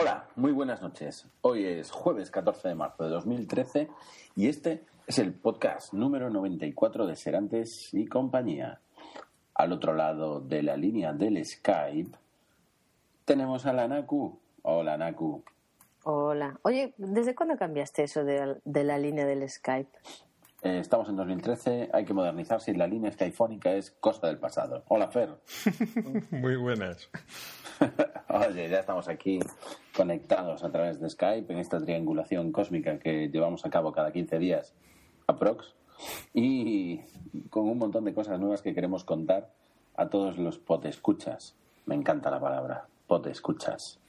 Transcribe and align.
Hola, 0.00 0.24
muy 0.34 0.52
buenas 0.52 0.80
noches. 0.80 1.28
Hoy 1.42 1.66
es 1.66 1.90
jueves 1.90 2.30
14 2.30 2.68
de 2.68 2.74
marzo 2.74 3.04
de 3.04 3.10
2013 3.10 3.90
y 4.34 4.48
este 4.48 4.82
es 5.06 5.18
el 5.18 5.34
podcast 5.34 5.92
número 5.92 6.30
94 6.30 7.06
de 7.06 7.16
Serantes 7.16 7.92
y 7.92 8.06
compañía. 8.06 8.80
Al 9.52 9.72
otro 9.72 9.92
lado 9.92 10.40
de 10.40 10.62
la 10.62 10.78
línea 10.78 11.12
del 11.12 11.44
Skype 11.44 12.16
tenemos 13.26 13.66
a 13.66 13.74
la 13.74 13.88
Naku. 13.88 14.40
Hola, 14.62 14.96
Naku. 14.96 15.44
Hola. 16.04 16.58
Oye, 16.62 16.94
¿desde 16.96 17.34
cuándo 17.34 17.58
cambiaste 17.58 18.04
eso 18.04 18.24
de, 18.24 18.56
de 18.64 18.84
la 18.84 18.96
línea 18.96 19.26
del 19.26 19.46
Skype? 19.50 19.98
Eh, 20.62 20.78
estamos 20.78 21.10
en 21.10 21.16
2013, 21.16 21.90
hay 21.92 22.04
que 22.06 22.12
modernizarse 22.12 22.70
y 22.70 22.74
la 22.74 22.86
línea 22.86 23.10
skyfónica 23.12 23.72
es 23.72 23.90
cosa 23.90 24.26
del 24.26 24.38
pasado. 24.38 24.82
Hola, 24.88 25.08
Fer. 25.08 25.36
Muy 26.30 26.56
buenas. 26.56 27.10
Oye, 28.48 28.70
ya 28.70 28.80
estamos 28.80 29.06
aquí 29.08 29.38
conectados 29.94 30.64
a 30.64 30.70
través 30.70 30.98
de 30.98 31.10
Skype 31.10 31.52
en 31.52 31.58
esta 31.58 31.78
triangulación 31.78 32.52
cósmica 32.52 32.98
que 32.98 33.28
llevamos 33.28 33.66
a 33.66 33.70
cabo 33.70 33.92
cada 33.92 34.12
15 34.12 34.38
días, 34.38 34.74
aprox, 35.26 35.74
y 36.32 37.00
con 37.50 37.68
un 37.68 37.76
montón 37.76 38.06
de 38.06 38.14
cosas 38.14 38.40
nuevas 38.40 38.62
que 38.62 38.72
queremos 38.72 39.04
contar 39.04 39.52
a 39.94 40.08
todos 40.08 40.38
los 40.38 40.58
potescuchas. 40.58 41.54
Me 41.84 41.94
encanta 41.94 42.30
la 42.30 42.40
palabra, 42.40 42.86
potescuchas. 43.06 44.00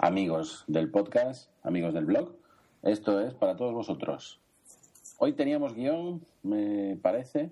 Amigos 0.00 0.64
del 0.68 0.90
podcast, 0.90 1.50
amigos 1.62 1.92
del 1.92 2.06
blog, 2.06 2.34
esto 2.82 3.20
es 3.20 3.34
para 3.34 3.56
todos 3.56 3.74
vosotros. 3.74 4.40
Hoy 5.18 5.34
teníamos 5.34 5.74
guion, 5.74 6.24
me 6.42 6.96
parece, 7.02 7.50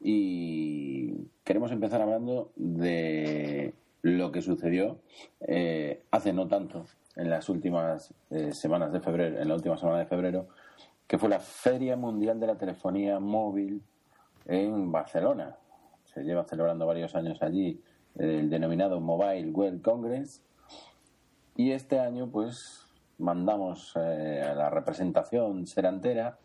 y 0.00 1.28
queremos 1.44 1.72
empezar 1.72 2.02
hablando 2.02 2.52
de 2.56 3.72
lo 4.06 4.30
que 4.30 4.40
sucedió 4.40 5.00
eh, 5.40 6.04
hace 6.10 6.32
no 6.32 6.46
tanto, 6.46 6.86
en 7.16 7.30
las 7.30 7.48
últimas 7.48 8.14
eh, 8.30 8.52
semanas 8.52 8.92
de 8.92 9.00
febrero, 9.00 9.40
en 9.40 9.48
la 9.48 9.54
última 9.54 9.76
semana 9.76 9.98
de 9.98 10.06
febrero, 10.06 10.48
que 11.06 11.18
fue 11.18 11.28
la 11.28 11.40
Feria 11.40 11.96
Mundial 11.96 12.38
de 12.38 12.46
la 12.46 12.56
Telefonía 12.56 13.18
Móvil 13.18 13.82
en 14.46 14.92
Barcelona. 14.92 15.56
Se 16.04 16.22
lleva 16.22 16.44
celebrando 16.44 16.86
varios 16.86 17.14
años 17.14 17.42
allí 17.42 17.80
el 18.16 18.48
denominado 18.48 19.00
Mobile 19.00 19.50
World 19.50 19.82
Congress 19.82 20.42
y 21.54 21.72
este 21.72 21.98
año 21.98 22.30
pues 22.30 22.86
mandamos 23.18 23.92
eh, 23.96 24.42
a 24.42 24.54
la 24.54 24.70
representación 24.70 25.66
serantera 25.66 26.38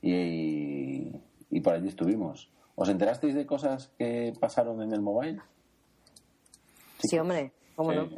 y, 0.00 1.12
y 1.50 1.60
por 1.60 1.74
allí 1.74 1.88
estuvimos. 1.88 2.50
¿Os 2.74 2.88
enterasteis 2.88 3.34
de 3.34 3.46
cosas 3.46 3.92
que 3.98 4.32
pasaron 4.40 4.80
en 4.82 4.92
el 4.92 5.02
mobile? 5.02 5.40
Sí, 7.02 7.18
hombre, 7.18 7.52
cómo 7.76 7.92
no. 7.92 8.08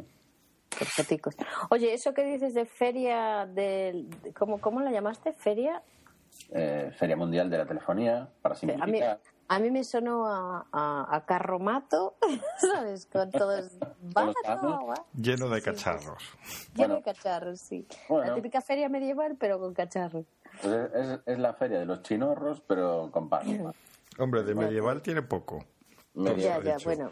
Foticos. 0.71 1.35
Oye, 1.69 1.93
eso 1.93 2.13
que 2.13 2.23
dices 2.23 2.53
de 2.53 2.65
feria 2.65 3.45
del 3.45 4.09
¿cómo, 4.37 4.59
cómo 4.59 4.79
la 4.81 4.91
llamaste? 4.91 5.31
Feria 5.33 5.81
Eh, 6.51 6.91
Feria 6.97 7.15
Mundial 7.15 7.49
de 7.49 7.59
la 7.59 7.65
Telefonía, 7.67 8.27
para 8.41 8.55
a 8.55 8.57
mí, 8.57 8.59
simplificar. 8.59 9.19
a 9.49 9.59
mí 9.59 9.69
me 9.69 9.83
sonó 9.83 10.25
a, 10.25 10.65
a, 10.71 11.15
a 11.15 11.25
carromato, 11.25 12.15
¿sabes? 12.57 13.05
Con 13.05 13.29
todos 13.31 13.77
carros. 14.43 14.99
Lleno 15.13 15.47
de 15.49 15.61
cacharros. 15.61 16.23
Lleno 16.73 16.75
Bueno. 16.75 16.95
de 16.95 17.01
cacharros, 17.03 17.59
sí. 17.61 17.85
Bueno. 18.09 18.29
La 18.29 18.35
típica 18.35 18.61
feria 18.61 18.89
medieval, 18.89 19.37
pero 19.39 19.59
con 19.59 19.73
cacharros. 19.75 20.25
Pues 20.61 20.73
es, 20.73 20.93
es- 20.95 21.19
es 21.27 21.39
la 21.39 21.53
feria 21.53 21.79
de 21.79 21.85
los 21.85 22.01
chinorros, 22.01 22.61
pero 22.67 23.09
con 23.11 23.29
pan. 23.29 23.45
Hombre, 24.19 24.41
de 24.43 24.55
medieval 24.55 25.01
tiene 25.03 25.21
poco. 25.21 25.63
Ya, 26.15 26.59
ya, 26.61 26.77
bueno. 26.83 27.11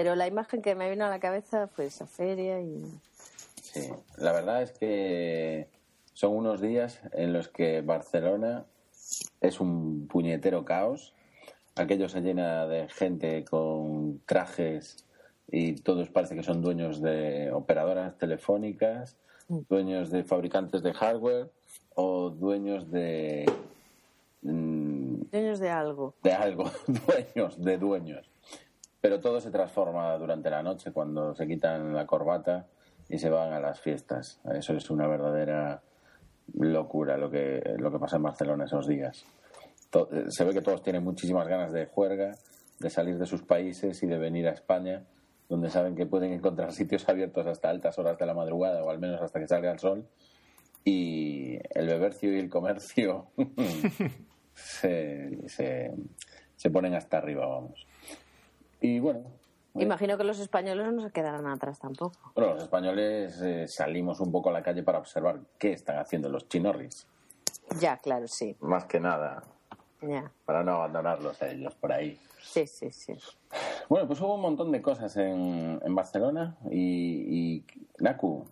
Pero 0.00 0.14
la 0.14 0.26
imagen 0.26 0.62
que 0.62 0.74
me 0.74 0.88
vino 0.88 1.04
a 1.04 1.10
la 1.10 1.20
cabeza 1.20 1.68
fue 1.68 1.84
esa 1.84 2.06
feria 2.06 2.58
y... 2.58 2.82
Sí, 3.60 3.90
la 4.16 4.32
verdad 4.32 4.62
es 4.62 4.72
que 4.72 5.68
son 6.14 6.34
unos 6.34 6.62
días 6.62 7.02
en 7.12 7.34
los 7.34 7.48
que 7.48 7.82
Barcelona 7.82 8.64
es 9.42 9.60
un 9.60 10.08
puñetero 10.08 10.64
caos. 10.64 11.12
Aquello 11.76 12.08
se 12.08 12.22
llena 12.22 12.66
de 12.66 12.88
gente 12.88 13.44
con 13.44 14.22
trajes 14.24 15.04
y 15.48 15.74
todos 15.74 16.08
parece 16.08 16.34
que 16.34 16.44
son 16.44 16.62
dueños 16.62 17.02
de 17.02 17.52
operadoras 17.52 18.16
telefónicas, 18.16 19.18
dueños 19.48 20.10
de 20.10 20.24
fabricantes 20.24 20.82
de 20.82 20.94
hardware 20.94 21.50
o 21.94 22.30
dueños 22.30 22.90
de 22.90 23.44
mm, 24.40 25.24
Dueños 25.30 25.58
de 25.60 25.68
algo. 25.68 26.14
de 26.22 26.32
algo, 26.32 26.70
dueños 26.86 27.62
de 27.62 27.76
dueños. 27.76 28.29
Pero 29.00 29.20
todo 29.20 29.40
se 29.40 29.50
transforma 29.50 30.16
durante 30.18 30.50
la 30.50 30.62
noche 30.62 30.92
cuando 30.92 31.34
se 31.34 31.46
quitan 31.46 31.94
la 31.94 32.06
corbata 32.06 32.66
y 33.08 33.18
se 33.18 33.30
van 33.30 33.52
a 33.52 33.60
las 33.60 33.80
fiestas. 33.80 34.40
Eso 34.54 34.74
es 34.74 34.90
una 34.90 35.06
verdadera 35.06 35.82
locura 36.54 37.16
lo 37.16 37.30
que, 37.30 37.62
lo 37.78 37.90
que 37.90 37.98
pasa 37.98 38.16
en 38.16 38.22
Barcelona 38.22 38.64
esos 38.64 38.86
días. 38.86 39.24
Eh, 39.92 40.24
Se 40.28 40.44
ve 40.44 40.52
que 40.52 40.62
todos 40.62 40.82
tienen 40.82 41.04
muchísimas 41.04 41.46
ganas 41.48 41.72
de 41.72 41.86
juerga, 41.86 42.36
de 42.78 42.90
salir 42.90 43.18
de 43.18 43.26
sus 43.26 43.42
países 43.42 44.02
y 44.02 44.06
de 44.06 44.18
venir 44.18 44.48
a 44.48 44.52
España, 44.52 45.04
donde 45.48 45.70
saben 45.70 45.96
que 45.96 46.06
pueden 46.06 46.32
encontrar 46.32 46.72
sitios 46.72 47.08
abiertos 47.08 47.46
hasta 47.46 47.70
altas 47.70 47.98
horas 47.98 48.18
de 48.18 48.26
la 48.26 48.34
madrugada 48.34 48.82
o 48.84 48.90
al 48.90 48.98
menos 48.98 49.20
hasta 49.20 49.40
que 49.40 49.48
salga 49.48 49.72
el 49.72 49.78
sol. 49.78 50.06
Y 50.84 51.58
el 51.70 51.86
bebercio 51.86 52.34
y 52.34 52.38
el 52.38 52.48
comercio 52.48 53.26
se, 54.54 55.46
se, 55.46 55.92
se 56.56 56.70
ponen 56.70 56.94
hasta 56.94 57.18
arriba, 57.18 57.46
vamos. 57.46 57.86
Y 58.80 58.98
bueno, 59.00 59.22
Imagino 59.74 60.18
que 60.18 60.24
los 60.24 60.40
españoles 60.40 60.92
no 60.92 61.00
se 61.00 61.12
quedarán 61.12 61.46
atrás 61.46 61.78
tampoco. 61.78 62.18
bueno, 62.34 62.54
los 62.54 62.62
españoles 62.64 63.40
eh, 63.40 63.68
salimos 63.68 64.18
un 64.18 64.32
poco 64.32 64.48
a 64.48 64.52
la 64.52 64.62
calle 64.64 64.82
para 64.82 64.98
observar 64.98 65.38
qué 65.58 65.72
están 65.72 65.98
haciendo 65.98 66.28
los 66.28 66.48
chinorris. 66.48 67.06
Ya, 67.80 67.96
claro, 67.98 68.26
sí. 68.26 68.56
Más 68.60 68.84
que 68.86 68.98
nada, 68.98 69.44
Ya. 70.02 70.32
para 70.44 70.64
no 70.64 70.72
abandonarlos 70.72 71.40
a 71.40 71.48
ellos 71.50 71.72
por 71.76 71.92
ahí. 71.92 72.18
Sí, 72.42 72.66
sí, 72.66 72.90
sí. 72.90 73.14
Bueno, 73.88 74.08
pues 74.08 74.20
hubo 74.20 74.34
un 74.34 74.40
montón 74.40 74.72
de 74.72 74.82
cosas 74.82 75.16
en, 75.16 75.80
en 75.84 75.94
Barcelona 75.94 76.56
y, 76.68 77.58
y 77.60 77.64
Naku, 78.00 78.44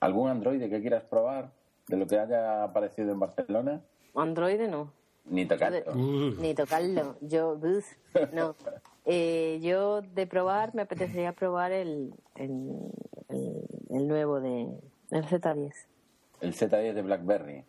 ¿algún 0.00 0.28
androide 0.28 0.68
que 0.68 0.80
quieras 0.82 1.04
probar 1.04 1.52
de 1.88 1.96
lo 1.96 2.06
que 2.06 2.18
haya 2.18 2.64
aparecido 2.64 3.12
en 3.12 3.20
Barcelona? 3.20 3.80
Android 4.14 4.60
no. 4.68 4.90
Ni 5.28 5.46
tocarlo. 5.46 5.92
Uh, 5.92 6.34
Ni 6.40 6.54
tocarlo. 6.54 7.16
Yo, 7.20 7.58
no. 8.32 8.54
Eh, 9.08 9.60
yo 9.62 10.02
de 10.02 10.26
probar, 10.26 10.74
me 10.74 10.82
apetecería 10.82 11.32
probar 11.32 11.70
el, 11.70 12.12
el, 12.34 12.90
el, 13.28 13.62
el 13.88 14.08
nuevo 14.08 14.40
de 14.40 14.62
el 15.12 15.24
Z10. 15.24 15.72
El 16.40 16.52
Z10 16.52 16.92
de 16.92 17.02
BlackBerry. 17.02 17.64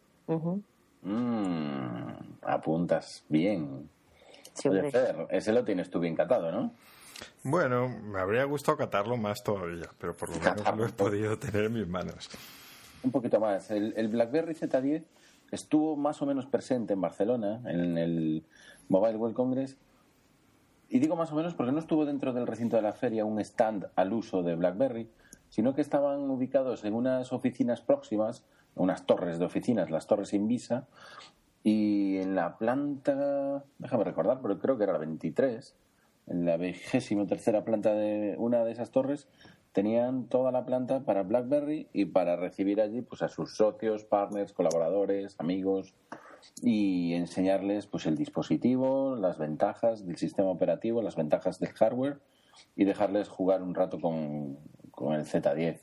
Mm, 1.04 2.08
apuntas 2.42 3.24
bien. 3.30 3.88
Sí, 4.56 4.68
Oye, 4.68 4.80
hombre. 4.80 4.92
Fer, 4.92 5.28
ese 5.30 5.52
lo 5.54 5.64
tienes 5.64 5.92
tú 5.92 6.00
bien 6.00 6.16
catado, 6.16 6.52
¿no? 6.52 6.72
bueno, 7.44 7.88
me 7.88 8.20
habría 8.20 8.44
gustado 8.46 8.78
catarlo 8.78 9.16
más 9.16 9.44
todavía, 9.44 9.90
pero 10.00 10.16
por 10.16 10.30
lo 10.30 10.40
menos 10.40 10.76
lo 10.76 10.86
he 10.88 10.90
podido 10.90 11.38
tener 11.38 11.66
en 11.66 11.74
mis 11.74 11.88
manos. 11.88 12.30
Un 13.04 13.12
poquito 13.12 13.40
más. 13.40 13.70
El, 13.70 13.94
el 13.96 14.08
BlackBerry 14.08 14.56
Z10 14.56 15.04
estuvo 15.52 15.96
más 15.96 16.22
o 16.22 16.26
menos 16.26 16.46
presente 16.46 16.94
en 16.94 17.02
Barcelona, 17.02 17.62
en 17.66 17.98
el 17.98 18.44
Mobile 18.90 19.18
World 19.18 19.36
Congress. 19.36 19.78
Y 20.90 21.00
digo 21.00 21.16
más 21.16 21.32
o 21.32 21.36
menos 21.36 21.54
porque 21.54 21.72
no 21.72 21.80
estuvo 21.80 22.06
dentro 22.06 22.34
del 22.34 22.48
recinto 22.48 22.76
de 22.76 22.82
la 22.82 22.94
feria 22.94 23.26
un 23.26 23.40
stand 23.40 23.88
al 23.96 24.14
uso 24.14 24.44
de 24.44 24.56
BlackBerry, 24.56 25.10
sino 25.50 25.74
que 25.74 25.82
estaban 25.82 26.30
ubicados 26.30 26.84
en 26.86 26.94
unas 26.94 27.34
oficinas 27.34 27.82
próximas, 27.82 28.46
unas 28.76 29.06
torres 29.06 29.40
de 29.40 29.46
oficinas, 29.46 29.90
las 29.90 30.08
torres 30.08 30.34
Invisa, 30.34 30.88
y 31.64 32.18
en 32.18 32.36
la 32.36 32.58
planta, 32.58 33.64
déjame 33.80 34.06
recordar, 34.06 34.40
pero 34.42 34.60
creo 34.60 34.78
que 34.78 34.84
era 34.84 34.94
la 34.94 35.00
23, 35.00 35.76
en 36.28 36.46
la 36.46 36.58
vigésimo 36.58 37.26
tercera 37.26 37.64
planta 37.64 37.94
de 37.94 38.36
una 38.38 38.64
de 38.64 38.72
esas 38.72 38.92
torres, 38.92 39.28
tenían 39.72 40.26
toda 40.28 40.52
la 40.52 40.66
planta 40.66 41.02
para 41.02 41.24
BlackBerry 41.24 41.88
y 41.94 42.06
para 42.06 42.36
recibir 42.36 42.82
allí 42.82 43.02
pues 43.02 43.22
a 43.22 43.28
sus 43.28 43.56
socios, 43.56 44.06
partners, 44.06 44.54
colaboradores, 44.54 45.36
amigos 45.40 45.94
y 46.62 47.14
enseñarles 47.14 47.88
pues 47.88 48.06
el 48.06 48.16
dispositivo, 48.16 49.16
las 49.16 49.38
ventajas 49.38 50.06
del 50.06 50.18
sistema 50.18 50.50
operativo, 50.50 51.02
las 51.02 51.16
ventajas 51.16 51.60
del 51.60 51.74
hardware 51.74 52.20
y 52.76 52.86
dejarles 52.86 53.30
jugar 53.30 53.62
un 53.62 53.76
rato 53.76 54.00
con, 54.00 54.58
con 54.92 55.14
el 55.14 55.26
Z10. 55.26 55.80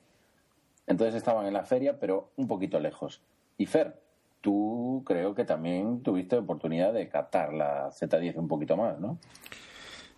Entonces 0.87 1.15
estaban 1.15 1.47
en 1.47 1.55
la 1.55 1.65
feria, 1.65 1.99
pero 1.99 2.31
un 2.37 2.47
poquito 2.47 2.79
lejos. 2.79 3.23
Y 3.57 3.67
Fer, 3.67 4.01
tú 4.41 5.03
creo 5.07 5.35
que 5.35 5.45
también 5.45 6.03
tuviste 6.03 6.37
oportunidad 6.37 6.93
de 6.93 7.09
captar 7.09 7.53
la 7.53 7.91
Z10 7.91 8.37
un 8.37 8.49
poquito 8.49 8.77
más, 8.77 9.01
¿no? 9.01 9.19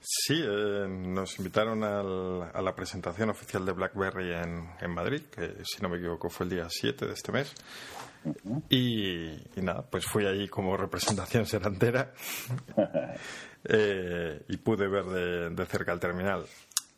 Sí, 0.08 0.40
eh, 0.40 0.86
nos 0.88 1.36
invitaron 1.38 1.82
al- 1.82 2.48
a 2.54 2.62
la 2.62 2.76
presentación 2.76 3.28
oficial 3.30 3.66
de 3.66 3.72
BlackBerry 3.72 4.34
en, 4.34 4.70
en 4.80 4.90
Madrid, 4.94 5.22
que 5.22 5.64
si 5.64 5.82
no 5.82 5.88
me 5.88 5.96
equivoco 5.96 6.30
fue 6.30 6.44
el 6.44 6.50
día 6.50 6.66
7 6.68 7.06
de 7.06 7.12
este 7.12 7.32
mes. 7.32 7.52
Y, 8.70 9.30
y 9.30 9.62
nada, 9.62 9.82
pues 9.90 10.04
fui 10.06 10.24
allí 10.26 10.46
como 10.48 10.76
representación 10.76 11.44
serantera 11.46 12.12
eh, 13.64 14.42
y 14.48 14.56
pude 14.58 14.86
ver 14.88 15.04
de, 15.06 15.50
de 15.50 15.66
cerca 15.66 15.92
el 15.92 15.98
terminal. 16.00 16.44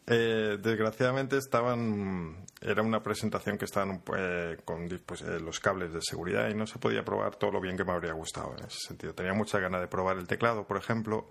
eh, 0.06 0.58
desgraciadamente 0.60 1.38
estaban. 1.38 2.44
Era 2.60 2.82
una 2.82 3.02
presentación 3.02 3.56
que 3.56 3.64
estaban 3.66 4.02
eh, 4.18 4.58
con 4.66 4.86
pues, 5.06 5.22
eh, 5.22 5.38
los 5.40 5.60
cables 5.60 5.92
de 5.94 6.02
seguridad 6.02 6.50
y 6.50 6.54
no 6.54 6.66
se 6.66 6.78
podía 6.78 7.04
probar 7.04 7.36
todo 7.36 7.52
lo 7.52 7.60
bien 7.60 7.76
que 7.76 7.84
me 7.84 7.92
habría 7.92 8.12
gustado 8.12 8.54
en 8.58 8.64
ese 8.66 8.78
sentido. 8.88 9.14
Tenía 9.14 9.32
mucha 9.32 9.58
ganas 9.60 9.80
de 9.80 9.86
probar 9.88 10.18
el 10.18 10.26
teclado, 10.26 10.66
por 10.66 10.76
ejemplo, 10.76 11.30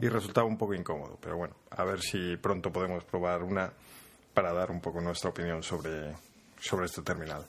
y 0.00 0.08
resultaba 0.08 0.46
un 0.46 0.58
poco 0.58 0.74
incómodo. 0.74 1.18
Pero 1.20 1.36
bueno, 1.36 1.54
a 1.70 1.84
ver 1.84 2.00
si 2.00 2.36
pronto 2.36 2.72
podemos 2.72 3.04
probar 3.04 3.42
una 3.42 3.72
para 4.34 4.52
dar 4.52 4.70
un 4.70 4.80
poco 4.80 5.00
nuestra 5.00 5.30
opinión 5.30 5.62
sobre, 5.62 6.14
sobre 6.60 6.86
este 6.86 7.02
terminal. 7.02 7.44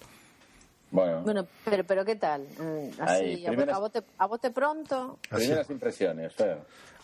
Bueno, 0.91 1.21
Bueno, 1.21 1.47
pero, 1.65 1.83
pero 1.85 2.05
¿qué 2.05 2.15
tal? 2.17 2.41
Mm, 2.43 3.01
Así, 3.01 3.23
Ahí, 3.23 3.45
a, 3.45 3.49
bo- 3.49 3.55
primeras- 3.55 3.75
a 3.75 3.79
bote, 3.79 4.03
a 4.17 4.25
bote 4.27 4.51
pronto. 4.51 5.19
Así. 5.29 5.45
primeras 5.45 5.69
impresiones, 5.69 6.33
Fer. 6.35 6.59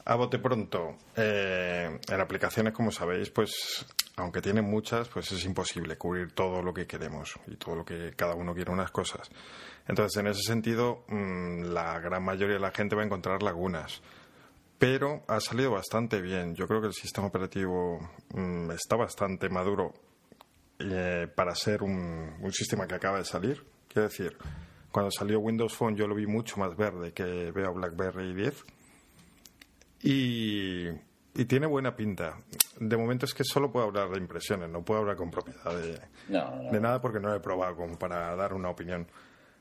A 0.05 0.15
bote 0.15 0.39
pronto, 0.39 0.95
eh, 1.15 1.99
en 2.09 2.21
aplicaciones, 2.21 2.73
como 2.73 2.91
sabéis, 2.91 3.29
pues 3.29 3.85
aunque 4.15 4.41
tienen 4.41 4.65
muchas, 4.65 5.07
pues 5.07 5.31
es 5.31 5.43
imposible 5.45 5.97
cubrir 5.97 6.33
todo 6.33 6.61
lo 6.61 6.73
que 6.73 6.85
queremos 6.87 7.35
y 7.47 7.55
todo 7.55 7.75
lo 7.75 7.85
que 7.85 8.13
cada 8.15 8.35
uno 8.35 8.53
quiere 8.53 8.71
unas 8.71 8.91
cosas. 8.91 9.29
Entonces, 9.87 10.19
en 10.19 10.27
ese 10.27 10.41
sentido, 10.43 11.03
mm, 11.07 11.63
la 11.73 11.99
gran 11.99 12.23
mayoría 12.23 12.55
de 12.55 12.59
la 12.61 12.71
gente 12.71 12.95
va 12.95 13.01
a 13.03 13.05
encontrar 13.05 13.41
lagunas. 13.43 14.01
Pero 14.79 15.23
ha 15.27 15.39
salido 15.41 15.71
bastante 15.71 16.21
bien. 16.21 16.55
Yo 16.55 16.65
creo 16.65 16.79
que 16.81 16.87
el 16.87 16.93
sistema 16.93 17.27
operativo 17.27 17.99
mm, 18.33 18.71
está 18.71 18.95
bastante 18.95 19.49
maduro 19.49 19.93
eh, 20.79 21.27
para 21.35 21.53
ser 21.53 21.83
un, 21.83 22.37
un 22.39 22.51
sistema 22.53 22.87
que 22.87 22.95
acaba 22.95 23.17
de 23.17 23.25
salir. 23.25 23.63
Quiero 23.89 24.07
decir, 24.07 24.37
cuando 24.91 25.11
salió 25.11 25.39
Windows 25.39 25.75
Phone 25.75 25.97
yo 25.97 26.07
lo 26.07 26.15
vi 26.15 26.25
mucho 26.27 26.57
más 26.57 26.75
verde 26.77 27.11
que 27.11 27.51
veo 27.51 27.73
BlackBerry 27.73 28.33
10 28.33 28.63
y, 30.03 30.87
y 30.87 31.45
tiene 31.45 31.67
buena 31.67 31.95
pinta. 31.95 32.37
De 32.79 32.95
momento 32.95 33.25
es 33.25 33.33
que 33.33 33.43
solo 33.43 33.71
puedo 33.71 33.87
hablar 33.87 34.09
de 34.09 34.17
impresiones, 34.17 34.69
no 34.69 34.83
puedo 34.83 35.01
hablar 35.01 35.17
con 35.17 35.29
propiedad 35.29 35.75
de, 35.77 35.99
No, 36.29 36.49
no, 36.55 36.63
no. 36.63 36.71
de 36.71 36.79
nada 36.79 37.01
porque 37.01 37.19
no 37.19 37.27
lo 37.29 37.35
he 37.35 37.39
probado 37.41 37.75
como 37.75 37.97
para 37.97 38.35
dar 38.35 38.53
una 38.53 38.69
opinión. 38.69 39.07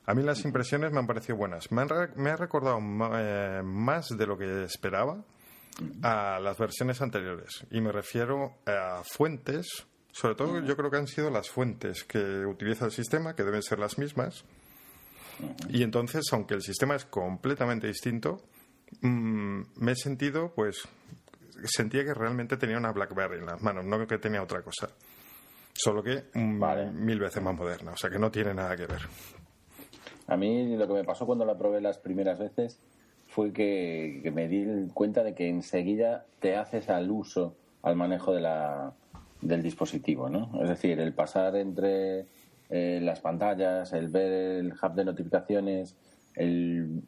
A 0.05 0.13
mí 0.13 0.23
las 0.23 0.43
impresiones 0.45 0.91
me 0.91 0.99
han 0.99 1.07
parecido 1.07 1.35
buenas. 1.37 1.71
Me, 1.71 1.81
han 1.81 1.89
re- 1.89 2.11
me 2.15 2.31
ha 2.31 2.35
recordado 2.35 2.79
eh, 3.13 3.61
más 3.63 4.09
de 4.09 4.25
lo 4.25 4.37
que 4.37 4.63
esperaba 4.63 5.23
a 6.01 6.39
las 6.39 6.57
versiones 6.57 7.01
anteriores. 7.01 7.65
Y 7.71 7.79
me 7.81 7.91
refiero 7.91 8.57
a 8.65 9.01
fuentes, 9.03 9.85
sobre 10.11 10.35
todo 10.35 10.59
yo 10.61 10.75
creo 10.75 10.89
que 10.89 10.97
han 10.97 11.07
sido 11.07 11.29
las 11.29 11.49
fuentes 11.49 12.03
que 12.03 12.45
utiliza 12.45 12.85
el 12.85 12.91
sistema, 12.91 13.35
que 13.35 13.43
deben 13.43 13.61
ser 13.61 13.79
las 13.79 13.97
mismas. 13.97 14.43
Y 15.69 15.83
entonces, 15.83 16.25
aunque 16.33 16.55
el 16.55 16.61
sistema 16.63 16.95
es 16.95 17.05
completamente 17.05 17.87
distinto, 17.87 18.41
mm, 19.01 19.61
me 19.77 19.91
he 19.91 19.95
sentido, 19.95 20.51
pues, 20.53 20.81
sentía 21.65 22.03
que 22.03 22.13
realmente 22.13 22.57
tenía 22.57 22.77
una 22.77 22.91
BlackBerry 22.91 23.37
en 23.37 23.45
las 23.45 23.61
manos, 23.61 23.85
no 23.85 24.05
que 24.07 24.17
tenía 24.17 24.41
otra 24.43 24.61
cosa. 24.63 24.89
Solo 25.73 26.03
que 26.03 26.25
mm, 26.33 26.59
Vale. 26.59 26.91
mil 26.91 27.19
veces 27.19 27.41
más 27.41 27.55
moderna, 27.55 27.91
o 27.91 27.97
sea 27.97 28.09
que 28.09 28.19
no 28.19 28.29
tiene 28.31 28.53
nada 28.53 28.75
que 28.75 28.85
ver. 28.87 29.01
A 30.29 30.37
mí 30.37 30.75
lo 30.75 30.87
que 30.87 30.93
me 30.93 31.03
pasó 31.03 31.25
cuando 31.25 31.43
la 31.43 31.57
probé 31.57 31.81
las 31.81 31.97
primeras 31.97 32.37
veces 32.37 32.79
fue 33.25 33.51
que, 33.51 34.31
me 34.33 34.47
di 34.47 34.87
cuenta 34.93 35.23
de 35.23 35.33
que 35.33 35.49
enseguida 35.49 36.25
te 36.39 36.55
haces 36.55 36.89
al 36.89 37.09
uso, 37.09 37.55
al 37.81 37.95
manejo 37.95 38.33
de 38.33 38.41
la, 38.41 38.93
del 39.41 39.63
dispositivo, 39.63 40.29
¿no? 40.29 40.51
Es 40.61 40.69
decir, 40.69 40.99
el 40.99 41.13
pasar 41.13 41.55
entre 41.55 42.25
eh, 42.69 42.99
las 43.01 43.21
pantallas, 43.21 43.91
el 43.93 44.09
ver 44.09 44.31
el 44.31 44.73
hub 44.73 44.93
de 44.93 45.05
notificaciones, 45.05 45.95
el 46.35 47.01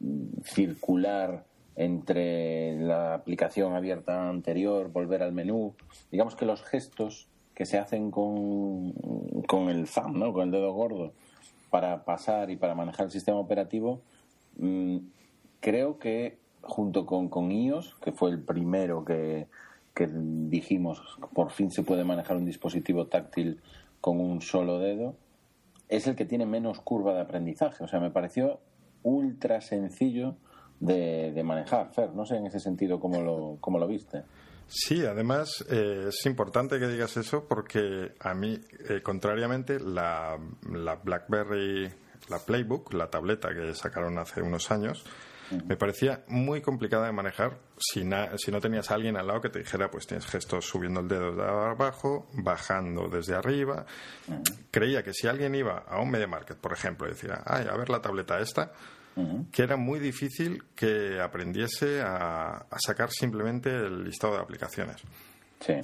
circular 0.44 1.44
entre 1.76 2.76
la 2.78 3.14
aplicación 3.14 3.74
abierta 3.74 4.28
anterior, 4.28 4.90
volver 4.90 5.22
al 5.22 5.32
menú. 5.32 5.74
Digamos 6.10 6.34
que 6.34 6.44
los 6.44 6.62
gestos 6.62 7.28
que 7.54 7.66
se 7.66 7.78
hacen 7.78 8.10
con, 8.10 8.92
con 9.46 9.68
el 9.68 9.88
thumb, 9.88 10.16
¿no? 10.16 10.32
Con 10.32 10.44
el 10.44 10.50
dedo 10.50 10.72
gordo, 10.72 11.12
para 11.72 12.04
pasar 12.04 12.50
y 12.50 12.56
para 12.56 12.74
manejar 12.74 13.06
el 13.06 13.10
sistema 13.10 13.38
operativo, 13.38 14.02
mm, 14.58 14.98
creo 15.60 15.98
que 15.98 16.38
junto 16.60 17.06
con, 17.06 17.30
con 17.30 17.50
iOS, 17.50 17.94
que 18.02 18.12
fue 18.12 18.28
el 18.28 18.42
primero 18.42 19.06
que, 19.06 19.48
que 19.94 20.06
dijimos 20.12 21.02
por 21.32 21.50
fin 21.50 21.70
se 21.70 21.82
puede 21.82 22.04
manejar 22.04 22.36
un 22.36 22.44
dispositivo 22.44 23.06
táctil 23.06 23.62
con 24.02 24.20
un 24.20 24.42
solo 24.42 24.80
dedo, 24.80 25.16
es 25.88 26.06
el 26.06 26.14
que 26.14 26.26
tiene 26.26 26.44
menos 26.44 26.78
curva 26.82 27.14
de 27.14 27.22
aprendizaje. 27.22 27.82
O 27.82 27.88
sea, 27.88 28.00
me 28.00 28.10
pareció 28.10 28.60
ultra 29.02 29.62
sencillo 29.62 30.36
de, 30.78 31.32
de 31.32 31.42
manejar. 31.42 31.90
Fer, 31.94 32.12
no 32.12 32.26
sé 32.26 32.36
en 32.36 32.44
ese 32.44 32.60
sentido 32.60 33.00
cómo 33.00 33.22
lo, 33.22 33.56
cómo 33.60 33.78
lo 33.78 33.88
viste. 33.88 34.24
Sí, 34.68 35.04
además 35.04 35.64
eh, 35.68 36.06
es 36.08 36.24
importante 36.26 36.78
que 36.78 36.88
digas 36.88 37.16
eso 37.16 37.46
porque 37.46 38.12
a 38.20 38.34
mí, 38.34 38.58
eh, 38.88 39.02
contrariamente, 39.02 39.78
la, 39.78 40.38
la 40.70 40.94
BlackBerry, 40.96 41.92
la 42.28 42.38
Playbook, 42.38 42.92
la 42.94 43.10
tableta 43.10 43.50
que 43.54 43.74
sacaron 43.74 44.18
hace 44.18 44.40
unos 44.42 44.70
años, 44.70 45.04
me 45.66 45.76
parecía 45.76 46.24
muy 46.28 46.62
complicada 46.62 47.04
de 47.06 47.12
manejar. 47.12 47.58
Si, 47.76 48.04
na- 48.04 48.38
si 48.38 48.50
no 48.50 48.58
tenías 48.60 48.90
a 48.90 48.94
alguien 48.94 49.18
al 49.18 49.26
lado 49.26 49.42
que 49.42 49.50
te 49.50 49.58
dijera, 49.58 49.90
pues 49.90 50.06
tienes 50.06 50.24
gestos 50.26 50.64
subiendo 50.64 51.00
el 51.00 51.08
dedo 51.08 51.34
de 51.36 51.42
abajo, 51.44 52.26
bajando 52.32 53.08
desde 53.10 53.34
arriba. 53.34 53.84
Creía 54.70 55.02
que 55.02 55.12
si 55.12 55.26
alguien 55.28 55.54
iba 55.54 55.80
a 55.86 56.00
un 56.00 56.10
media 56.10 56.26
market, 56.26 56.56
por 56.56 56.72
ejemplo, 56.72 57.06
y 57.06 57.10
decía, 57.10 57.42
ay, 57.44 57.66
a 57.70 57.76
ver 57.76 57.90
la 57.90 58.00
tableta 58.00 58.40
esta, 58.40 58.72
que 59.50 59.62
era 59.62 59.76
muy 59.76 59.98
difícil 60.00 60.62
que 60.74 61.20
aprendiese 61.20 62.00
a, 62.00 62.66
a 62.70 62.78
sacar 62.78 63.10
simplemente 63.10 63.70
el 63.70 64.04
listado 64.04 64.34
de 64.34 64.40
aplicaciones. 64.40 64.96
Sí, 65.60 65.74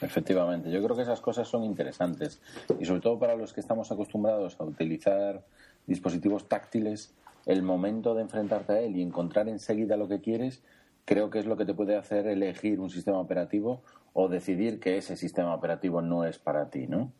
efectivamente. 0.00 0.70
Yo 0.70 0.82
creo 0.82 0.96
que 0.96 1.02
esas 1.02 1.20
cosas 1.20 1.48
son 1.48 1.64
interesantes. 1.64 2.40
Y 2.80 2.84
sobre 2.84 3.00
todo 3.00 3.18
para 3.18 3.36
los 3.36 3.52
que 3.52 3.60
estamos 3.60 3.90
acostumbrados 3.92 4.56
a 4.58 4.64
utilizar 4.64 5.44
dispositivos 5.86 6.48
táctiles, 6.48 7.14
el 7.46 7.62
momento 7.62 8.14
de 8.14 8.22
enfrentarte 8.22 8.72
a 8.72 8.80
él 8.80 8.96
y 8.96 9.02
encontrar 9.02 9.48
enseguida 9.48 9.96
lo 9.96 10.08
que 10.08 10.20
quieres, 10.20 10.62
creo 11.04 11.30
que 11.30 11.38
es 11.38 11.46
lo 11.46 11.56
que 11.56 11.64
te 11.64 11.74
puede 11.74 11.96
hacer 11.96 12.26
elegir 12.26 12.80
un 12.80 12.90
sistema 12.90 13.18
operativo 13.18 13.82
o 14.12 14.28
decidir 14.28 14.80
que 14.80 14.98
ese 14.98 15.16
sistema 15.16 15.54
operativo 15.54 16.02
no 16.02 16.24
es 16.24 16.38
para 16.38 16.68
ti, 16.68 16.86
¿no? 16.88 17.12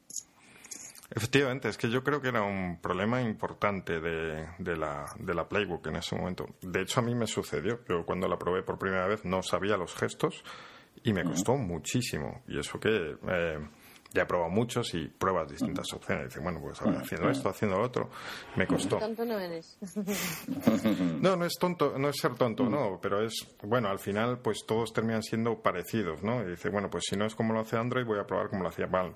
Efectivamente, 1.10 1.68
es 1.68 1.78
que 1.78 1.88
yo 1.88 2.02
creo 2.02 2.20
que 2.20 2.28
era 2.28 2.42
un 2.42 2.80
problema 2.80 3.22
importante 3.22 4.00
de, 4.00 4.48
de 4.58 4.76
la, 4.76 5.06
de 5.18 5.34
la 5.34 5.48
Playbook 5.48 5.86
en 5.86 5.96
ese 5.96 6.16
momento. 6.16 6.46
De 6.60 6.82
hecho, 6.82 7.00
a 7.00 7.02
mí 7.02 7.14
me 7.14 7.26
sucedió. 7.26 7.80
Yo 7.88 8.04
cuando 8.04 8.26
la 8.28 8.38
probé 8.38 8.62
por 8.62 8.78
primera 8.78 9.06
vez 9.06 9.24
no 9.24 9.42
sabía 9.42 9.76
los 9.76 9.94
gestos 9.94 10.42
y 11.04 11.12
me 11.12 11.24
costó 11.24 11.56
muchísimo. 11.56 12.42
Y 12.48 12.58
eso 12.58 12.80
que 12.80 13.16
eh, 13.28 13.58
ya 14.12 14.22
he 14.22 14.26
probado 14.26 14.50
muchos 14.50 14.94
y 14.94 15.06
pruebas 15.06 15.50
distintas 15.50 15.92
opciones. 15.92 16.24
Y 16.24 16.28
dices, 16.28 16.42
bueno, 16.42 16.60
pues 16.60 16.80
haciendo 16.80 17.30
esto, 17.30 17.48
haciendo 17.48 17.78
lo 17.78 17.84
otro, 17.84 18.10
me 18.56 18.66
costó. 18.66 18.98
Tonto 18.98 19.24
no 19.24 19.38
eres. 19.38 19.78
No, 21.20 21.36
no 21.36 21.44
es 21.44 21.54
tonto, 21.58 21.98
no 21.98 22.08
es 22.08 22.16
ser 22.16 22.34
tonto, 22.34 22.64
no, 22.68 22.98
pero 23.00 23.22
es, 23.24 23.34
bueno, 23.62 23.88
al 23.88 23.98
final 23.98 24.38
pues 24.38 24.64
todos 24.66 24.92
terminan 24.92 25.22
siendo 25.22 25.60
parecidos, 25.62 26.22
¿no? 26.22 26.42
Y 26.42 26.50
dice, 26.50 26.68
bueno, 26.68 26.90
pues 26.90 27.04
si 27.08 27.16
no 27.16 27.24
es 27.24 27.34
como 27.34 27.52
lo 27.52 27.60
hace 27.60 27.76
Android, 27.76 28.04
voy 28.04 28.18
a 28.18 28.26
probar 28.26 28.48
como 28.48 28.62
lo 28.62 28.68
hacía 28.68 28.88
Palm. 28.88 29.14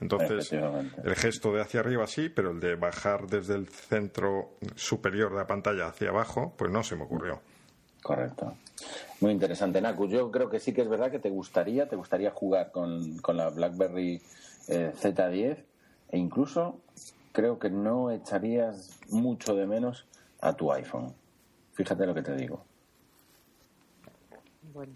Entonces, 0.00 0.52
el 0.52 1.14
gesto 1.14 1.52
de 1.52 1.60
hacia 1.60 1.80
arriba 1.80 2.06
sí, 2.06 2.28
pero 2.28 2.50
el 2.50 2.60
de 2.60 2.74
bajar 2.74 3.26
desde 3.26 3.54
el 3.54 3.68
centro 3.68 4.56
superior 4.74 5.30
de 5.30 5.38
la 5.38 5.46
pantalla 5.46 5.86
hacia 5.86 6.10
abajo, 6.10 6.54
pues 6.56 6.70
no 6.70 6.82
se 6.82 6.96
me 6.96 7.04
ocurrió. 7.04 7.40
Correcto. 8.02 8.54
Muy 9.20 9.32
interesante, 9.32 9.80
Naku. 9.80 10.08
Yo 10.08 10.30
creo 10.30 10.50
que 10.50 10.58
sí 10.58 10.72
que 10.72 10.82
es 10.82 10.88
verdad 10.88 11.10
que 11.10 11.20
te 11.20 11.30
gustaría, 11.30 11.88
te 11.88 11.96
gustaría 11.96 12.32
jugar 12.32 12.72
con, 12.72 13.18
con 13.18 13.36
la 13.36 13.50
BlackBerry 13.50 14.20
eh, 14.68 14.92
Z10 15.00 15.56
e 16.10 16.18
incluso 16.18 16.80
creo 17.32 17.58
que 17.58 17.70
no 17.70 18.10
echarías 18.10 18.90
mucho 19.10 19.54
de 19.54 19.66
menos 19.66 20.06
a 20.40 20.52
tu 20.54 20.72
iPhone. 20.72 21.14
Fíjate 21.74 22.06
lo 22.06 22.14
que 22.14 22.22
te 22.22 22.34
digo. 22.34 22.64
Bueno. 24.72 24.92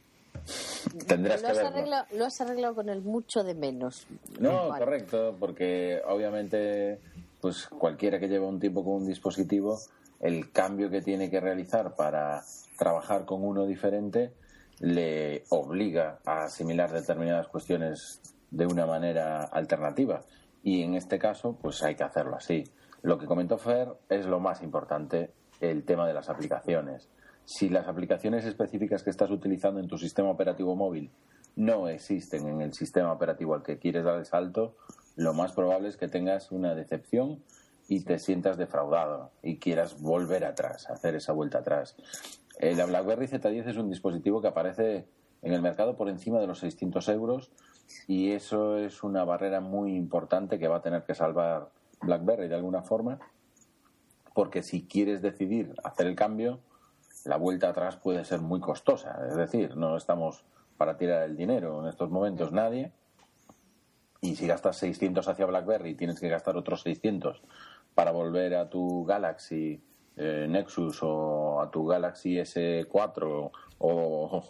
Tendrás 1.06 1.42
lo, 1.42 1.46
que 1.46 1.52
has 1.52 1.56
verlo. 1.56 1.68
arreglado, 1.68 2.06
lo 2.12 2.25
has 2.25 2.40
arreglado 2.40 2.75
con 2.75 2.88
el 2.88 3.02
mucho 3.02 3.42
de 3.42 3.54
menos. 3.54 4.06
No, 4.38 4.68
correcto, 4.68 5.36
porque 5.38 6.00
obviamente, 6.06 7.00
pues 7.40 7.66
cualquiera 7.66 8.18
que 8.18 8.28
lleve 8.28 8.46
un 8.46 8.60
tiempo 8.60 8.84
con 8.84 8.94
un 8.94 9.06
dispositivo, 9.06 9.78
el 10.20 10.50
cambio 10.52 10.90
que 10.90 11.02
tiene 11.02 11.30
que 11.30 11.40
realizar 11.40 11.94
para 11.94 12.42
trabajar 12.76 13.25
con 13.25 13.45
uno 13.45 13.66
diferente 13.66 14.33
le 14.78 15.45
obliga 15.50 16.18
a 16.25 16.45
asimilar 16.45 16.92
determinadas 16.92 17.49
cuestiones 17.49 18.21
de 18.50 18.66
una 18.66 18.87
manera 18.87 19.45
alternativa. 19.45 20.23
Y 20.62 20.83
en 20.83 20.95
este 20.95 21.18
caso, 21.18 21.56
pues 21.61 21.83
hay 21.83 21.95
que 21.95 22.04
hacerlo 22.04 22.37
así. 22.37 22.64
Lo 23.02 23.18
que 23.18 23.26
comentó 23.26 23.59
Fer 23.59 23.88
es 24.09 24.26
lo 24.26 24.40
más 24.40 24.62
importante, 24.62 25.33
el 25.61 25.85
tema 25.85 26.06
de 26.06 26.14
las 26.14 26.28
aplicaciones. 26.28 27.09
Si 27.45 27.68
las 27.68 27.87
aplicaciones 27.87 28.45
específicas 28.45 29.02
que 29.02 29.11
estás 29.11 29.30
utilizando 29.30 29.80
en 29.80 29.88
tu 29.88 29.97
sistema 29.97 30.30
operativo 30.30 30.75
móvil 30.75 31.11
no 31.54 31.88
existen 31.88 32.49
en 32.49 32.61
el 32.61 32.75
sistema 32.75 33.12
operativo 33.12 33.54
al 33.54 33.62
que 33.62 33.78
quieres 33.78 34.04
dar 34.04 34.18
el 34.18 34.26
salto, 34.26 34.76
lo 35.14 35.33
más 35.33 35.52
probable 35.52 35.88
es 35.88 35.97
que 35.97 36.09
tengas 36.09 36.52
una 36.52 36.75
decepción 36.75 37.42
y 37.88 38.04
te 38.04 38.18
sientas 38.18 38.59
defraudado 38.59 39.30
y 39.42 39.59
quieras 39.59 40.00
volver 40.00 40.45
atrás, 40.45 40.90
hacer 40.90 41.14
esa 41.14 41.33
vuelta 41.33 41.59
atrás. 41.59 41.97
Eh, 42.58 42.75
la 42.75 42.86
BlackBerry 42.86 43.26
Z10 43.26 43.68
es 43.68 43.76
un 43.76 43.88
dispositivo 43.88 44.40
que 44.40 44.48
aparece 44.48 45.06
en 45.42 45.52
el 45.52 45.62
mercado 45.62 45.96
por 45.96 46.08
encima 46.08 46.40
de 46.40 46.46
los 46.46 46.60
600 46.60 47.08
euros 47.10 47.50
Y 48.08 48.32
eso 48.32 48.78
es 48.78 49.02
una 49.02 49.25
barrera 49.25 49.60
muy 49.60 49.94
importante 49.94 50.58
que 50.58 50.68
va 50.68 50.76
a 50.76 50.82
tener 50.82 51.04
que 51.04 51.14
salvar 51.14 51.70
BlackBerry 52.00 52.48
de 52.48 52.54
alguna 52.54 52.82
forma, 52.82 53.18
porque 54.34 54.62
si 54.62 54.86
quieres 54.86 55.22
decidir 55.22 55.75
hacer 55.82 56.06
el 56.06 56.14
cambio, 56.14 56.60
la 57.25 57.36
vuelta 57.36 57.68
atrás 57.68 57.96
puede 57.96 58.25
ser 58.25 58.40
muy 58.40 58.60
costosa. 58.60 59.18
Es 59.28 59.36
decir, 59.36 59.76
no 59.76 59.96
estamos 59.96 60.44
para 60.76 60.96
tirar 60.96 61.22
el 61.22 61.36
dinero 61.36 61.80
en 61.80 61.88
estos 61.88 62.10
momentos 62.10 62.52
nadie. 62.52 62.92
Y 64.20 64.36
si 64.36 64.46
gastas 64.46 64.76
600 64.78 65.26
hacia 65.28 65.46
BlackBerry, 65.46 65.94
tienes 65.94 66.20
que 66.20 66.28
gastar 66.28 66.56
otros 66.56 66.82
600 66.82 67.42
para 67.94 68.10
volver 68.10 68.54
a 68.56 68.68
tu 68.68 69.04
Galaxy 69.04 69.82
eh, 70.16 70.46
Nexus 70.49 71.02
o 71.02 71.61
a 71.61 71.70
tu 71.70 71.87
Galaxy 71.87 72.37
S4 72.37 73.50
o, 73.78 74.42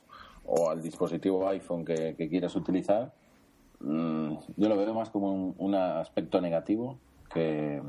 o 0.47 0.71
al 0.71 0.81
dispositivo 0.81 1.49
iPhone 1.49 1.85
que, 1.85 2.15
quieras 2.17 2.55
utilizar, 2.57 3.13
mm, 3.81 4.37
yo 4.57 4.69
lo 4.69 4.77
veo 4.77 4.95
más 4.95 5.11
como 5.11 5.55
un, 5.59 5.75
aspecto 5.75 6.41
negativo 6.41 6.99
que, 7.33 7.83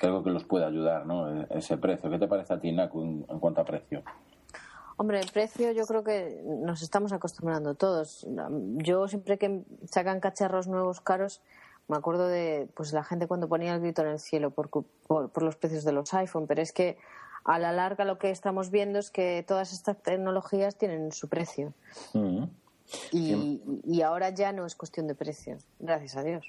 algo 0.00 0.22
que 0.24 0.30
los 0.30 0.44
pueda 0.44 0.66
ayudar, 0.66 1.06
¿no? 1.06 1.42
E, 1.42 1.46
ese 1.50 1.76
precio. 1.76 2.10
¿Qué 2.10 2.18
te 2.18 2.26
parece 2.26 2.54
a 2.54 2.60
ti, 2.60 2.72
Naku, 2.72 3.02
en, 3.28 3.38
cuanto 3.38 3.60
a 3.60 3.64
precio? 3.64 4.02
Hombre, 4.96 5.20
el 5.20 5.30
precio 5.30 5.72
yo 5.72 5.86
creo 5.86 6.04
que 6.04 6.42
nos 6.44 6.82
estamos 6.82 7.12
acostumbrando 7.12 7.74
todos. 7.74 8.26
Yo 8.76 9.08
siempre 9.08 9.38
que 9.38 9.62
sacan 9.84 10.20
cacharros 10.20 10.68
nuevos 10.68 11.00
caros, 11.00 11.42
me 11.90 11.96
acuerdo 11.96 12.28
de 12.28 12.68
pues 12.74 12.92
la 12.92 13.02
gente 13.02 13.26
cuando 13.26 13.48
ponía 13.48 13.74
el 13.74 13.80
grito 13.80 14.02
en 14.02 14.08
el 14.08 14.20
cielo 14.20 14.50
por, 14.50 14.68
por 14.70 15.42
los 15.42 15.56
precios 15.56 15.82
de 15.84 15.92
los 15.92 16.12
iPhone, 16.14 16.46
pero 16.46 16.62
es 16.62 16.72
que 16.72 16.96
a 17.44 17.58
la 17.58 17.72
larga 17.72 18.04
lo 18.04 18.18
que 18.18 18.30
estamos 18.30 18.70
viendo 18.70 19.00
es 19.00 19.10
que 19.10 19.44
todas 19.46 19.72
estas 19.72 20.02
tecnologías 20.02 20.76
tienen 20.78 21.12
su 21.12 21.28
precio. 21.28 21.74
Mm. 22.14 22.44
y, 23.12 24.02
ahora 24.02 24.30
ya 24.30 24.50
no 24.52 24.64
es 24.66 24.74
cuestión 24.76 25.08
de 25.08 25.14
precio, 25.14 25.58
gracias 25.78 26.16
a 26.16 26.22
Dios. 26.22 26.46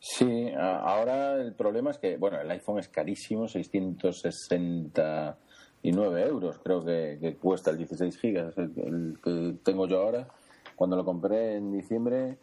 Sí, 0.00 0.50
ahora 0.56 1.34
el 1.34 1.52
problema 1.54 1.90
es 1.90 1.98
que, 1.98 2.16
bueno, 2.16 2.40
el 2.40 2.50
iPhone 2.50 2.78
es 2.78 2.88
carísimo, 2.88 3.48
669 3.48 6.22
euros 6.22 6.58
creo 6.62 6.82
que, 6.84 7.36
cuesta 7.40 7.70
el 7.70 7.78
16 7.78 8.18
gigas, 8.18 8.56
el, 8.56 9.18
que 9.22 9.56
tengo 9.64 9.86
yo 9.86 10.02
ahora. 10.02 10.28
Cuando 10.76 10.96
lo 10.96 11.04
compré 11.04 11.56
en 11.56 11.72
diciembre 11.72 12.38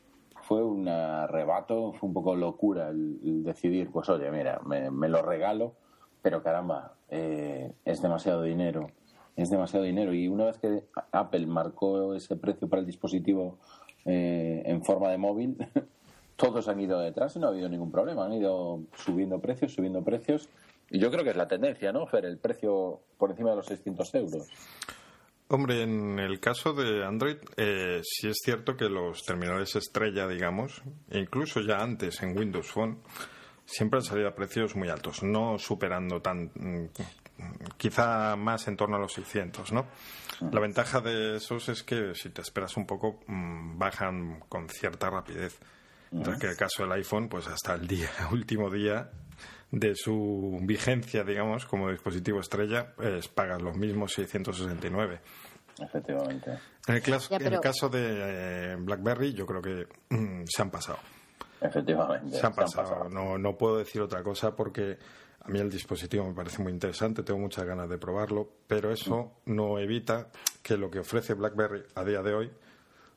fue 0.48 0.64
un 0.64 0.88
arrebato, 0.88 1.94
fue 1.94 2.08
un 2.08 2.14
poco 2.14 2.36
locura 2.36 2.90
el, 2.90 3.44
decidir, 3.44 3.92
pues 3.92 4.10
oye, 4.10 4.32
mira, 4.32 4.60
me 4.64 5.10
lo 5.10 5.22
regalo 5.22 5.76
pero 6.26 6.42
caramba, 6.42 6.96
eh, 7.08 7.72
es 7.86 8.02
demasiado 8.02 8.42
dinero. 8.42 8.90
Es 9.36 9.52
demasiado 9.52 9.86
dinero. 9.86 10.12
Y 10.12 10.28
una 10.28 10.46
vez 10.46 10.58
que 10.58 10.86
Apple 11.12 11.46
marcó 11.46 12.16
ese 12.16 12.36
precio 12.36 12.68
para 12.68 12.80
el 12.80 12.88
dispositivo 12.88 13.60
eh, 14.06 14.64
en 14.66 14.84
forma 14.84 15.12
de 15.12 15.20
móvil, 15.20 15.56
todos 16.36 16.68
han 16.68 16.80
ido 16.80 17.00
detrás 17.00 17.36
y 17.36 17.40
no 17.40 17.46
ha 17.46 17.50
habido 17.52 17.70
ningún 17.70 17.92
problema. 17.92 18.26
Han 18.26 18.34
ido 18.34 18.80
subiendo 18.96 19.40
precios, 19.40 19.76
subiendo 19.76 20.04
precios. 20.04 20.50
Y 20.90 20.98
yo 20.98 21.12
creo 21.12 21.24
que 21.24 21.30
es 21.30 21.36
la 21.36 21.48
tendencia, 21.48 21.92
¿no, 21.92 22.08
Fer? 22.08 22.26
El 22.26 22.40
precio 22.40 23.02
por 23.20 23.30
encima 23.30 23.52
de 23.52 23.58
los 23.58 23.68
600 23.68 24.16
euros. 24.16 24.48
Hombre, 25.48 25.84
en 25.84 26.18
el 26.18 26.40
caso 26.40 26.74
de 26.74 27.06
Android, 27.06 27.38
eh, 27.56 28.02
sí 28.04 28.28
es 28.28 28.38
cierto 28.44 28.76
que 28.76 28.90
los 28.90 29.24
terminales 29.24 29.76
estrella, 29.76 30.28
digamos, 30.28 30.82
incluso 31.12 31.62
ya 31.62 31.78
antes 31.84 32.24
en 32.24 32.36
Windows 32.36 32.72
Phone, 32.72 33.00
siempre 33.64 34.00
han 34.00 34.04
salido 34.04 34.28
a 34.28 34.36
precios 34.36 34.76
muy 34.76 34.90
altos, 34.90 35.22
no 35.22 35.60
superando 35.60 36.20
tan. 36.20 36.52
Mm, 36.56 36.86
quizá 37.78 38.36
más 38.36 38.68
en 38.68 38.78
torno 38.78 38.96
a 38.96 39.00
los 39.00 39.14
600, 39.14 39.72
¿no? 39.72 39.86
La 40.52 40.60
ventaja 40.62 41.00
de 41.02 41.38
esos 41.38 41.70
es 41.70 41.84
que 41.84 42.16
si 42.16 42.30
te 42.30 42.42
esperas 42.42 42.76
un 42.76 42.88
poco, 42.88 43.20
mm, 43.28 43.78
bajan 43.78 44.40
con 44.50 44.68
cierta 44.70 45.10
rapidez. 45.12 45.60
Mientras 46.12 46.40
que 46.40 46.48
el 46.48 46.58
caso 46.58 46.84
del 46.84 46.94
iPhone, 46.94 47.28
pues 47.28 47.48
hasta 47.48 47.76
el 47.76 47.88
día, 47.88 48.10
último 48.32 48.72
día 48.72 49.12
de 49.72 49.96
su 49.96 50.60
vigencia, 50.62 51.24
digamos, 51.24 51.66
como 51.66 51.90
dispositivo 51.90 52.40
estrella, 52.40 52.94
pues 52.96 53.28
pagas 53.28 53.62
los 53.62 53.78
mismos 53.78 54.14
669. 54.14 55.20
Efectivamente. 55.80 56.52
En 56.88 56.96
el, 56.96 57.60
caso 57.60 57.90
de 57.90 58.74
eh, 58.74 58.76
BlackBerry, 58.78 59.34
yo 59.34 59.46
creo 59.46 59.62
que 59.62 59.88
mm, 60.10 60.44
se 60.46 60.62
han 60.62 60.70
pasado. 60.70 61.00
Efectivamente. 61.60 62.38
Se 62.38 62.46
han 62.46 62.54
pasado. 62.54 63.10
No, 63.10 63.38
no 63.38 63.58
puedo 63.58 63.78
decir 63.78 64.02
otra 64.02 64.24
cosa 64.24 64.56
porque 64.56 64.98
a 65.42 65.50
mí 65.50 65.60
el 65.60 65.70
dispositivo 65.70 66.26
me 66.26 66.34
parece 66.34 66.62
muy 66.62 66.72
interesante, 66.72 67.24
tengo 67.24 67.40
muchas 67.40 67.66
ganas 67.66 67.90
de 67.90 67.98
probarlo, 67.98 68.50
pero 68.68 68.92
eso 68.92 69.34
no 69.46 69.78
evita 69.80 70.28
que 70.64 70.78
lo 70.78 70.90
que 70.90 71.00
ofrece 71.00 71.34
BlackBerry 71.34 71.84
a 71.96 72.04
día 72.04 72.22
de 72.22 72.34
hoy 72.34 72.52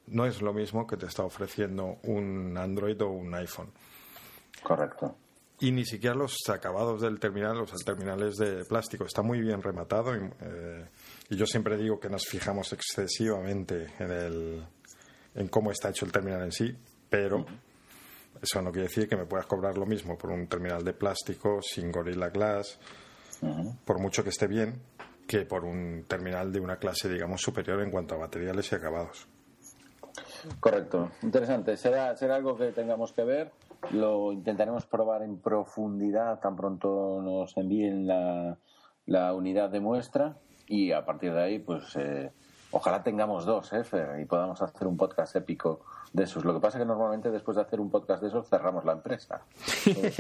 no 0.08 0.26
es 0.26 0.42
lo 0.42 0.52
mismo 0.52 0.87
que 0.87 0.96
te 0.96 1.06
está 1.06 1.22
ofreciendo 1.25 1.98
un 2.04 2.56
Android 2.56 3.00
o 3.02 3.08
un 3.08 3.34
iPhone. 3.34 3.70
Correcto. 4.62 5.16
Y 5.60 5.72
ni 5.72 5.84
siquiera 5.84 6.14
los 6.14 6.36
acabados 6.48 7.00
del 7.00 7.18
terminal, 7.18 7.58
los 7.58 7.72
terminales 7.84 8.36
de 8.36 8.64
plástico, 8.64 9.04
está 9.04 9.22
muy 9.22 9.40
bien 9.40 9.60
rematado 9.60 10.14
y, 10.14 10.20
eh, 10.40 10.88
yo 11.30 11.46
siempre 11.46 11.76
digo 11.76 11.98
que 11.98 12.08
nos 12.08 12.26
fijamos 12.26 12.72
excesivamente 12.72 13.88
en, 13.98 14.10
el, 14.10 14.66
en 15.34 15.48
cómo 15.48 15.72
está 15.72 15.90
hecho 15.90 16.04
el 16.04 16.12
terminal 16.12 16.42
en 16.42 16.52
sí, 16.52 16.76
pero 17.10 17.44
eso 18.40 18.62
no 18.62 18.70
quiere 18.70 18.86
decir 18.86 19.08
que 19.08 19.16
me 19.16 19.26
puedas 19.26 19.46
cobrar 19.46 19.76
lo 19.76 19.84
mismo 19.84 20.16
por 20.16 20.30
un 20.30 20.46
terminal 20.46 20.84
de 20.84 20.92
plástico 20.92 21.60
sin 21.60 21.90
Gorilla 21.90 22.28
Glass, 22.28 22.78
por 23.84 24.00
mucho 24.00 24.22
que 24.22 24.30
esté 24.30 24.46
bien, 24.46 24.80
que 25.26 25.44
por 25.44 25.64
un 25.64 26.04
terminal 26.06 26.52
de 26.52 26.60
una 26.60 26.76
clase, 26.76 27.08
digamos, 27.08 27.42
superior 27.42 27.82
en 27.82 27.90
cuanto 27.90 28.14
a 28.14 28.18
materiales 28.18 28.70
y 28.70 28.74
acabados. 28.76 29.26
Correcto, 30.60 31.10
interesante. 31.22 31.76
Será, 31.76 32.16
será 32.16 32.36
algo 32.36 32.56
que 32.56 32.72
tengamos 32.72 33.12
que 33.12 33.24
ver. 33.24 33.52
Lo 33.90 34.32
intentaremos 34.32 34.87
probar 34.87 35.23
en 35.23 35.38
profundidad 35.38 36.40
tan 36.40 36.56
pronto 36.56 37.20
nos 37.23 37.56
envíen 37.56 38.06
la, 38.06 38.58
la 39.06 39.35
unidad 39.35 39.70
de 39.70 39.80
muestra 39.80 40.37
y 40.66 40.92
a 40.92 41.04
partir 41.04 41.32
de 41.32 41.42
ahí, 41.42 41.58
pues 41.58 41.97
eh, 41.97 42.30
ojalá 42.70 43.02
tengamos 43.02 43.47
dos, 43.47 43.73
¿eh, 43.73 43.82
y 44.20 44.25
podamos 44.26 44.61
hacer 44.61 44.87
un 44.87 44.97
podcast 44.97 45.35
épico 45.37 45.80
de 46.12 46.24
esos. 46.24 46.44
Lo 46.44 46.54
que 46.54 46.60
pasa 46.60 46.78
es 46.78 46.82
que 46.82 46.86
normalmente 46.86 47.30
después 47.30 47.56
de 47.56 47.62
hacer 47.62 47.80
un 47.80 47.90
podcast 47.90 48.22
de 48.22 48.28
esos 48.28 48.48
cerramos 48.48 48.84
la 48.84 48.92
empresa 48.92 49.42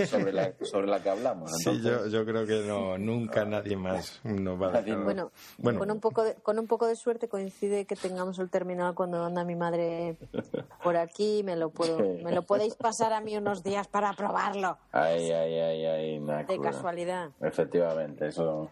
sobre 0.08 0.32
la, 0.32 0.52
sobre 0.62 0.86
la 0.86 1.02
que 1.02 1.10
hablamos. 1.10 1.52
Sí, 1.52 1.80
yo, 1.82 2.06
yo, 2.06 2.24
creo 2.24 2.46
que 2.46 2.66
no, 2.66 2.98
nunca 2.98 3.44
nadie 3.44 3.76
más 3.76 4.20
nos 4.24 4.60
va 4.60 4.68
a 4.68 4.82
dejar. 4.82 5.02
Bueno, 5.02 5.30
bueno, 5.58 5.78
Con, 5.78 5.90
un 5.90 6.00
poco 6.00 6.24
de, 6.24 6.34
con 6.34 6.58
un 6.58 6.66
poco 6.66 6.86
de 6.86 6.96
suerte 6.96 7.28
coincide 7.28 7.84
que 7.84 7.96
tengamos 7.96 8.38
el 8.38 8.50
terminal 8.50 8.94
cuando 8.94 9.24
anda 9.24 9.44
mi 9.44 9.56
madre 9.56 10.16
por 10.82 10.96
aquí. 10.96 11.42
Me 11.44 11.56
lo, 11.56 11.70
puedo, 11.70 11.98
me 11.98 12.32
lo 12.32 12.42
podéis 12.42 12.74
pasar 12.74 13.12
a 13.12 13.20
mí 13.20 13.36
unos 13.36 13.62
días 13.62 13.88
para 13.88 14.12
probarlo. 14.12 14.78
Ay, 14.92 15.30
ay, 15.30 15.58
ay, 15.58 15.84
ay. 15.86 16.44
De 16.46 16.60
casualidad. 16.60 17.30
Efectivamente, 17.40 18.28
eso, 18.28 18.70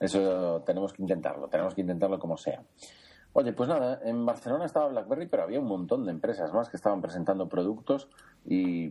eso 0.00 0.62
tenemos 0.64 0.92
que 0.92 1.02
intentarlo. 1.02 1.48
Tenemos 1.48 1.74
que 1.74 1.80
intentarlo 1.82 2.18
como 2.18 2.36
sea. 2.36 2.62
Oye, 3.38 3.52
pues 3.52 3.68
nada, 3.68 4.00
en 4.02 4.24
Barcelona 4.24 4.64
estaba 4.64 4.88
BlackBerry, 4.88 5.26
pero 5.26 5.42
había 5.42 5.60
un 5.60 5.66
montón 5.66 6.06
de 6.06 6.10
empresas 6.10 6.54
más 6.54 6.70
que 6.70 6.78
estaban 6.78 7.02
presentando 7.02 7.50
productos 7.50 8.08
y 8.46 8.90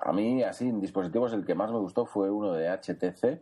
a 0.00 0.12
mí, 0.12 0.44
así, 0.44 0.68
en 0.68 0.80
dispositivos, 0.80 1.32
el 1.32 1.44
que 1.44 1.56
más 1.56 1.72
me 1.72 1.78
gustó 1.78 2.06
fue 2.06 2.30
uno 2.30 2.52
de 2.52 2.68
HTC, 2.68 3.40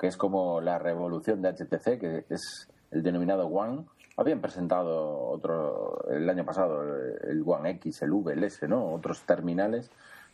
que 0.00 0.06
es 0.06 0.16
como 0.16 0.62
la 0.62 0.78
revolución 0.78 1.42
de 1.42 1.50
HTC, 1.52 2.00
que 2.00 2.24
es 2.30 2.72
el 2.92 3.02
denominado 3.02 3.46
One. 3.46 3.84
Habían 4.16 4.40
presentado 4.40 5.20
otro 5.28 6.02
el 6.08 6.30
año 6.30 6.46
pasado 6.46 6.82
el 7.22 7.42
One 7.44 7.72
X, 7.72 8.00
el 8.00 8.12
V, 8.12 8.32
el 8.32 8.44
S, 8.44 8.66
¿no? 8.66 8.90
Otros 8.90 9.26
terminales, 9.26 9.90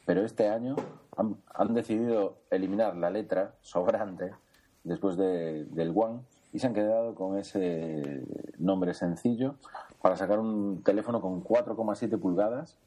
pero 0.06 0.24
este 0.24 0.48
año 0.48 0.76
han, 1.16 1.74
decidido 1.74 2.36
eliminar 2.50 2.96
la 2.96 3.10
letra 3.10 3.56
sobrante 3.62 4.30
después 4.84 5.16
de, 5.16 5.64
del 5.64 5.92
One 5.92 6.20
y 6.52 6.58
se 6.58 6.66
han 6.66 6.74
quedado 6.74 7.14
con 7.14 7.38
ese 7.38 8.24
nombre 8.58 8.94
sencillo 8.94 9.56
para 10.02 10.16
sacar 10.16 10.38
un 10.38 10.82
teléfono 10.82 11.20
con 11.20 11.44
4,7 11.44 12.18
pulgadas, 12.18 12.78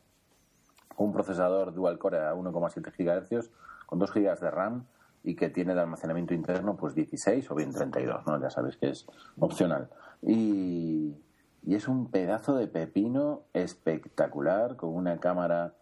un 0.98 1.14
procesador 1.14 1.74
dual 1.74 1.98
core 1.98 2.20
a 2.20 2.34
1,7 2.34 2.92
GHz, 2.98 3.50
con 3.86 4.00
2 4.00 4.12
GB 4.12 4.40
de 4.40 4.52
RAM 4.52 4.86
y 5.24 5.36
que 5.36 5.50
tiene 5.50 5.74
de 5.74 5.82
almacenamiento 5.82 6.34
interno 6.34 6.76
pues 6.76 6.96
16 6.96 7.50
o 7.52 7.56
bien 7.56 7.72
32, 7.72 8.28
¿no? 8.28 8.42
Ya 8.42 8.50
sabéis 8.50 8.78
que 8.78 8.90
es 8.90 9.08
opcional. 9.40 9.90
Y, 10.22 11.16
y 11.64 11.76
es 11.76 11.88
un 11.88 12.12
pedazo 12.12 12.56
de 12.56 12.68
pepino 12.68 13.44
espectacular 13.54 14.76
con 14.76 14.94
una 14.94 15.20
cámara 15.20 15.74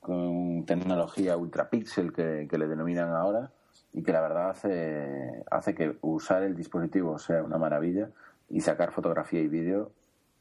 con 0.00 0.64
tecnología 0.66 1.36
ultrapixel 1.36 2.12
que, 2.12 2.46
que 2.50 2.58
le 2.58 2.66
denominan 2.66 3.10
ahora 3.14 3.52
y 3.92 4.02
que 4.02 4.12
la 4.12 4.20
verdad 4.20 4.50
hace, 4.50 5.44
hace 5.50 5.74
que 5.74 5.96
usar 6.00 6.42
el 6.42 6.54
dispositivo 6.56 7.18
sea 7.18 7.42
una 7.42 7.58
maravilla 7.58 8.10
y 8.48 8.60
sacar 8.60 8.92
fotografía 8.92 9.40
y 9.40 9.48
vídeo 9.48 9.92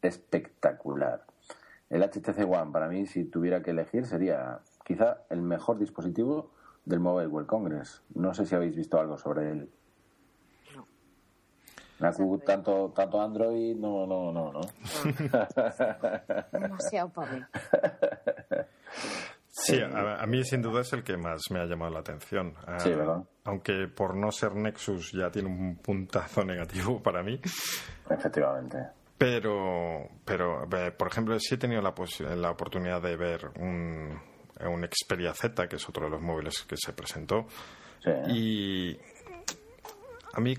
espectacular. 0.02 1.24
El 1.90 2.04
HTC 2.04 2.40
One 2.48 2.72
para 2.72 2.88
mí, 2.88 3.08
si 3.08 3.26
tuviera 3.26 3.62
que 3.64 3.72
elegir, 3.72 4.06
sería 4.06 4.60
quizá 4.86 5.22
el 5.30 5.42
mejor 5.42 5.80
dispositivo 5.80 6.52
del 6.86 7.00
Mobile 7.00 7.28
World 7.28 7.48
Congress. 7.48 8.04
No 8.14 8.34
sé 8.34 8.46
si 8.46 8.56
habéis 8.56 8.76
visto 8.76 9.00
algo 9.00 9.18
sobre 9.18 9.52
él. 9.52 9.70
Naku, 12.00 12.40
tanto, 12.40 12.94
tanto 12.96 13.22
Android, 13.22 13.76
no, 13.76 14.08
no, 14.08 14.32
no, 14.32 14.54
no. 14.54 14.62
Demasiado 16.60 17.10
para 17.10 17.32
mí. 17.34 17.42
Sí, 19.52 19.80
a, 19.82 20.22
a 20.22 20.26
mí 20.28 20.44
sin 20.44 20.62
duda 20.62 20.82
es 20.82 20.94
el 20.94 21.04
que 21.04 21.18
más 21.18 21.42
me 21.52 21.60
ha 21.60 21.66
llamado 21.66 21.92
la 21.92 22.00
atención. 22.00 22.54
Ah, 22.66 22.80
Sí, 22.80 22.90
¿verdad? 22.92 23.24
Aunque 23.46 23.88
por 23.88 24.16
no 24.16 24.32
ser 24.32 24.56
Nexus 24.56 25.12
ya 25.12 25.30
tiene 25.32 25.50
un 25.50 25.78
puntazo 25.78 26.44
negativo 26.46 27.02
para 27.02 27.24
mí. 27.24 27.40
Efectivamente. 28.10 28.78
Pero, 29.18 30.08
pero 30.24 30.64
eh, 30.78 30.92
por 30.92 31.08
ejemplo, 31.10 31.38
sí 31.40 31.56
he 31.56 31.58
tenido 31.58 31.82
la, 31.82 31.94
la 32.36 32.52
oportunidad 32.52 33.02
de 33.02 33.18
ver 33.18 33.50
un, 33.60 34.18
un 34.62 34.88
Xperia 34.90 35.34
Z, 35.34 35.68
que 35.68 35.76
es 35.76 35.90
otro 35.90 36.06
de 36.06 36.12
los 36.12 36.22
móviles 36.22 36.64
que 36.64 36.78
se 36.78 36.94
presentó. 36.94 37.46
Sí. 38.02 38.12
Y 38.28 39.00
a 40.34 40.40
mí, 40.40 40.56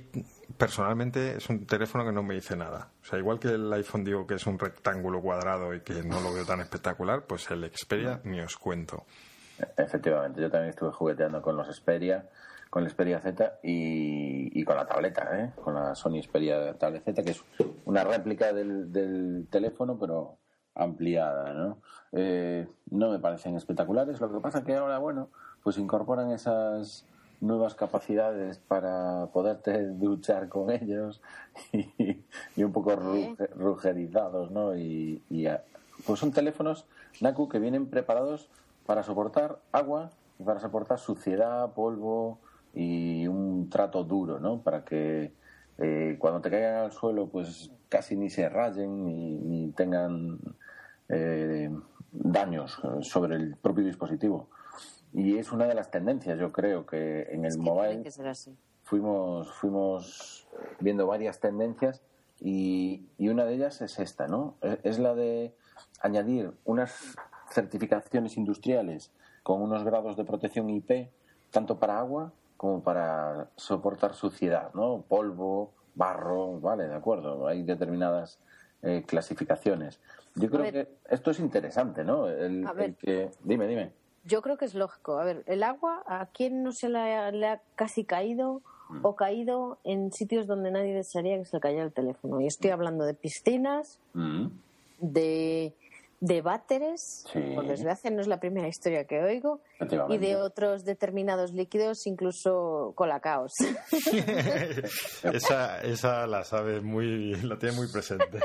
personalmente, 0.56 1.36
es 1.36 1.48
un 1.48 1.66
teléfono 1.66 2.04
que 2.04 2.12
no 2.12 2.22
me 2.22 2.34
dice 2.34 2.56
nada. 2.56 2.90
O 3.02 3.04
sea, 3.04 3.18
igual 3.18 3.38
que 3.38 3.48
el 3.48 3.72
iPhone 3.72 4.04
digo 4.04 4.26
que 4.26 4.34
es 4.34 4.46
un 4.46 4.58
rectángulo 4.58 5.20
cuadrado 5.20 5.74
y 5.74 5.80
que 5.80 6.02
no 6.02 6.20
lo 6.20 6.32
veo 6.32 6.44
tan 6.44 6.60
espectacular, 6.60 7.24
pues 7.26 7.50
el 7.50 7.70
Xperia 7.74 8.20
ni 8.24 8.40
os 8.40 8.56
cuento. 8.56 9.04
Efectivamente, 9.76 10.40
yo 10.40 10.50
también 10.50 10.70
estuve 10.70 10.92
jugueteando 10.92 11.42
con 11.42 11.56
los 11.56 11.68
Xperia, 11.74 12.28
con 12.70 12.84
el 12.84 12.90
Xperia 12.90 13.20
Z 13.20 13.60
y, 13.62 14.58
y 14.58 14.64
con 14.64 14.76
la 14.76 14.86
tableta, 14.86 15.28
¿eh? 15.38 15.52
con 15.62 15.74
la 15.74 15.94
Sony 15.94 16.22
Xperia 16.22 16.74
Tablet 16.78 17.04
Z, 17.04 17.22
que 17.22 17.30
es 17.32 17.44
una 17.84 18.04
réplica 18.04 18.52
del, 18.52 18.92
del 18.92 19.48
teléfono, 19.50 19.98
pero 19.98 20.38
ampliada, 20.74 21.52
¿no? 21.52 21.82
Eh, 22.12 22.66
no 22.90 23.10
me 23.10 23.18
parecen 23.18 23.56
espectaculares, 23.56 24.20
lo 24.20 24.32
que 24.32 24.40
pasa 24.40 24.64
que 24.64 24.76
ahora, 24.76 24.98
bueno, 24.98 25.30
pues 25.62 25.78
incorporan 25.78 26.30
esas 26.30 27.06
nuevas 27.40 27.74
capacidades 27.74 28.58
para 28.58 29.26
poderte 29.32 29.86
duchar 29.88 30.48
con 30.48 30.70
ellos 30.70 31.20
y, 31.72 32.22
y 32.56 32.62
un 32.62 32.72
poco 32.72 32.92
ruge- 32.96 33.48
rugerizados, 33.56 34.50
¿no? 34.50 34.76
Y, 34.76 35.22
y, 35.30 35.46
ah, 35.46 35.62
pues 36.06 36.20
son 36.20 36.32
teléfonos, 36.32 36.86
Naku, 37.20 37.48
que 37.48 37.58
vienen 37.58 37.86
preparados 37.86 38.48
para 38.86 39.02
soportar 39.02 39.58
agua 39.72 40.10
y 40.38 40.44
para 40.44 40.60
soportar 40.60 40.98
suciedad, 40.98 41.72
polvo 41.74 42.38
y 42.74 43.26
un 43.26 43.68
trato 43.68 44.04
duro, 44.04 44.38
¿no? 44.38 44.60
Para 44.62 44.84
que 44.84 45.32
eh, 45.78 46.16
cuando 46.18 46.40
te 46.40 46.50
caigan 46.50 46.76
al 46.84 46.92
suelo, 46.92 47.26
pues 47.26 47.70
casi 47.88 48.16
ni 48.16 48.30
se 48.30 48.48
rayen 48.48 49.04
ni, 49.04 49.34
ni 49.38 49.70
tengan 49.72 50.38
eh, 51.08 51.70
daños 52.12 52.80
sobre 53.02 53.36
el 53.36 53.56
propio 53.56 53.84
dispositivo. 53.84 54.48
Y 55.12 55.38
es 55.38 55.52
una 55.52 55.66
de 55.66 55.74
las 55.74 55.90
tendencias, 55.90 56.38
yo 56.38 56.52
creo, 56.52 56.86
que 56.86 57.22
en 57.30 57.44
el 57.44 57.46
Es 57.46 57.56
que 57.56 57.62
mobile 57.62 58.02
que 58.02 58.28
así. 58.28 58.56
fuimos, 58.82 59.52
fuimos 59.54 60.46
viendo 60.78 61.06
varias 61.06 61.40
tendencias 61.40 62.02
y, 62.38 63.06
y 63.18 63.28
una 63.28 63.44
de 63.44 63.54
ellas 63.54 63.80
es 63.82 63.98
esta, 63.98 64.28
¿no? 64.28 64.56
Es, 64.62 64.78
es 64.84 64.98
la 64.98 65.14
de 65.14 65.54
añadir 66.00 66.52
unas 66.64 67.16
certificaciones 67.50 68.36
industriales 68.36 69.12
con 69.42 69.62
unos 69.62 69.84
grados 69.84 70.16
de 70.16 70.24
protección 70.24 70.70
IP, 70.70 71.10
tanto 71.50 71.78
para 71.78 71.98
agua 71.98 72.32
como 72.56 72.82
para 72.82 73.50
soportar 73.56 74.14
suciedad, 74.14 74.70
¿no? 74.74 75.02
Polvo, 75.08 75.72
barro, 75.94 76.60
vale, 76.60 76.86
de 76.86 76.94
acuerdo, 76.94 77.46
hay 77.48 77.62
determinadas 77.62 78.38
eh, 78.82 79.02
clasificaciones. 79.06 79.98
Yo 80.34 80.48
creo 80.48 80.62
ver. 80.62 80.72
que 80.72 80.96
esto 81.08 81.30
es 81.32 81.40
interesante, 81.40 82.04
¿no? 82.04 82.28
El, 82.28 82.66
A 82.66 82.72
ver. 82.72 82.90
el 82.90 82.96
que... 82.96 83.30
Dime, 83.42 83.66
dime. 83.66 83.92
Yo 84.24 84.42
creo 84.42 84.56
que 84.58 84.64
es 84.66 84.74
lógico. 84.74 85.18
A 85.18 85.24
ver, 85.24 85.42
el 85.46 85.62
agua, 85.62 86.02
¿a 86.06 86.26
quién 86.26 86.62
no 86.62 86.72
se 86.72 86.88
le 86.88 86.98
ha, 86.98 87.30
le 87.30 87.46
ha 87.46 87.60
casi 87.76 88.04
caído 88.04 88.62
Mm. 88.90 89.04
o 89.06 89.14
caído 89.14 89.78
en 89.84 90.10
sitios 90.10 90.48
donde 90.48 90.72
nadie 90.72 90.92
desearía 90.92 91.38
que 91.38 91.44
se 91.44 91.56
le 91.56 91.60
cayera 91.60 91.84
el 91.84 91.92
teléfono? 91.92 92.40
Y 92.40 92.46
estoy 92.48 92.70
hablando 92.70 93.04
de 93.04 93.14
piscinas, 93.14 94.00
Mm, 94.14 94.46
de, 94.98 95.72
de 96.20 96.42
váteres, 96.42 97.24
Sí. 97.32 97.40
por 97.54 97.66
desgracia 97.66 98.10
no 98.10 98.20
es 98.20 98.26
la 98.26 98.38
primera 98.40 98.68
historia 98.68 99.06
que 99.06 99.22
oigo, 99.22 99.60
y 100.10 100.18
de 100.18 100.36
otros 100.36 100.84
determinados 100.84 101.52
líquidos, 101.52 102.06
incluso 102.06 102.92
colacaos. 102.94 103.54
esa, 105.32 105.80
esa 105.82 106.26
la 106.26 106.44
sabe 106.44 106.80
muy, 106.80 107.34
la 107.42 107.58
tiene 107.58 107.74
muy 107.76 107.88
presente. 107.88 108.40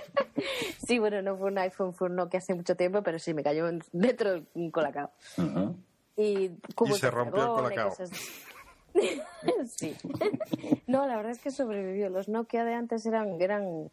sí, 0.88 1.00
bueno, 1.00 1.22
no 1.22 1.38
fue 1.38 1.48
un 1.52 1.58
iPhone, 1.58 1.94
fue 1.94 2.08
un 2.08 2.16
Nokia 2.16 2.40
hace 2.40 2.54
mucho 2.54 2.76
tiempo, 2.76 3.02
pero 3.04 3.20
sí 3.20 3.34
me 3.34 3.44
cayó 3.44 3.68
en- 3.68 3.84
dentro 3.92 4.42
un 4.54 4.72
colacao. 4.72 5.12
Y, 6.18 6.46
Y 6.46 6.94
se 6.94 7.12
rompió 7.12 7.42
el 7.42 7.48
colacao. 7.64 7.90
cosas- 7.90 8.10
sí. 9.68 9.96
No, 10.88 11.08
la 11.08 11.16
verdad 11.18 11.32
es 11.32 11.40
que 11.40 11.52
sobrevivió. 11.52 12.10
Los 12.10 12.30
Nokia 12.30 12.64
de 12.64 12.74
antes 12.76 13.06
eran, 13.06 13.42
eran, 13.42 13.90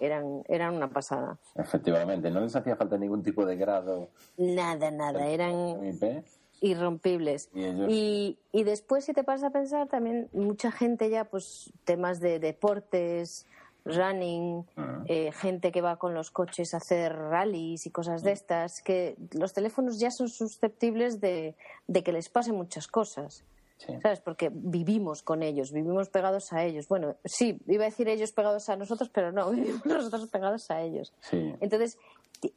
eran, 0.00 0.42
eran 0.48 0.74
una 0.74 0.88
pasada. 0.90 1.38
Efectivamente, 1.56 2.30
no 2.30 2.40
les 2.40 2.54
hacía 2.56 2.76
falta 2.76 2.96
ningún 2.96 3.22
tipo 3.22 3.44
de 3.44 3.56
grado 3.56 4.08
Nada, 4.36 4.90
nada, 4.90 5.26
eran 5.26 5.84
IP. 5.84 6.24
irrompibles. 6.60 7.50
Y 7.54 7.64
Y, 7.88 8.38
y 8.52 8.64
después, 8.64 9.04
si 9.04 9.12
te 9.12 9.24
pasas 9.24 9.48
a 9.48 9.50
pensar, 9.50 9.88
también 9.88 10.28
mucha 10.32 10.70
gente 10.70 11.10
ya, 11.10 11.24
pues 11.24 11.72
temas 11.84 12.20
de 12.20 12.38
deportes, 12.38 13.46
running, 13.84 14.64
Ah. 14.76 15.02
eh, 15.06 15.32
gente 15.32 15.72
que 15.72 15.82
va 15.82 15.96
con 15.96 16.14
los 16.14 16.30
coches 16.30 16.72
a 16.72 16.76
hacer 16.76 17.14
rallies 17.16 17.84
y 17.86 17.90
cosas 17.90 18.22
de 18.22 18.30
estas, 18.32 18.80
que 18.80 19.16
los 19.32 19.52
teléfonos 19.52 19.98
ya 19.98 20.10
son 20.12 20.28
susceptibles 20.28 21.20
de, 21.20 21.56
de 21.88 22.02
que 22.04 22.12
les 22.12 22.28
pasen 22.28 22.54
muchas 22.54 22.86
cosas. 22.86 23.44
Sí. 23.84 23.92
¿Sabes? 24.00 24.20
Porque 24.20 24.50
vivimos 24.52 25.22
con 25.22 25.42
ellos, 25.42 25.72
vivimos 25.72 26.08
pegados 26.08 26.52
a 26.52 26.64
ellos. 26.64 26.86
Bueno, 26.88 27.16
sí, 27.24 27.60
iba 27.66 27.84
a 27.84 27.86
decir 27.86 28.08
ellos 28.08 28.32
pegados 28.32 28.68
a 28.68 28.76
nosotros, 28.76 29.10
pero 29.12 29.32
no, 29.32 29.50
vivimos 29.52 29.84
nosotros 29.84 30.28
pegados 30.28 30.70
a 30.70 30.82
ellos. 30.82 31.12
Sí. 31.20 31.54
Entonces, 31.60 31.98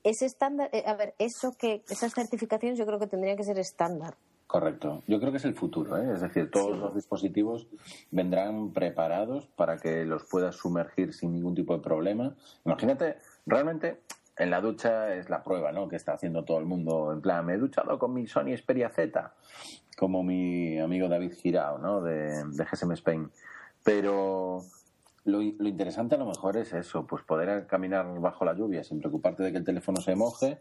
ese 0.04 0.26
estándar, 0.26 0.70
eh, 0.72 0.84
a 0.86 0.94
ver, 0.96 1.16
eso 1.20 1.56
que, 1.58 1.84
esas 1.90 2.14
certificaciones 2.14 2.78
yo 2.78 2.86
creo 2.86 3.00
que 3.00 3.08
tendrían 3.08 3.38
que 3.38 3.44
ser 3.44 3.58
estándar. 3.60 4.16
Correcto. 4.48 5.02
Yo 5.08 5.20
creo 5.20 5.32
que 5.32 5.38
es 5.38 5.46
el 5.46 5.56
futuro, 5.56 5.98
¿eh? 5.98 6.14
es 6.14 6.22
decir, 6.22 6.52
todos 6.52 6.78
los 6.78 6.94
dispositivos 6.94 7.68
vendrán 8.12 8.74
preparados 8.74 9.48
para 9.48 9.78
que 9.78 10.06
los 10.06 10.24
puedas 10.26 10.56
sumergir 10.56 11.14
sin 11.14 11.34
ningún 11.34 11.56
tipo 11.56 11.76
de 11.76 11.82
problema. 11.82 12.36
Imagínate, 12.64 13.18
realmente 13.48 14.02
en 14.38 14.50
la 14.50 14.62
ducha 14.62 15.14
es 15.16 15.30
la 15.30 15.44
prueba, 15.44 15.72
¿no? 15.72 15.88
Que 15.88 15.96
está 15.96 16.14
haciendo 16.14 16.44
todo 16.44 16.60
el 16.60 16.66
mundo. 16.66 17.12
En 17.14 17.22
plan, 17.22 17.46
me 17.46 17.54
he 17.54 17.58
duchado 17.58 17.98
con 17.98 18.14
mi 18.14 18.28
Sony 18.28 18.56
Xperia 18.58 18.90
Z, 18.90 19.34
como 19.98 20.24
mi 20.24 20.80
amigo 20.80 21.08
David 21.08 21.34
Girao, 21.34 21.78
¿no? 21.78 22.02
De, 22.02 22.44
de 22.44 22.66
GSM 22.66 22.92
Spain. 22.94 23.32
Pero 23.84 24.64
lo, 25.26 25.40
lo 25.40 25.68
interesante 25.68 26.16
a 26.16 26.18
lo 26.18 26.26
mejor 26.26 26.58
es 26.58 26.74
eso, 26.74 27.06
pues 27.06 27.24
poder 27.24 27.66
caminar 27.68 28.06
bajo 28.20 28.46
la 28.46 28.54
lluvia 28.54 28.84
sin 28.84 29.00
preocuparte 29.00 29.44
de 29.44 29.52
que 29.52 29.58
el 29.58 29.64
teléfono 29.64 30.02
se 30.02 30.16
moje 30.16 30.60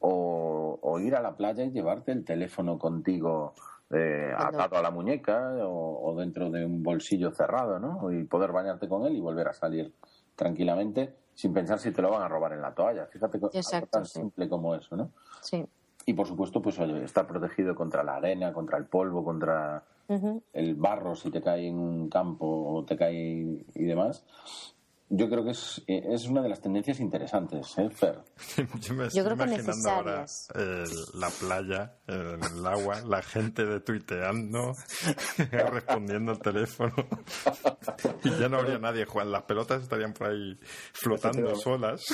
o, 0.00 0.78
o 0.80 1.00
ir 1.00 1.14
a 1.14 1.20
la 1.20 1.36
playa 1.36 1.64
y 1.64 1.70
llevarte 1.70 2.12
el 2.12 2.24
teléfono 2.24 2.78
contigo 2.78 3.54
eh, 3.90 4.32
atado 4.36 4.76
a 4.76 4.82
la 4.82 4.90
muñeca 4.90 5.52
o, 5.66 6.10
o 6.10 6.16
dentro 6.16 6.50
de 6.50 6.64
un 6.64 6.82
bolsillo 6.82 7.32
cerrado, 7.32 7.78
¿no? 7.78 8.10
Y 8.12 8.24
poder 8.24 8.52
bañarte 8.52 8.88
con 8.88 9.04
él 9.04 9.14
y 9.14 9.20
volver 9.20 9.48
a 9.48 9.52
salir 9.52 9.92
tranquilamente 10.40 11.14
sin 11.34 11.52
pensar 11.52 11.78
si 11.78 11.92
te 11.92 12.00
lo 12.00 12.10
van 12.10 12.22
a 12.22 12.28
robar 12.28 12.54
en 12.54 12.62
la 12.62 12.74
toalla. 12.74 13.06
Fíjate 13.06 13.38
Exacto, 13.52 13.88
tan 13.90 14.06
sí. 14.06 14.20
simple 14.20 14.48
como 14.48 14.74
eso, 14.74 14.96
¿no? 14.96 15.12
Sí. 15.42 15.66
Y 16.06 16.14
por 16.14 16.26
supuesto, 16.26 16.62
pues 16.62 16.78
oye, 16.78 17.04
estar 17.04 17.26
protegido 17.26 17.74
contra 17.74 18.02
la 18.02 18.16
arena, 18.16 18.52
contra 18.54 18.78
el 18.78 18.86
polvo, 18.86 19.22
contra 19.22 19.84
el 20.52 20.74
barro 20.74 21.14
si 21.14 21.30
te 21.30 21.40
cae 21.40 21.68
en 21.68 21.78
un 21.78 22.08
campo 22.08 22.46
o 22.46 22.84
te 22.84 22.96
cae 22.96 23.64
y 23.74 23.84
demás. 23.84 24.24
Yo 25.12 25.28
creo 25.28 25.42
que 25.42 25.50
es, 25.50 25.82
es 25.88 26.28
una 26.28 26.40
de 26.40 26.48
las 26.48 26.60
tendencias 26.60 27.00
interesantes, 27.00 27.76
¿eh, 27.78 27.90
Fer? 27.90 28.20
Yo 28.80 28.94
me 28.94 29.00
Yo 29.00 29.06
estoy 29.06 29.24
creo 29.24 29.36
que 29.36 29.42
imaginando 29.42 29.90
ahora 29.90 30.24
la 31.14 31.28
playa, 31.30 31.94
el, 32.06 32.38
el 32.58 32.66
agua, 32.66 33.00
la 33.00 33.20
gente 33.20 33.66
de 33.66 33.80
tuiteando, 33.80 34.72
respondiendo 35.50 36.30
al 36.30 36.38
teléfono. 36.38 36.94
y 38.24 38.30
ya 38.38 38.48
no 38.48 38.58
habría 38.58 38.78
nadie 38.78 39.04
jugando. 39.04 39.32
Las 39.32 39.42
pelotas 39.42 39.82
estarían 39.82 40.12
por 40.12 40.28
ahí 40.28 40.56
flotando 40.92 41.56
solas. 41.56 42.06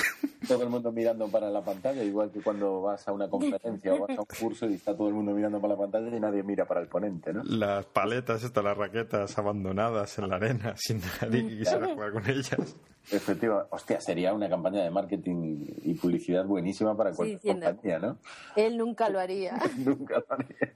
Todo 0.47 0.63
el 0.63 0.69
mundo 0.69 0.91
mirando 0.91 1.27
para 1.27 1.51
la 1.51 1.63
pantalla, 1.63 2.03
igual 2.03 2.31
que 2.31 2.41
cuando 2.41 2.81
vas 2.81 3.07
a 3.07 3.11
una 3.11 3.29
conferencia 3.29 3.93
o 3.93 4.07
vas 4.07 4.17
a 4.17 4.21
un 4.21 4.27
curso 4.39 4.67
y 4.67 4.73
está 4.73 4.97
todo 4.97 5.07
el 5.09 5.13
mundo 5.13 5.33
mirando 5.33 5.61
para 5.61 5.75
la 5.75 5.79
pantalla 5.79 6.17
y 6.17 6.19
nadie 6.19 6.41
mira 6.41 6.65
para 6.65 6.81
el 6.81 6.87
ponente, 6.87 7.31
¿no? 7.31 7.43
Las 7.43 7.85
paletas, 7.85 8.43
estas, 8.43 8.63
las 8.63 8.75
raquetas 8.75 9.37
abandonadas 9.37 10.17
en 10.17 10.29
la 10.29 10.37
arena, 10.37 10.73
sin 10.77 10.99
nadie 11.21 11.47
que 11.47 11.57
quisiera 11.59 11.93
jugar 11.93 12.11
con 12.11 12.27
ellas. 12.27 12.75
Efectiva. 13.11 13.67
Hostia, 13.69 14.01
sería 14.01 14.33
una 14.33 14.49
campaña 14.49 14.83
de 14.83 14.89
marketing 14.89 15.65
y 15.83 15.93
publicidad 15.93 16.45
buenísima 16.45 16.95
para 16.97 17.11
cualquier 17.13 17.39
diciendo. 17.39 17.65
compañía, 17.67 17.99
¿no? 17.99 18.17
Él 18.55 18.77
nunca 18.77 19.09
lo 19.09 19.19
haría. 19.19 19.57
Nunca 19.77 20.15
lo 20.19 20.25
haría. 20.35 20.73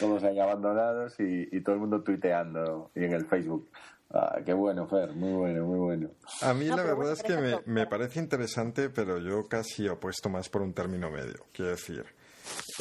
Todos 0.00 0.24
ahí 0.24 0.40
abandonados 0.40 1.18
y, 1.20 1.48
y 1.52 1.60
todo 1.62 1.74
el 1.76 1.80
mundo 1.80 2.02
tuiteando 2.02 2.90
y 2.96 3.04
en 3.04 3.12
el 3.12 3.26
Facebook. 3.26 3.68
Ah, 4.10 4.40
qué 4.44 4.52
bueno, 4.52 4.86
Fer, 4.88 5.12
muy 5.14 5.32
bueno, 5.32 5.64
muy 5.64 5.78
bueno. 5.78 6.10
A 6.42 6.52
mí 6.52 6.66
No, 6.66 6.76
la 6.76 6.82
verdad 6.82 7.12
es 7.12 7.22
que 7.22 7.36
me, 7.36 7.60
me 7.64 7.86
parece 7.86 8.18
interesante, 8.18 8.90
pero 8.90 9.18
yo 9.18 9.48
casi 9.48 9.88
apuesto 9.88 10.28
más 10.28 10.48
por 10.48 10.62
un 10.62 10.74
término 10.74 11.10
medio. 11.10 11.46
Quiero 11.52 11.70
decir, 11.70 12.04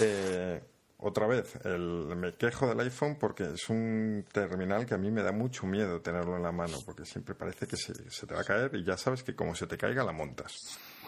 eh, 0.01 0.61
otra 1.01 1.27
vez, 1.27 1.55
el, 1.65 2.15
me 2.15 2.35
quejo 2.35 2.67
del 2.67 2.79
iPhone 2.79 3.17
porque 3.19 3.43
es 3.53 3.69
un 3.69 4.25
terminal 4.31 4.85
que 4.85 4.93
a 4.93 4.97
mí 4.97 5.11
me 5.11 5.23
da 5.23 5.31
mucho 5.31 5.65
miedo 5.65 6.01
tenerlo 6.01 6.37
en 6.37 6.43
la 6.43 6.51
mano, 6.51 6.77
porque 6.85 7.05
siempre 7.05 7.35
parece 7.35 7.67
que 7.67 7.75
se, 7.75 7.93
te 7.93 8.33
va 8.33 8.41
a 8.41 8.43
caer 8.43 8.75
y 8.75 8.83
ya 8.83 8.97
sabes 8.97 9.23
que 9.23 9.35
como 9.35 9.55
se 9.55 9.67
te 9.67 9.77
caiga 9.77 10.03
la 10.03 10.11
montas. 10.11 10.53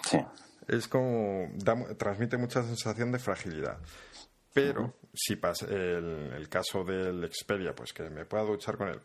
Sí. 0.09 0.17
Es 0.67 0.87
como, 0.87 1.49
transmite 1.97 2.37
mucha 2.37 2.63
sensación 2.63 3.11
de 3.11 3.19
fragilidad. 3.19 3.77
Pero 4.53 4.95
si 5.13 5.35
pasa 5.35 5.65
el, 5.67 6.33
el, 6.35 6.49
caso 6.49 6.83
del 6.83 7.29
Xperia, 7.31 7.73
pues 7.75 7.93
que 7.93 8.09
me 8.09 8.25
pueda 8.25 8.43
duchar 8.43 8.77
con 8.77 8.89
él, 8.89 9.01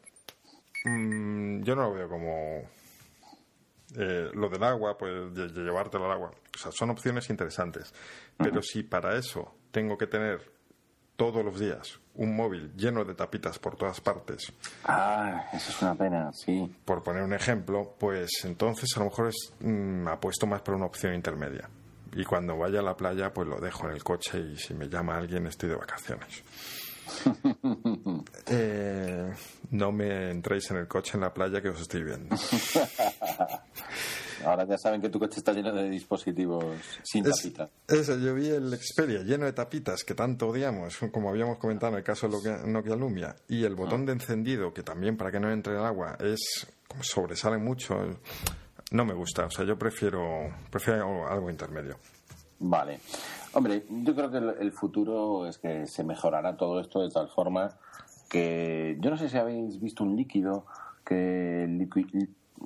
mm, 0.84 1.62
yo 1.64 1.74
no 1.74 1.82
lo 1.82 1.94
veo 1.94 2.08
como 2.08 2.68
eh, 3.96 4.30
lo 4.34 4.48
del 4.48 4.62
agua, 4.62 4.98
pues 4.98 5.34
de, 5.34 5.48
llevártelo 5.48 6.04
al 6.04 6.12
agua. 6.12 6.30
O 6.54 6.58
sea, 6.58 6.70
son 6.72 6.90
opciones 6.90 7.28
interesantes. 7.30 7.92
Pero 8.36 8.62
si 8.62 8.82
para 8.82 9.16
eso 9.16 9.54
tengo 9.70 9.96
que 9.96 10.06
tener 10.06 10.57
todos 11.18 11.44
los 11.44 11.58
días 11.58 11.98
un 12.14 12.34
móvil 12.34 12.72
lleno 12.76 13.04
de 13.04 13.14
tapitas 13.14 13.58
por 13.58 13.76
todas 13.76 14.00
partes. 14.00 14.52
Ah, 14.84 15.48
eso 15.52 15.70
es 15.70 15.82
una 15.82 15.94
pena, 15.94 16.32
sí. 16.32 16.74
Por 16.84 17.02
poner 17.02 17.22
un 17.22 17.32
ejemplo, 17.32 17.94
pues 17.98 18.30
entonces 18.44 18.88
a 18.96 19.00
lo 19.00 19.06
mejor 19.06 19.28
es, 19.28 19.52
mm, 19.60 20.08
apuesto 20.08 20.46
más 20.46 20.62
por 20.62 20.74
una 20.74 20.86
opción 20.86 21.14
intermedia. 21.14 21.68
Y 22.12 22.24
cuando 22.24 22.56
vaya 22.56 22.80
a 22.80 22.82
la 22.82 22.96
playa, 22.96 23.32
pues 23.32 23.46
lo 23.48 23.60
dejo 23.60 23.86
en 23.86 23.94
el 23.94 24.02
coche 24.02 24.38
y 24.40 24.56
si 24.56 24.74
me 24.74 24.88
llama 24.88 25.16
alguien 25.16 25.46
estoy 25.46 25.68
de 25.68 25.76
vacaciones. 25.76 26.42
Eh, 28.50 29.30
no 29.70 29.92
me 29.92 30.30
entréis 30.30 30.70
en 30.70 30.78
el 30.78 30.88
coche 30.88 31.12
en 31.14 31.20
la 31.20 31.32
playa 31.32 31.60
que 31.60 31.68
os 31.68 31.80
estoy 31.80 32.02
viendo. 32.02 32.34
Ahora 34.44 34.64
ya 34.66 34.78
saben 34.78 35.00
que 35.00 35.08
tu 35.08 35.18
coche 35.18 35.38
está 35.38 35.52
lleno 35.52 35.72
de 35.72 35.88
dispositivos 35.90 36.64
sin 37.02 37.24
tapitas. 37.24 37.70
Eso, 37.86 38.16
yo 38.18 38.34
vi 38.34 38.48
el 38.48 38.76
Xperia 38.76 39.22
lleno 39.22 39.44
de 39.44 39.52
tapitas 39.52 40.04
que 40.04 40.14
tanto 40.14 40.48
odiamos, 40.48 40.96
como 41.12 41.28
habíamos 41.28 41.58
comentado 41.58 41.92
en 41.92 41.98
el 41.98 42.04
caso 42.04 42.28
de 42.28 42.66
Nokia 42.66 42.96
Lumia, 42.96 43.36
y 43.48 43.64
el 43.64 43.74
botón 43.74 44.06
de 44.06 44.12
encendido, 44.12 44.72
que 44.72 44.82
también 44.82 45.16
para 45.16 45.30
que 45.30 45.40
no 45.40 45.50
entre 45.50 45.74
el 45.74 45.84
agua 45.84 46.16
es 46.20 46.66
sobresale 47.00 47.58
mucho, 47.58 47.94
no 48.92 49.04
me 49.04 49.14
gusta. 49.14 49.46
O 49.46 49.50
sea, 49.50 49.64
yo 49.64 49.78
prefiero, 49.78 50.50
prefiero 50.70 51.28
algo 51.28 51.50
intermedio. 51.50 51.98
Vale. 52.60 53.00
Hombre, 53.54 53.86
yo 53.88 54.14
creo 54.14 54.30
que 54.30 54.38
el 54.38 54.72
futuro 54.72 55.46
es 55.46 55.58
que 55.58 55.86
se 55.86 56.04
mejorará 56.04 56.56
todo 56.56 56.80
esto 56.80 57.00
de 57.00 57.10
tal 57.10 57.28
forma 57.28 57.70
que 58.28 58.98
yo 59.00 59.10
no 59.10 59.16
sé 59.16 59.28
si 59.28 59.38
habéis 59.38 59.80
visto 59.80 60.04
un 60.04 60.16
líquido 60.16 60.66
que 61.04 61.66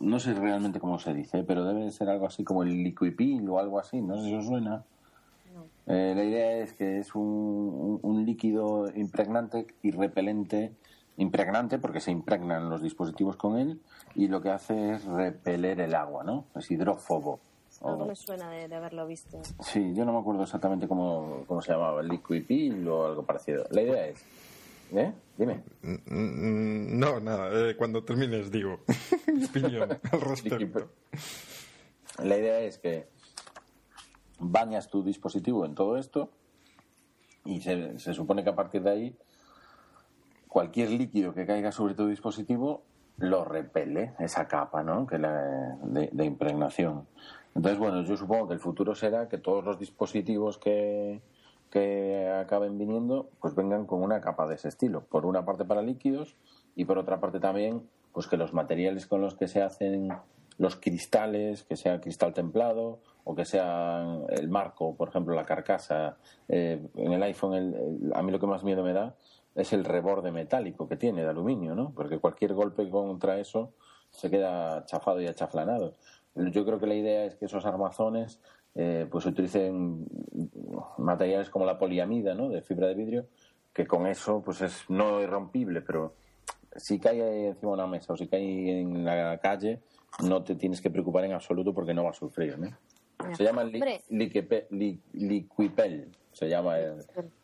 no 0.00 0.18
sé 0.18 0.34
realmente 0.34 0.80
cómo 0.80 0.98
se 0.98 1.14
dice, 1.14 1.44
pero 1.44 1.64
debe 1.64 1.90
ser 1.92 2.08
algo 2.08 2.26
así 2.26 2.42
como 2.42 2.64
el 2.64 2.82
liquipil 2.82 3.48
o 3.48 3.58
algo 3.58 3.78
así, 3.78 4.00
no 4.00 4.16
sé 4.18 4.24
si 4.24 4.34
os 4.34 4.46
suena. 4.46 4.84
Eh, 5.86 6.12
la 6.16 6.24
idea 6.24 6.58
es 6.58 6.72
que 6.72 6.98
es 6.98 7.14
un, 7.14 7.98
un, 8.02 8.24
líquido 8.24 8.86
impregnante 8.94 9.66
y 9.82 9.90
repelente, 9.90 10.72
impregnante 11.16 11.78
porque 11.78 12.00
se 12.00 12.10
impregnan 12.10 12.70
los 12.70 12.82
dispositivos 12.82 13.36
con 13.36 13.58
él 13.58 13.80
y 14.14 14.28
lo 14.28 14.40
que 14.40 14.50
hace 14.50 14.92
es 14.92 15.04
repeler 15.04 15.80
el 15.80 15.94
agua, 15.94 16.24
¿no? 16.24 16.46
Es 16.54 16.70
hidrófobo. 16.70 17.40
Algo 17.84 18.06
me 18.06 18.16
suena 18.16 18.50
de, 18.50 18.74
haberlo 18.74 19.06
visto. 19.06 19.42
Sí, 19.60 19.92
yo 19.94 20.04
no 20.04 20.12
me 20.12 20.20
acuerdo 20.20 20.42
exactamente 20.42 20.86
cómo, 20.86 21.44
cómo 21.46 21.60
se 21.62 21.72
llamaba, 21.72 22.00
el 22.00 22.08
liquipil 22.08 22.86
o 22.88 23.06
algo 23.06 23.24
parecido. 23.24 23.64
La 23.70 23.82
idea 23.82 24.06
es 24.06 24.24
¿Eh? 24.94 25.12
Dime. 25.38 25.62
No, 25.82 27.18
nada. 27.20 27.48
Eh, 27.70 27.76
cuando 27.76 28.04
termines 28.04 28.50
digo 28.50 28.80
mi 29.26 29.44
opinión 29.44 29.90
al 29.90 30.20
respecto. 30.20 30.90
La 32.22 32.36
idea 32.36 32.60
es 32.60 32.78
que 32.78 33.08
bañas 34.38 34.90
tu 34.90 35.02
dispositivo 35.02 35.64
en 35.64 35.74
todo 35.74 35.96
esto 35.96 36.30
y 37.44 37.60
se, 37.62 37.98
supone 37.98 38.44
que 38.44 38.50
a 38.50 38.54
partir 38.54 38.82
de 38.82 38.90
ahí 38.90 39.16
cualquier 40.46 40.90
líquido 40.90 41.32
que 41.32 41.46
caiga 41.46 41.72
sobre 41.72 41.94
tu 41.94 42.06
dispositivo 42.08 42.84
lo 43.16 43.44
repele 43.44 44.14
esa 44.18 44.46
capa 44.46 44.82
¿no? 44.82 45.06
que 45.06 45.18
la, 45.18 45.78
de 45.82 46.24
impregnación. 46.24 47.06
Entonces, 47.54 47.78
bueno, 47.78 48.02
yo 48.02 48.16
supongo 48.16 48.48
que 48.48 48.54
el 48.54 48.60
futuro 48.60 48.94
será 48.94 49.28
que 49.28 49.38
todos 49.38 49.64
los 49.64 49.78
dispositivos 49.78 50.58
que, 50.58 51.20
que 51.70 52.28
acaben 52.28 52.78
viniendo, 52.78 53.30
pues 53.40 53.54
vengan 53.54 53.86
con 53.86 54.02
una 54.02 54.20
capa 54.20 54.46
de 54.46 54.54
ese 54.54 54.68
estilo. 54.68 55.04
Por 55.04 55.26
una 55.26 55.44
parte 55.44 55.64
para 55.64 55.82
líquidos 55.82 56.36
y 56.76 56.84
por 56.84 56.98
otra 56.98 57.20
parte 57.20 57.40
también, 57.40 57.88
pues 58.12 58.26
que 58.26 58.36
los 58.36 58.52
materiales 58.52 59.06
con 59.06 59.20
los 59.20 59.34
que 59.34 59.48
se 59.48 59.62
hacen 59.62 60.12
los 60.58 60.76
cristales, 60.76 61.64
que 61.64 61.76
sea 61.76 62.00
cristal 62.00 62.34
templado 62.34 63.00
o 63.24 63.34
que 63.34 63.44
sea 63.44 64.18
el 64.28 64.48
marco, 64.48 64.94
por 64.96 65.08
ejemplo, 65.08 65.34
la 65.34 65.44
carcasa. 65.44 66.16
Eh, 66.48 66.86
en 66.94 67.12
el 67.12 67.22
iPhone, 67.22 68.12
a 68.14 68.22
mí 68.22 68.32
lo 68.32 68.38
que 68.38 68.46
más 68.46 68.64
miedo 68.64 68.82
me 68.82 68.92
da 68.92 69.14
es 69.54 69.72
el 69.72 69.84
reborde 69.84 70.30
metálico 70.30 70.88
que 70.88 70.96
tiene 70.96 71.22
de 71.22 71.28
aluminio, 71.28 71.74
¿no? 71.74 71.92
Porque 71.94 72.18
cualquier 72.18 72.54
golpe 72.54 72.88
contra 72.88 73.38
eso 73.38 73.72
se 74.10 74.30
queda 74.30 74.84
chafado 74.84 75.20
y 75.20 75.26
achaflanado. 75.26 75.94
Yo 76.34 76.64
creo 76.64 76.78
que 76.78 76.86
la 76.86 76.94
idea 76.94 77.24
es 77.24 77.34
que 77.36 77.44
esos 77.44 77.66
armazones 77.66 78.40
eh, 78.74 79.06
pues 79.10 79.26
utilicen 79.26 80.06
materiales 80.98 81.50
como 81.50 81.66
la 81.66 81.78
poliamida, 81.78 82.34
¿no? 82.34 82.48
De 82.48 82.62
fibra 82.62 82.86
de 82.86 82.94
vidrio, 82.94 83.26
que 83.72 83.86
con 83.86 84.06
eso 84.06 84.42
pues 84.42 84.62
es 84.62 84.88
no 84.88 85.20
irrompible, 85.20 85.82
pero 85.82 86.14
si 86.76 86.98
cae 86.98 87.48
encima 87.48 87.72
de 87.72 87.74
una 87.74 87.86
mesa 87.86 88.14
o 88.14 88.16
si 88.16 88.28
cae 88.28 88.80
en 88.80 89.04
la 89.04 89.38
calle, 89.38 89.80
no 90.24 90.42
te 90.42 90.54
tienes 90.54 90.80
que 90.80 90.90
preocupar 90.90 91.24
en 91.24 91.32
absoluto 91.32 91.74
porque 91.74 91.92
no 91.92 92.04
va 92.04 92.10
a 92.10 92.14
sufrir. 92.14 92.56
Se 93.34 93.44
llama 93.44 93.64
Liquipel, 93.64 94.66
se 96.32 96.48
llama 96.48 96.78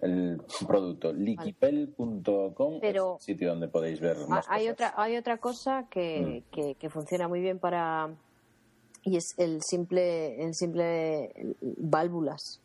el, 0.00 0.42
producto. 0.66 1.12
Liquipel.com 1.12 2.78
es 2.82 2.96
el 2.96 3.02
sitio 3.18 3.50
donde 3.50 3.68
podéis 3.68 4.00
ver 4.00 4.16
más 4.28 4.46
hay 4.48 4.68
Otra, 4.68 4.94
hay 4.96 5.16
otra 5.16 5.36
cosa 5.36 5.86
que, 5.90 6.42
mm. 6.46 6.50
que, 6.50 6.74
que 6.74 6.90
funciona 6.90 7.28
muy 7.28 7.40
bien 7.40 7.58
para 7.58 8.10
y 9.02 9.16
es 9.16 9.34
el 9.38 9.62
simple, 9.62 10.42
el 10.42 10.54
simple 10.54 11.32
válvulas. 11.60 12.60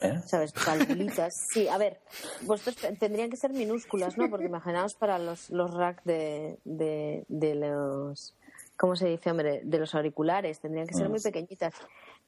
¿Eh? 0.00 0.20
¿Sabes? 0.26 0.52
Valvulitas. 0.54 1.34
Sí, 1.52 1.68
a 1.68 1.78
ver, 1.78 2.00
vosotros 2.42 2.76
tendrían 2.98 3.30
que 3.30 3.36
ser 3.36 3.52
minúsculas, 3.52 4.18
¿no? 4.18 4.28
Porque 4.28 4.46
imaginaos 4.46 4.94
para 4.94 5.18
los, 5.18 5.50
los 5.50 5.72
racks 5.72 6.04
de, 6.04 6.58
de, 6.64 7.24
de 7.28 7.54
los. 7.54 8.34
¿Cómo 8.76 8.94
se 8.94 9.08
dice, 9.08 9.30
hombre? 9.30 9.62
De 9.64 9.78
los 9.78 9.94
auriculares. 9.94 10.60
Tendrían 10.60 10.86
que 10.86 10.94
ser 10.94 11.08
muy 11.08 11.20
mm. 11.20 11.22
pequeñitas. 11.22 11.74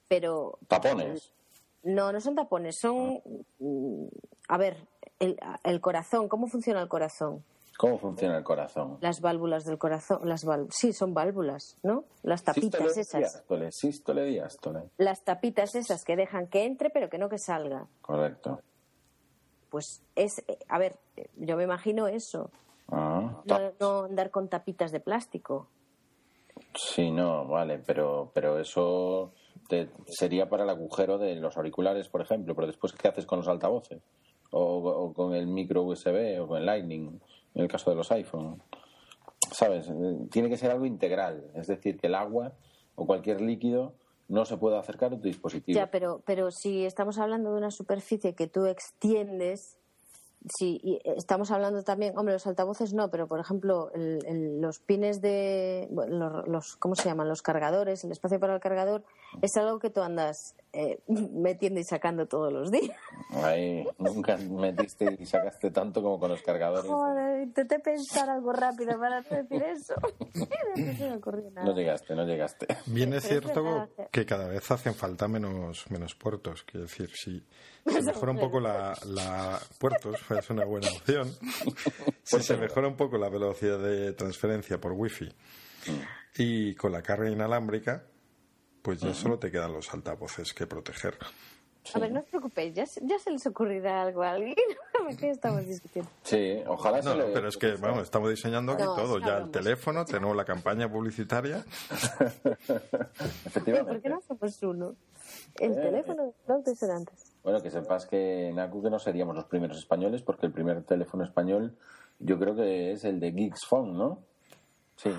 Pero. 0.08 0.58
¿Tapones? 0.66 1.30
No, 1.82 2.10
no 2.10 2.20
son 2.20 2.34
tapones. 2.34 2.78
Son. 2.78 3.20
Mm, 3.58 4.06
a 4.48 4.56
ver, 4.56 4.78
el, 5.18 5.38
el 5.62 5.80
corazón. 5.82 6.28
¿Cómo 6.28 6.46
funciona 6.46 6.80
el 6.80 6.88
corazón? 6.88 7.44
¿Cómo 7.78 7.96
funciona 7.96 8.36
el 8.36 8.42
corazón? 8.42 8.98
Las 9.00 9.20
válvulas 9.20 9.64
del 9.64 9.78
corazón, 9.78 10.28
las 10.28 10.44
sí, 10.70 10.92
son 10.92 11.14
válvulas, 11.14 11.78
¿no? 11.84 12.06
Las 12.24 12.42
tapitas 12.42 12.96
esas. 12.96 13.44
sístole, 13.70 14.24
diástole. 14.24 14.90
Las 14.96 15.22
tapitas 15.22 15.76
esas 15.76 16.02
que 16.02 16.16
dejan 16.16 16.48
que 16.48 16.64
entre, 16.64 16.90
pero 16.90 17.08
que 17.08 17.18
no 17.18 17.28
que 17.28 17.38
salga. 17.38 17.86
Correcto. 18.00 18.60
Pues 19.70 20.02
es, 20.16 20.44
a 20.68 20.78
ver, 20.80 20.98
yo 21.36 21.56
me 21.56 21.62
imagino 21.62 22.08
eso. 22.08 22.50
Ah, 22.88 23.44
no, 23.78 24.02
andar 24.02 24.32
con 24.32 24.48
tapitas 24.48 24.90
de 24.90 24.98
plástico. 24.98 25.68
Sí, 26.74 27.12
no, 27.12 27.46
vale, 27.46 27.78
pero, 27.86 28.32
pero 28.34 28.58
eso 28.58 29.34
sería 30.04 30.48
para 30.48 30.64
el 30.64 30.70
agujero 30.70 31.16
de 31.16 31.36
los 31.36 31.56
auriculares, 31.56 32.08
por 32.08 32.22
ejemplo, 32.22 32.56
pero 32.56 32.66
después, 32.66 32.92
¿qué 32.92 33.06
haces 33.06 33.24
con 33.24 33.38
los 33.38 33.46
altavoces? 33.46 34.02
O, 34.50 34.78
o 34.78 35.12
con 35.12 35.32
el 35.32 35.46
micro 35.46 35.84
USB 35.84 36.40
o 36.40 36.48
con 36.48 36.58
el 36.58 36.66
Lightning 36.66 37.20
en 37.54 37.62
el 37.62 37.68
caso 37.68 37.90
de 37.90 37.96
los 37.96 38.10
iPhone. 38.12 38.62
¿Sabes? 39.50 39.90
Tiene 40.30 40.48
que 40.48 40.56
ser 40.56 40.70
algo 40.70 40.84
integral, 40.84 41.50
es 41.54 41.66
decir, 41.66 41.98
que 41.98 42.08
el 42.08 42.14
agua 42.14 42.52
o 42.94 43.06
cualquier 43.06 43.40
líquido 43.40 43.94
no 44.28 44.44
se 44.44 44.58
pueda 44.58 44.78
acercar 44.78 45.12
a 45.12 45.16
tu 45.16 45.22
dispositivo. 45.22 45.76
Ya, 45.76 45.90
pero, 45.90 46.22
pero 46.26 46.50
si 46.50 46.84
estamos 46.84 47.18
hablando 47.18 47.52
de 47.52 47.58
una 47.58 47.70
superficie 47.70 48.34
que 48.34 48.46
tú 48.46 48.66
extiendes, 48.66 49.78
si 50.46 51.00
estamos 51.16 51.50
hablando 51.50 51.82
también, 51.82 52.16
hombre, 52.16 52.34
los 52.34 52.46
altavoces 52.46 52.94
no, 52.94 53.10
pero 53.10 53.26
por 53.26 53.40
ejemplo, 53.40 53.90
los 53.94 54.78
pines 54.78 55.20
de, 55.20 55.88
los, 55.90 56.76
¿cómo 56.76 56.94
se 56.94 57.08
llaman? 57.08 57.28
Los 57.28 57.42
cargadores, 57.42 58.04
el 58.04 58.12
espacio 58.12 58.38
para 58.38 58.54
el 58.54 58.60
cargador, 58.60 59.04
es 59.42 59.56
algo 59.56 59.78
que 59.78 59.90
tú 59.90 60.00
andas 60.00 60.54
eh, 60.72 61.00
metiendo 61.08 61.80
y 61.80 61.84
sacando 61.84 62.26
todos 62.26 62.52
los 62.52 62.70
días. 62.70 62.96
Ahí, 63.30 63.86
nunca 63.98 64.36
metiste 64.36 65.16
y 65.18 65.26
sacaste 65.26 65.70
tanto 65.70 66.02
como 66.02 66.20
con 66.20 66.30
los 66.30 66.42
cargadores. 66.42 66.90
Joder, 66.90 67.42
intenté 67.42 67.80
pensar 67.80 68.30
algo 68.30 68.52
rápido 68.52 68.98
para 68.98 69.22
decir 69.22 69.62
eso. 69.62 69.94
no, 71.64 71.74
llegaste, 71.74 72.14
no 72.14 72.24
llegaste. 72.24 72.66
Bien 72.86 73.12
es 73.12 73.24
cierto 73.24 73.88
que 74.12 74.24
cada 74.24 74.48
vez 74.48 74.70
hacen 74.70 74.94
falta 74.94 75.26
menos, 75.26 75.90
menos 75.90 76.14
puertos. 76.14 76.62
Quiero 76.62 76.86
decir, 76.86 77.10
si 77.12 77.42
se 77.90 78.02
mejora 78.02 78.32
un 78.32 78.38
poco 78.38 78.60
la, 78.60 78.96
la 79.06 79.60
puertos, 79.78 80.16
es 80.38 80.50
una 80.50 80.64
buena 80.64 80.88
opción. 80.90 81.32
Si 82.22 82.40
se 82.42 82.56
mejora 82.56 82.88
un 82.88 82.96
poco 82.96 83.18
la 83.18 83.28
velocidad 83.28 83.78
de 83.78 84.12
transferencia 84.12 84.80
por 84.80 84.92
wifi 84.92 85.24
mm. 85.26 85.90
y 86.38 86.74
con 86.74 86.92
la 86.92 87.02
carga 87.02 87.30
inalámbrica, 87.30 88.04
pues 88.82 89.00
ya 89.00 89.12
solo 89.14 89.38
te 89.38 89.50
quedan 89.50 89.72
los 89.72 89.92
altavoces 89.92 90.52
que 90.54 90.66
proteger. 90.66 91.18
A 91.94 91.98
ver, 92.00 92.12
no 92.12 92.20
os 92.20 92.26
preocupéis, 92.26 92.74
ya, 92.74 92.84
se- 92.84 93.00
ya 93.02 93.18
se 93.18 93.30
les 93.30 93.46
ocurrirá 93.46 94.02
algo 94.02 94.22
a 94.22 94.32
alguien. 94.32 94.54
¿Qué 95.18 95.30
estamos 95.30 95.64
discutiendo? 95.66 96.10
Sí, 96.22 96.58
ojalá 96.66 97.00
No, 97.00 97.12
se 97.16 97.22
pero 97.32 97.48
es 97.48 97.56
que, 97.56 97.76
vamos, 97.76 98.02
estamos 98.02 98.28
diseñando 98.28 98.72
aquí 98.72 98.82
No, 98.82 98.94
todo. 98.94 99.18
Ya 99.20 99.38
el 99.38 99.50
teléfono, 99.50 100.04
tenemos 100.04 100.36
la 100.36 100.44
campaña 100.44 100.90
publicitaria. 100.90 101.64
Efectivamente. 103.46 103.92
¿Por 103.92 104.02
qué 104.02 104.08
no 104.10 104.20
somos 104.26 104.62
uno? 104.62 104.96
El 105.58 105.72
Eh, 105.72 105.76
teléfono, 105.76 106.34
no 106.46 106.60
de 106.60 106.74
ser 106.76 106.90
antes. 106.90 107.27
Bueno, 107.48 107.62
que 107.62 107.70
sepas 107.70 108.04
que 108.04 108.52
Naku 108.54 108.82
que 108.82 108.90
no 108.90 108.98
seríamos 108.98 109.34
los 109.34 109.46
primeros 109.46 109.78
españoles, 109.78 110.20
porque 110.20 110.44
el 110.44 110.52
primer 110.52 110.82
teléfono 110.84 111.24
español 111.24 111.78
yo 112.18 112.38
creo 112.38 112.54
que 112.54 112.92
es 112.92 113.04
el 113.04 113.18
de 113.20 113.30
Geeks 113.32 113.64
Phone, 113.64 113.96
¿no? 113.96 114.18
Sí. 114.96 115.10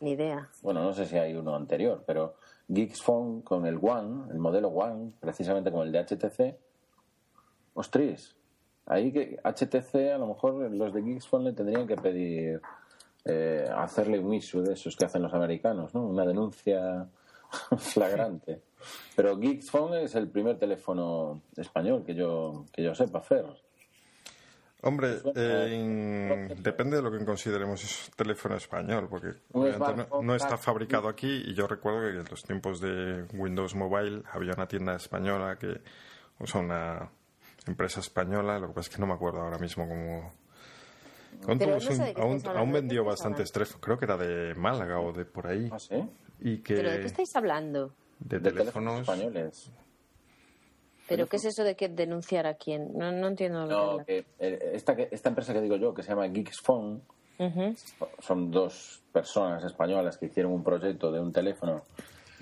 Ni 0.00 0.12
idea. 0.12 0.48
Bueno, 0.62 0.82
no 0.82 0.94
sé 0.94 1.04
si 1.04 1.18
hay 1.18 1.34
uno 1.36 1.54
anterior, 1.54 2.04
pero 2.06 2.36
Geeks 2.68 3.02
Phone 3.02 3.42
con 3.42 3.66
el 3.66 3.76
One, 3.82 4.32
el 4.32 4.38
modelo 4.38 4.68
One, 4.68 5.12
precisamente 5.20 5.70
como 5.70 5.82
el 5.82 5.92
de 5.92 5.98
HTC. 6.06 6.56
Ostras, 7.74 8.34
ahí 8.86 9.12
que 9.12 9.38
HTC, 9.44 10.14
a 10.14 10.16
lo 10.16 10.28
mejor 10.28 10.70
los 10.70 10.94
de 10.94 11.02
Geeks 11.02 11.28
Phone 11.28 11.44
le 11.44 11.52
tendrían 11.52 11.86
que 11.86 11.96
pedir 11.96 12.62
eh, 13.26 13.68
hacerle 13.76 14.18
un 14.18 14.32
issue 14.32 14.62
de 14.62 14.72
esos 14.72 14.96
que 14.96 15.04
hacen 15.04 15.20
los 15.20 15.34
americanos, 15.34 15.94
¿no? 15.94 16.06
Una 16.06 16.24
denuncia 16.24 17.06
flagrante. 17.76 18.62
Pero 19.16 19.36
Geeks 19.38 19.70
Phone 19.70 19.98
es 20.02 20.14
el 20.14 20.28
primer 20.28 20.58
teléfono 20.58 21.42
español 21.56 22.04
que 22.04 22.14
yo, 22.14 22.66
que 22.72 22.82
yo 22.82 22.94
sepa 22.94 23.18
hacer. 23.18 23.44
Hombre, 24.82 25.18
eh, 25.34 25.68
en- 25.72 26.62
depende 26.62 26.96
de 26.98 27.02
lo 27.02 27.10
que 27.10 27.24
consideremos 27.24 27.82
es 27.82 28.12
teléfono 28.14 28.54
español, 28.54 29.08
porque 29.10 29.32
obviamente 29.52 30.06
no, 30.22 30.34
está 30.36 30.56
fabricado 30.56 31.08
aquí 31.08 31.42
y 31.46 31.54
yo 31.54 31.66
recuerdo 31.66 32.02
que 32.02 32.20
en 32.20 32.24
los 32.30 32.44
tiempos 32.44 32.80
de 32.80 33.24
Windows 33.34 33.74
Mobile 33.74 34.22
había 34.30 34.52
una 34.52 34.68
tienda 34.68 34.94
española 34.94 35.56
que, 35.58 35.80
o 36.38 36.46
sea, 36.46 36.60
una 36.60 37.10
empresa 37.66 37.98
española, 37.98 38.60
lo 38.60 38.68
que 38.68 38.74
pasa 38.74 38.88
es 38.88 38.94
que 38.94 39.00
no 39.00 39.08
me 39.08 39.14
acuerdo 39.14 39.40
ahora 39.40 39.58
mismo 39.58 39.88
cómo... 39.88 40.32
Aún, 41.46 41.58
Pero 41.58 41.72
tuvo 41.72 41.74
no 41.74 41.80
sé 41.80 41.96
su- 41.96 42.02
de 42.02 42.14
qué 42.14 42.20
aún- 42.20 42.32
estáis 42.36 42.44
hablando, 42.46 42.58
aún 42.60 42.68
¿de 42.68 42.72
qué 42.74 42.80
vendió 42.80 43.04
bastantes 43.04 43.52
teléfonos, 43.52 43.80
creo 43.84 43.98
que 43.98 44.04
era 44.04 44.16
de 44.16 44.54
Málaga 44.54 45.00
o 45.00 45.12
de 45.12 45.24
por 45.24 45.48
ahí, 45.48 45.68
¿Ah, 45.72 45.78
sí? 45.80 45.96
y 46.40 46.58
que 46.58 46.76
¿Pero 46.76 46.90
de 46.92 47.00
qué 47.00 47.06
estáis 47.08 47.34
hablando? 47.34 47.94
De 48.20 48.38
De 48.38 48.50
teléfonos 48.50 48.64
teléfonos... 48.72 49.00
españoles. 49.00 49.70
¿Pero 51.08 51.26
qué 51.26 51.36
es 51.36 51.44
eso 51.46 51.64
de 51.64 51.74
que 51.74 51.88
denunciar 51.88 52.46
a 52.46 52.54
quién? 52.54 52.92
No, 52.96 53.10
no 53.10 53.28
entiendo 53.28 53.64
lo 53.64 53.68
que 53.68 53.74
No, 53.74 54.04
que 54.04 54.26
eh, 54.38 54.72
esta, 54.74 55.28
empresa 55.28 55.54
que 55.54 55.62
digo 55.62 55.76
yo, 55.76 55.94
que 55.94 56.02
se 56.02 56.10
llama 56.10 56.26
Geeks 56.26 56.60
Phone, 56.60 57.00
son 58.18 58.50
dos 58.50 59.02
personas 59.12 59.64
españolas 59.64 60.18
que 60.18 60.26
hicieron 60.26 60.52
un 60.52 60.62
proyecto 60.62 61.10
de 61.10 61.20
un 61.20 61.32
teléfono 61.32 61.84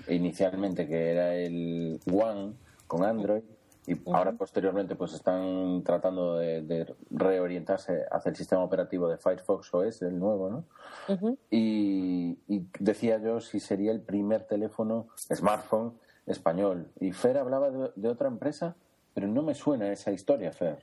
inicialmente 0.09 0.87
que 0.87 1.11
era 1.11 1.35
el 1.35 1.99
One 2.11 2.53
con 2.87 3.03
Android 3.05 3.43
y 3.87 3.97
ahora 4.11 4.33
posteriormente 4.33 4.95
pues 4.95 5.13
están 5.13 5.81
tratando 5.83 6.35
de, 6.35 6.61
de 6.61 6.93
reorientarse 7.09 8.03
hacia 8.11 8.29
el 8.29 8.35
sistema 8.35 8.61
operativo 8.61 9.07
de 9.07 9.17
Firefox 9.17 9.73
OS, 9.73 10.01
el 10.01 10.19
nuevo, 10.19 10.49
¿no? 10.49 11.37
Y, 11.49 12.37
y 12.49 12.67
decía 12.79 13.17
yo 13.19 13.39
si 13.39 13.61
sería 13.61 13.93
el 13.93 14.01
primer 14.01 14.43
teléfono 14.43 15.07
smartphone 15.17 15.93
español 16.25 16.91
y 16.99 17.13
Fer 17.13 17.37
hablaba 17.37 17.71
de, 17.71 17.91
de 17.95 18.09
otra 18.09 18.27
empresa 18.27 18.75
pero 19.13 19.27
no 19.27 19.41
me 19.41 19.55
suena 19.55 19.89
esa 19.89 20.11
historia 20.11 20.51
Fer 20.51 20.79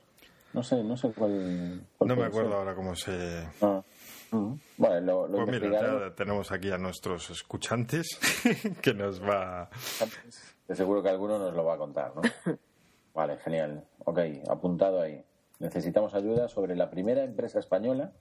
no 0.53 0.63
sé 0.63 0.83
no 0.83 0.97
sé 0.97 1.11
cuál, 1.11 1.81
cuál 1.99 2.07
No 2.07 2.15
me 2.15 2.23
acuerdo 2.23 2.49
ser. 2.49 2.57
ahora 2.57 2.75
cómo 2.75 2.95
se... 2.95 3.47
Ah. 3.61 3.83
Vale, 4.77 5.01
lo, 5.01 5.27
lo 5.27 5.45
Pues 5.45 5.61
mira, 5.61 6.09
ya 6.09 6.15
tenemos 6.15 6.51
aquí 6.51 6.71
a 6.71 6.77
nuestros 6.77 7.29
escuchantes 7.29 8.19
que 8.81 8.93
nos 8.93 9.21
va... 9.21 9.69
De 10.67 10.75
seguro 10.75 11.03
que 11.03 11.09
alguno 11.09 11.37
nos 11.37 11.53
lo 11.53 11.63
va 11.63 11.75
a 11.75 11.77
contar, 11.77 12.11
¿no? 12.15 12.21
Vale, 13.15 13.37
genial. 13.37 13.85
Ok, 14.03 14.19
apuntado 14.49 15.01
ahí. 15.01 15.23
Necesitamos 15.59 16.13
ayuda 16.13 16.49
sobre 16.49 16.75
la 16.75 16.89
primera 16.89 17.23
empresa 17.23 17.59
española 17.59 18.11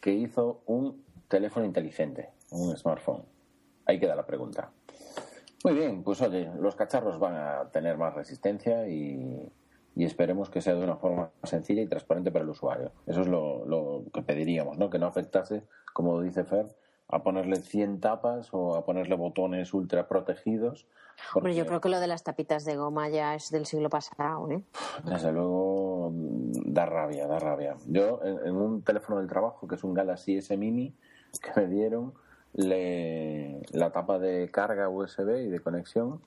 que 0.00 0.12
hizo 0.12 0.62
un 0.66 1.04
teléfono 1.28 1.66
inteligente, 1.66 2.30
un 2.52 2.76
smartphone. 2.76 3.24
Ahí 3.86 3.98
queda 3.98 4.14
la 4.14 4.24
pregunta. 4.24 4.70
Muy 5.64 5.74
bien, 5.74 6.04
pues 6.04 6.20
oye, 6.20 6.48
los 6.60 6.76
cacharros 6.76 7.18
van 7.18 7.34
a 7.34 7.70
tener 7.70 7.96
más 7.96 8.14
resistencia 8.14 8.86
y, 8.86 9.50
y 9.96 10.04
esperemos 10.04 10.48
que 10.48 10.60
sea 10.60 10.74
de 10.74 10.84
una 10.84 10.96
forma 10.96 11.30
sencilla 11.42 11.82
y 11.82 11.88
transparente 11.88 12.30
para 12.30 12.44
el 12.44 12.50
usuario. 12.50 12.92
Eso 13.06 13.22
es 13.22 13.26
lo, 13.26 13.66
lo 13.66 14.04
que 14.12 14.22
pediríamos, 14.22 14.78
¿no? 14.78 14.90
Que 14.90 14.98
no 14.98 15.06
afectase, 15.06 15.64
como 15.92 16.20
dice 16.20 16.44
Fer, 16.44 16.68
a 17.08 17.22
ponerle 17.22 17.56
100 17.56 18.00
tapas 18.00 18.50
o 18.52 18.76
a 18.76 18.84
ponerle 18.84 19.16
botones 19.16 19.74
ultra 19.74 20.06
protegidos. 20.06 20.86
Hombre, 21.34 21.54
yo 21.54 21.64
porque- 21.64 21.68
creo 21.68 21.80
que 21.80 21.88
lo 21.88 22.00
de 22.00 22.06
las 22.06 22.22
tapitas 22.22 22.64
de 22.64 22.76
goma 22.76 23.08
ya 23.08 23.34
es 23.34 23.50
del 23.50 23.66
siglo 23.66 23.88
pasado, 23.90 24.50
¿eh? 24.50 24.62
Desde 25.04 25.32
luego 25.32 26.10
mm, 26.12 26.72
da 26.72 26.86
rabia, 26.86 27.26
da 27.26 27.38
rabia. 27.38 27.76
Yo 27.86 28.20
en, 28.22 28.56
un 28.56 28.82
teléfono 28.82 29.18
del 29.18 29.28
trabajo, 29.28 29.66
que 29.66 29.74
es 29.74 29.84
un 29.84 29.94
Galaxy 29.94 30.36
S 30.36 30.56
Mini, 30.56 30.94
que 31.42 31.60
me 31.60 31.66
dieron, 31.66 32.14
le, 32.52 33.62
la 33.72 33.90
tapa 33.90 34.18
de 34.18 34.50
carga 34.50 34.88
USB 34.88 35.46
y 35.46 35.48
de 35.48 35.60
conexión 35.60 36.20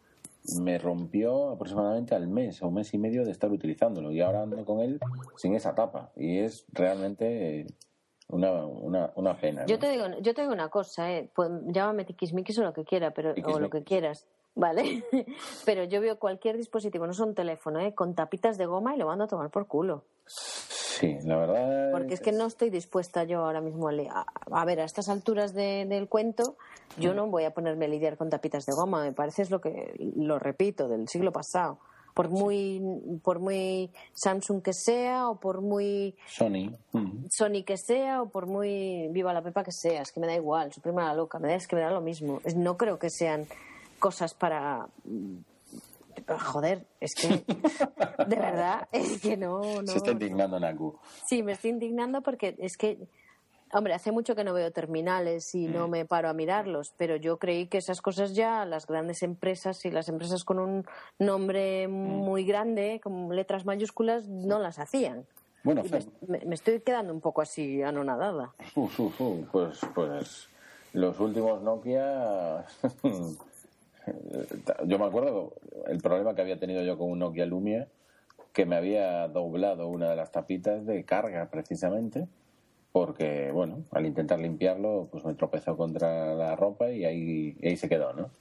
me 0.62 0.78
rompió 0.78 1.50
aproximadamente 1.50 2.16
al 2.16 2.28
mes 2.28 2.62
o 2.62 2.72
mes 2.72 2.94
y 2.94 2.98
medio 2.98 3.26
de 3.26 3.32
estar 3.32 3.52
utilizándolo 3.52 4.12
y 4.12 4.22
ahora 4.22 4.44
ando 4.44 4.64
con 4.64 4.80
él 4.80 5.00
sin 5.36 5.56
esa 5.56 5.76
tapa 5.76 6.12
y 6.16 6.40
es 6.40 6.66
realmente 6.72 7.68
una, 8.30 8.66
una, 8.66 9.12
una 9.16 9.38
pena. 9.38 9.62
¿no? 9.62 9.68
Yo 9.68 9.80
te 9.80 9.90
digo, 9.90 10.06
yo 10.22 10.34
te 10.34 10.42
digo 10.42 10.54
una 10.54 10.70
cosa, 10.70 11.12
¿eh? 11.12 11.30
Pues, 11.34 11.50
llámame 11.68 12.06
tiquismiquis 12.06 12.60
o 12.60 12.64
lo 12.64 12.74
que 12.74 12.84
quiera, 12.84 13.12
pero, 13.12 13.34
o 13.46 13.60
lo 13.60 13.70
que 13.70 13.84
quieras, 13.84 14.28
¿vale? 14.58 15.04
pero 15.66 15.84
yo 15.86 16.02
veo 16.02 16.20
cualquier 16.20 16.58
dispositivo, 16.58 17.08
no 17.08 17.14
son 17.14 17.34
teléfono, 17.36 17.80
¿eh? 17.80 17.94
Con 17.94 18.16
tapitas 18.16 18.58
de 18.58 18.66
goma 18.66 18.94
y 18.96 18.98
lo 18.98 19.06
mando 19.06 19.24
a 19.24 19.28
tomar 19.28 19.50
por 19.50 19.68
culo. 19.68 20.04
Sí, 20.26 21.16
la 21.24 21.38
verdad. 21.38 21.92
Porque 21.92 22.16
es 22.16 22.20
que 22.22 22.32
no 22.32 22.48
estoy 22.48 22.70
dispuesta 22.72 23.24
yo 23.24 23.46
ahora 23.46 23.62
mismo 23.62 23.88
a, 23.88 23.92
a, 24.10 24.26
a 24.62 24.66
ver, 24.66 24.82
a 24.82 24.84
estas 24.84 25.10
alturas 25.10 25.54
de- 25.54 25.86
del 25.88 26.10
cuento, 26.10 26.58
yo 26.98 27.14
no 27.14 27.28
voy 27.28 27.44
a 27.44 27.52
ponerme 27.54 27.86
a 27.86 27.88
lidiar 27.88 28.18
con 28.18 28.30
tapitas 28.32 28.66
de 28.66 28.74
goma. 28.74 29.04
Me 29.04 29.14
parece 29.14 29.44
es 29.44 29.52
lo 29.52 29.62
que, 29.62 29.94
lo 30.16 30.40
repito, 30.40 30.88
del 30.88 31.08
siglo 31.08 31.32
pasado. 31.32 31.78
Por 32.16 32.30
muy, 32.30 32.82
por 33.24 33.38
muy 33.38 33.92
Samsung 34.14 34.64
que 34.64 34.74
sea, 34.74 35.30
o 35.30 35.40
por 35.40 35.62
muy 35.62 36.16
Sony. 36.28 36.72
mm. 36.94 37.28
Sony 37.30 37.64
que 37.64 37.78
sea, 37.78 38.24
o 38.24 38.30
por 38.30 38.48
muy 38.48 39.08
Viva 39.12 39.32
la 39.34 39.44
Pepa 39.44 39.64
que 39.64 39.72
sea, 39.72 40.02
es 40.02 40.12
que 40.12 40.20
me 40.20 40.26
da 40.26 40.34
igual, 40.34 40.74
su 40.74 40.82
prima 40.82 41.04
la 41.04 41.14
loca, 41.14 41.38
me 41.38 41.50
da, 41.50 41.54
es 41.54 41.68
que 41.68 41.76
me 41.76 41.84
da 41.84 41.92
lo 41.92 42.02
mismo. 42.02 42.42
Es- 42.44 42.56
no 42.56 42.76
creo 42.76 42.98
que 42.98 43.12
sean 43.12 43.46
cosas 44.00 44.34
para. 44.34 44.88
mm, 45.04 45.38
Joder, 46.52 46.86
es 47.00 47.14
que. 47.16 47.44
De 48.28 48.36
verdad, 48.36 48.88
es 48.92 49.22
que 49.22 49.38
no. 49.38 49.82
no 49.82 49.88
Se 49.88 49.98
está 50.00 50.12
indignando 50.12 50.60
Naku. 50.60 50.98
Sí, 51.28 51.44
me 51.44 51.54
estoy 51.54 51.70
indignando 51.72 52.22
porque 52.22 52.56
es 52.60 52.76
que, 52.76 53.08
hombre, 53.72 53.94
hace 53.94 54.12
mucho 54.12 54.36
que 54.36 54.44
no 54.44 54.54
veo 54.54 54.72
terminales 54.72 55.54
y 55.56 55.68
no 55.68 55.88
me 55.88 56.06
paro 56.06 56.28
a 56.28 56.34
mirarlos, 56.34 56.94
pero 56.98 57.16
yo 57.16 57.38
creí 57.38 57.68
que 57.68 57.78
esas 57.78 58.02
cosas 58.02 58.34
ya 58.36 58.66
las 58.66 58.88
grandes 58.88 59.24
empresas 59.24 59.86
y 59.86 59.92
las 59.92 60.10
empresas 60.10 60.44
con 60.44 60.60
un 60.60 60.86
nombre 61.20 61.88
muy 61.88 62.44
grande, 62.46 63.00
con 63.04 63.34
letras 63.36 63.66
mayúsculas, 63.66 64.28
no 64.28 64.60
las 64.60 64.80
hacían. 64.80 65.26
Bueno, 65.64 65.84
me, 66.28 66.40
me- 66.46 66.56
estoy 66.56 66.80
quedando 66.82 67.14
un 67.14 67.22
poco 67.22 67.42
así 67.42 67.82
anonadada. 67.84 68.54
Uf, 68.76 69.00
uf, 69.00 69.22
uf, 69.22 69.48
Pues, 69.52 69.80
pues 69.94 70.48
los 70.94 71.20
últimos 71.20 71.62
Nokia. 71.62 72.66
yo 74.86 75.00
me 75.00 75.06
acuerdo 75.06 75.54
el 75.88 76.00
problema 76.00 76.36
que 76.36 76.42
había 76.42 76.60
tenido 76.60 76.84
yo 76.84 76.98
con 76.98 77.12
un 77.12 77.20
Nokia 77.20 77.46
Lumia, 77.46 77.88
que 78.54 78.66
me 78.66 78.76
había 78.76 79.28
doblado 79.28 79.88
una 79.88 80.10
de 80.10 80.16
las 80.16 80.32
tapitas 80.32 80.86
de 80.86 81.04
carga 81.04 81.50
precisamente, 81.50 82.28
porque, 82.92 83.52
bueno, 83.52 83.84
al 83.92 84.06
intentar 84.06 84.40
limpiarlo, 84.40 85.08
pues 85.12 85.24
me 85.26 85.36
tropezó 85.36 85.78
contra 85.78 86.34
la 86.34 86.56
ropa 86.56 86.90
y 86.90 87.06
ahí, 87.06 87.56
y 87.60 87.68
ahí 87.68 87.78
se 87.78 87.88
quedó, 87.88 88.14
¿no? 88.14 88.32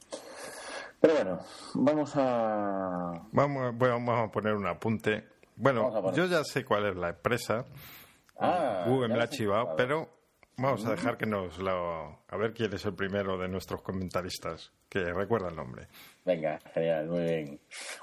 Pero 1.01 1.15
bueno, 1.15 1.39
vamos 1.75 2.13
a. 2.17 3.27
Vamos, 3.33 3.77
bueno, 3.77 3.95
vamos 3.95 4.29
a 4.29 4.33
poner 4.33 4.55
un 4.55 4.67
apunte. 4.67 5.25
Bueno, 5.57 6.13
yo 6.13 6.27
ya 6.27 6.43
sé 6.45 6.65
cuál 6.65 6.87
es 6.87 6.97
la 6.97 7.11
empresa. 7.11 7.65
Ah, 8.39 8.85
Google 8.87 9.09
me 9.09 9.17
la 9.17 9.25
ha 9.25 9.29
chivado, 9.29 9.77
pero 9.77 10.09
vamos 10.57 10.85
a 10.87 10.91
dejar 10.91 11.17
que 11.17 11.27
nos 11.27 11.59
lo... 11.59 12.19
A 12.29 12.37
ver 12.37 12.53
quién 12.55 12.73
es 12.73 12.85
el 12.85 12.95
primero 12.95 13.39
de 13.39 13.49
nuestros 13.49 13.83
comentaristas, 13.83 14.73
que 14.89 15.01
recuerda 15.13 15.49
el 15.49 15.57
nombre. 15.57 15.89
Venga, 16.25 16.59
genial, 16.75 17.09
muy 17.09 17.23
bien. 17.23 17.61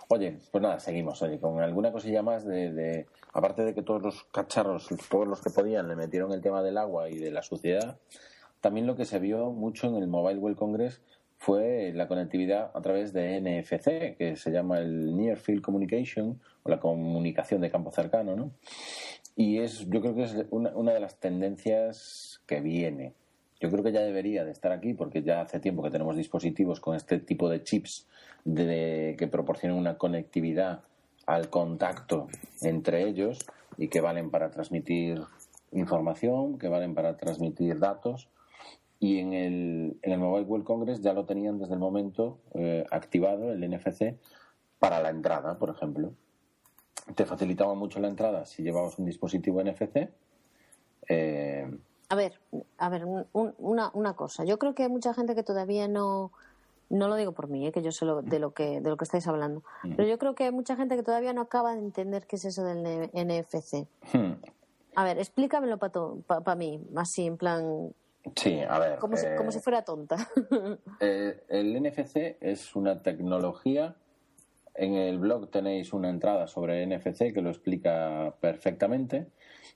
Oye, 0.09 0.37
pues 0.51 0.61
nada, 0.61 0.79
seguimos, 0.79 1.21
oye, 1.21 1.39
con 1.39 1.59
alguna 1.61 1.91
cosilla 1.91 2.21
más 2.21 2.45
de, 2.45 2.71
de- 2.71 3.05
Aparte 3.33 3.63
de 3.63 3.73
que 3.73 3.81
todos 3.81 4.01
los 4.03 4.23
cacharros, 4.25 4.87
todos 5.09 5.27
los 5.27 5.41
que 5.41 5.49
podían, 5.49 5.87
le 5.87 5.95
metieron 5.95 6.31
el 6.33 6.41
tema 6.41 6.61
del 6.61 6.77
agua 6.77 7.09
y 7.09 7.17
de 7.17 7.31
la 7.31 7.41
suciedad, 7.41 7.97
también 8.61 8.85
lo 8.87 8.95
que 8.95 9.05
se 9.05 9.17
vio 9.19 9.49
mucho 9.51 9.87
en 9.87 9.95
el 9.95 10.07
Mobile 10.07 10.39
World 10.39 10.57
Congress 10.57 11.01
fue 11.39 11.91
la 11.93 12.07
conectividad 12.07 12.71
a 12.73 12.81
través 12.81 13.11
de 13.11 13.41
NFC, 13.41 14.15
que 14.17 14.35
se 14.37 14.51
llama 14.51 14.77
el 14.77 15.17
Near 15.17 15.37
Field 15.37 15.61
Communication, 15.61 16.39
o 16.61 16.69
la 16.69 16.79
comunicación 16.79 17.59
de 17.59 17.69
campo 17.71 17.91
cercano, 17.91 18.35
¿no? 18.35 18.51
Y 19.35 19.59
es, 19.59 19.89
yo 19.89 20.01
creo 20.01 20.15
que 20.15 20.23
es 20.23 20.35
una, 20.51 20.69
una 20.75 20.93
de 20.93 20.99
las 20.99 21.19
tendencias 21.19 22.41
que 22.45 22.61
viene. 22.61 23.13
Yo 23.59 23.71
creo 23.71 23.83
que 23.83 23.91
ya 23.91 24.01
debería 24.01 24.43
de 24.43 24.51
estar 24.51 24.71
aquí 24.71 24.93
porque 24.93 25.23
ya 25.23 25.41
hace 25.41 25.59
tiempo 25.59 25.83
que 25.83 25.89
tenemos 25.89 26.17
dispositivos 26.17 26.79
con 26.79 26.95
este 26.95 27.19
tipo 27.19 27.49
de 27.49 27.63
chips 27.63 28.07
de, 28.43 29.15
que 29.17 29.27
proporcionan 29.27 29.77
una 29.77 29.97
conectividad 29.97 30.81
al 31.25 31.49
contacto 31.49 32.27
entre 32.61 33.07
ellos 33.07 33.39
y 33.77 33.87
que 33.87 34.01
valen 34.01 34.29
para 34.29 34.51
transmitir 34.51 35.21
información, 35.71 36.57
que 36.57 36.67
valen 36.67 36.93
para 36.93 37.17
transmitir 37.17 37.79
datos. 37.79 38.29
Y 38.99 39.19
en 39.19 39.33
el, 39.33 39.97
en 40.01 40.11
el 40.11 40.19
Mobile 40.19 40.45
World 40.45 40.65
Congress 40.65 41.01
ya 41.01 41.13
lo 41.13 41.25
tenían 41.25 41.57
desde 41.57 41.73
el 41.73 41.79
momento 41.79 42.39
eh, 42.53 42.85
activado 42.91 43.51
el 43.51 43.69
NFC 43.69 44.15
para 44.79 45.01
la 45.01 45.09
entrada, 45.09 45.57
por 45.57 45.69
ejemplo. 45.69 46.13
Te 47.15 47.25
facilitaba 47.25 47.73
mucho 47.73 47.99
la 47.99 48.07
entrada 48.07 48.45
si 48.45 48.63
llevabas 48.63 48.97
un 48.97 49.05
dispositivo 49.05 49.61
NFC. 49.61 50.09
Eh, 51.09 51.69
a 52.09 52.15
ver, 52.15 52.39
a 52.77 52.89
ver, 52.89 53.05
una, 53.33 53.89
una 53.93 54.13
cosa. 54.15 54.43
Yo 54.43 54.59
creo 54.59 54.75
que 54.75 54.83
hay 54.83 54.89
mucha 54.89 55.13
gente 55.13 55.35
que 55.35 55.43
todavía 55.43 55.87
no, 55.87 56.31
no 56.89 57.07
lo 57.07 57.15
digo 57.15 57.31
por 57.31 57.47
mí, 57.47 57.65
¿eh? 57.67 57.71
que 57.71 57.81
yo 57.81 57.91
sé 57.91 58.05
de 58.05 58.39
lo 58.39 58.53
que 58.53 58.81
de 58.81 58.89
lo 58.89 58.97
que 58.97 59.03
estáis 59.03 59.27
hablando, 59.27 59.63
pero 59.81 60.07
yo 60.07 60.17
creo 60.19 60.35
que 60.35 60.43
hay 60.43 60.51
mucha 60.51 60.75
gente 60.75 60.95
que 60.95 61.03
todavía 61.03 61.33
no 61.33 61.41
acaba 61.41 61.73
de 61.73 61.79
entender 61.79 62.27
qué 62.27 62.35
es 62.35 62.45
eso 62.45 62.63
del 62.63 63.09
NFC. 63.13 63.87
Hmm. 64.13 64.33
A 64.95 65.03
ver, 65.03 65.17
explícamelo 65.17 65.79
para 65.79 66.55
mí, 66.55 66.85
así 66.95 67.25
en 67.25 67.37
plan. 67.37 67.93
Sí, 68.35 68.61
a 68.61 68.79
ver. 68.79 68.99
Como, 68.99 69.17
si, 69.17 69.25
como 69.35 69.51
si 69.51 69.57
eh, 69.57 69.61
fuera 69.61 69.81
tonta. 69.83 70.17
Eh, 70.99 71.43
el 71.49 71.81
NFC 71.81 72.37
es 72.39 72.75
una 72.75 73.01
tecnología. 73.01 73.95
En 74.75 74.95
el 74.95 75.19
blog 75.19 75.49
tenéis 75.49 75.93
una 75.93 76.09
entrada 76.09 76.47
sobre 76.47 76.85
NFC 76.85 77.33
que 77.33 77.41
lo 77.41 77.49
explica 77.49 78.35
perfectamente. 78.39 79.27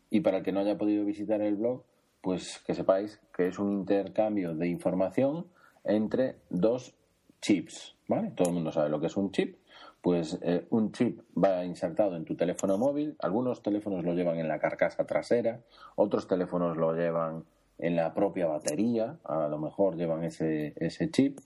Y 0.10 0.22
para 0.22 0.38
el 0.38 0.44
que 0.44 0.52
no 0.52 0.60
haya 0.60 0.78
podido 0.78 1.06
visitar 1.06 1.42
el 1.42 1.56
blog, 1.56 1.84
pues 2.22 2.60
que 2.66 2.74
sepáis 2.74 3.20
que 3.36 3.48
es 3.48 3.60
un 3.60 3.74
intercambio 3.74 4.56
de 4.56 4.68
información 4.68 5.48
entre 5.84 6.38
dos 6.50 6.96
chips. 7.42 7.96
¿vale? 8.08 8.32
Todo 8.32 8.50
el 8.50 8.56
mundo 8.56 8.72
sabe 8.72 8.90
lo 8.90 9.00
que 9.00 9.08
es 9.08 9.18
un 9.18 9.32
chip 9.32 9.58
pues 10.02 10.40
eh, 10.42 10.66
un 10.70 10.94
chip 10.94 11.22
va 11.36 11.66
insertado 11.66 12.16
en 12.16 12.26
tu 12.26 12.36
teléfono 12.36 12.78
móvil. 12.78 13.18
Algunos 13.20 13.62
teléfonos 13.62 14.06
lo 14.06 14.14
llevan 14.14 14.38
en 14.38 14.48
la 14.48 14.58
carcasa 14.58 15.06
trasera, 15.06 15.60
otros 15.96 16.28
teléfonos 16.28 16.78
lo 16.78 16.94
llevan 16.94 17.44
en 17.78 17.96
la 17.96 18.14
propia 18.14 18.48
batería, 18.48 19.20
a 19.26 19.50
lo 19.50 19.58
mejor 19.60 19.98
llevan 19.98 20.24
ese, 20.24 20.74
ese 20.78 21.12
chip. 21.12 21.40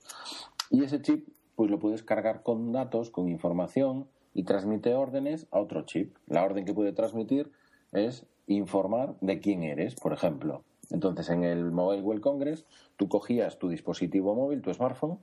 Y 0.69 0.83
ese 0.83 1.01
chip, 1.01 1.27
pues 1.61 1.69
lo 1.69 1.77
puedes 1.77 2.01
cargar 2.01 2.41
con 2.41 2.71
datos, 2.71 3.11
con 3.11 3.29
información 3.29 4.07
y 4.33 4.45
transmite 4.45 4.95
órdenes 4.95 5.45
a 5.51 5.59
otro 5.59 5.83
chip. 5.83 6.17
La 6.25 6.43
orden 6.43 6.65
que 6.65 6.73
puede 6.73 6.91
transmitir 6.91 7.51
es 7.91 8.25
informar 8.47 9.13
de 9.21 9.39
quién 9.39 9.61
eres, 9.61 9.93
por 9.93 10.11
ejemplo. 10.11 10.63
Entonces, 10.89 11.29
en 11.29 11.43
el 11.43 11.69
Mobile 11.69 12.01
World 12.01 12.23
Congress, 12.23 12.65
tú 12.97 13.07
cogías 13.07 13.59
tu 13.59 13.69
dispositivo 13.69 14.33
móvil, 14.33 14.63
tu 14.63 14.73
smartphone, 14.73 15.19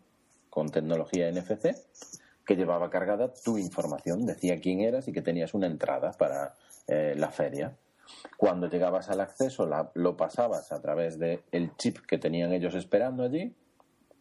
con 0.48 0.68
tecnología 0.68 1.28
NFC, 1.28 1.74
que 2.46 2.54
llevaba 2.54 2.88
cargada 2.88 3.34
tu 3.34 3.58
información, 3.58 4.24
decía 4.24 4.60
quién 4.60 4.80
eras 4.80 5.08
y 5.08 5.12
que 5.12 5.22
tenías 5.22 5.54
una 5.54 5.66
entrada 5.66 6.12
para 6.12 6.54
eh, 6.86 7.14
la 7.16 7.32
feria. 7.32 7.76
Cuando 8.36 8.68
llegabas 8.68 9.10
al 9.10 9.18
acceso, 9.18 9.68
lo 9.94 10.16
pasabas 10.16 10.70
a 10.70 10.80
través 10.80 11.18
del 11.18 11.40
el 11.50 11.74
chip 11.78 11.98
que 12.06 12.16
tenían 12.16 12.52
ellos 12.52 12.76
esperando 12.76 13.24
allí, 13.24 13.56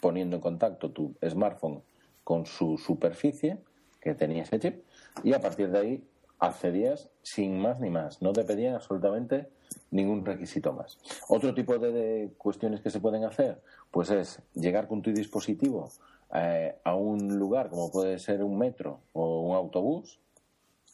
poniendo 0.01 0.37
en 0.37 0.41
contacto 0.41 0.89
tu 0.89 1.15
smartphone 1.23 1.83
con 2.27 2.45
su 2.45 2.77
superficie 2.77 3.57
que 4.01 4.13
tenía 4.13 4.43
ese 4.43 4.59
chip, 4.59 4.83
y 5.23 5.31
a 5.31 5.39
partir 5.39 5.71
de 5.71 5.79
ahí 5.79 6.03
accedías 6.39 7.09
sin 7.21 7.57
más 7.57 7.79
ni 7.79 7.89
más. 7.89 8.21
No 8.21 8.33
te 8.33 8.43
pedían 8.43 8.75
absolutamente 8.75 9.47
ningún 9.91 10.25
requisito 10.25 10.73
más. 10.73 10.97
Otro 11.29 11.53
tipo 11.53 11.79
de 11.79 12.33
cuestiones 12.37 12.81
que 12.81 12.89
se 12.89 12.99
pueden 12.99 13.23
hacer, 13.23 13.61
pues 13.91 14.09
es 14.09 14.41
llegar 14.55 14.89
con 14.89 15.01
tu 15.01 15.13
dispositivo 15.13 15.89
eh, 16.33 16.75
a 16.83 16.95
un 16.95 17.39
lugar 17.39 17.69
como 17.69 17.89
puede 17.89 18.19
ser 18.19 18.43
un 18.43 18.57
metro 18.57 18.99
o 19.13 19.43
un 19.43 19.55
autobús 19.55 20.19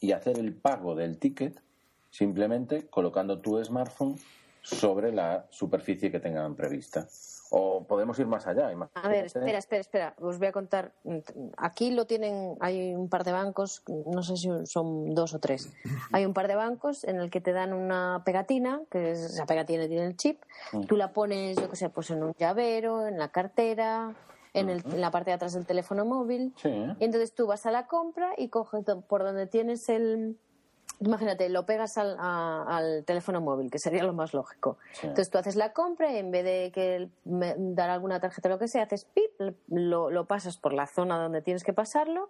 y 0.02 0.12
hacer 0.12 0.38
el 0.38 0.54
pago 0.54 0.94
del 0.94 1.18
ticket 1.18 1.60
simplemente 2.12 2.86
colocando 2.92 3.40
tu 3.40 3.58
smartphone 3.66 4.20
sobre 4.62 5.12
la 5.12 5.48
superficie 5.50 6.12
que 6.12 6.20
tengan 6.20 6.54
prevista. 6.54 7.08
O 7.56 7.84
podemos 7.84 8.18
ir 8.18 8.26
más 8.26 8.48
allá. 8.48 8.72
A 8.96 9.08
ver, 9.08 9.26
espera, 9.26 9.60
espera, 9.60 9.82
espera. 9.82 10.14
Os 10.20 10.40
voy 10.40 10.48
a 10.48 10.52
contar. 10.52 10.92
Aquí 11.56 11.92
lo 11.92 12.08
tienen, 12.08 12.58
hay 12.60 12.96
un 12.96 13.10
par 13.10 13.24
de 13.24 13.32
bancos, 13.32 13.84
no 13.88 14.24
sé 14.24 14.38
si 14.38 14.50
son 14.66 15.14
dos 15.14 15.36
o 15.36 15.40
tres. 15.40 15.72
Hay 16.12 16.26
un 16.26 16.34
par 16.34 16.48
de 16.48 16.56
bancos 16.56 17.04
en 17.04 17.18
el 17.18 17.30
que 17.30 17.42
te 17.42 17.52
dan 17.52 17.74
una 17.74 18.24
pegatina, 18.26 18.82
que 18.90 19.12
es, 19.12 19.20
esa 19.20 19.46
pegatina 19.46 19.88
tiene 19.88 20.08
el 20.08 20.18
chip. 20.18 20.42
Mm. 20.72 20.86
Tú 20.86 20.98
la 20.98 21.14
pones, 21.14 21.56
yo 21.58 21.70
que 21.70 21.76
sé, 21.76 21.90
pues 21.90 22.10
en 22.10 22.24
un 22.24 22.34
llavero, 22.34 23.06
en 23.06 23.20
la 23.20 23.28
cartera, 23.28 24.16
en, 24.54 24.70
el, 24.70 24.84
la 24.98 25.12
parte 25.12 25.30
de 25.30 25.36
atrás 25.36 25.54
del 25.54 25.68
teléfono 25.68 26.06
móvil. 26.06 26.56
Y 26.64 27.04
entonces 27.04 27.36
tú 27.36 27.46
vas 27.46 27.68
a 27.68 27.72
la 27.72 27.86
compra 27.86 28.32
y 28.36 28.50
coges 28.50 28.84
por 29.08 29.24
donde 29.24 29.46
tienes 29.46 29.90
el. 29.90 30.40
Imagínate, 31.00 31.50
lo 31.50 31.66
pegas 31.66 31.98
al, 31.98 32.18
al 32.20 33.04
teléfono 33.06 33.42
móvil, 33.42 33.70
que 33.70 33.80
sería 33.80 34.04
lo 34.04 34.14
más 34.14 34.34
lógico. 34.34 34.78
Entonces 35.02 35.30
tú 35.30 35.38
haces 35.38 35.56
la 35.56 35.74
compra 35.74 36.12
y 36.12 36.18
en 36.18 36.32
vez 36.32 36.44
de 36.44 36.72
que 36.74 37.10
dar 37.26 37.90
alguna 37.90 38.20
tarjeta 38.20 38.50
o 38.50 38.52
lo 38.52 38.60
que 38.60 38.68
sea, 38.68 38.84
haces 38.84 39.06
pip, 39.06 39.32
lo, 39.68 40.10
lo, 40.10 40.26
pasas 40.26 40.58
por 40.58 40.74
la 40.74 40.88
zona 40.88 41.18
donde 41.18 41.42
tienes 41.42 41.64
que 41.64 41.74
pasarlo 41.74 42.30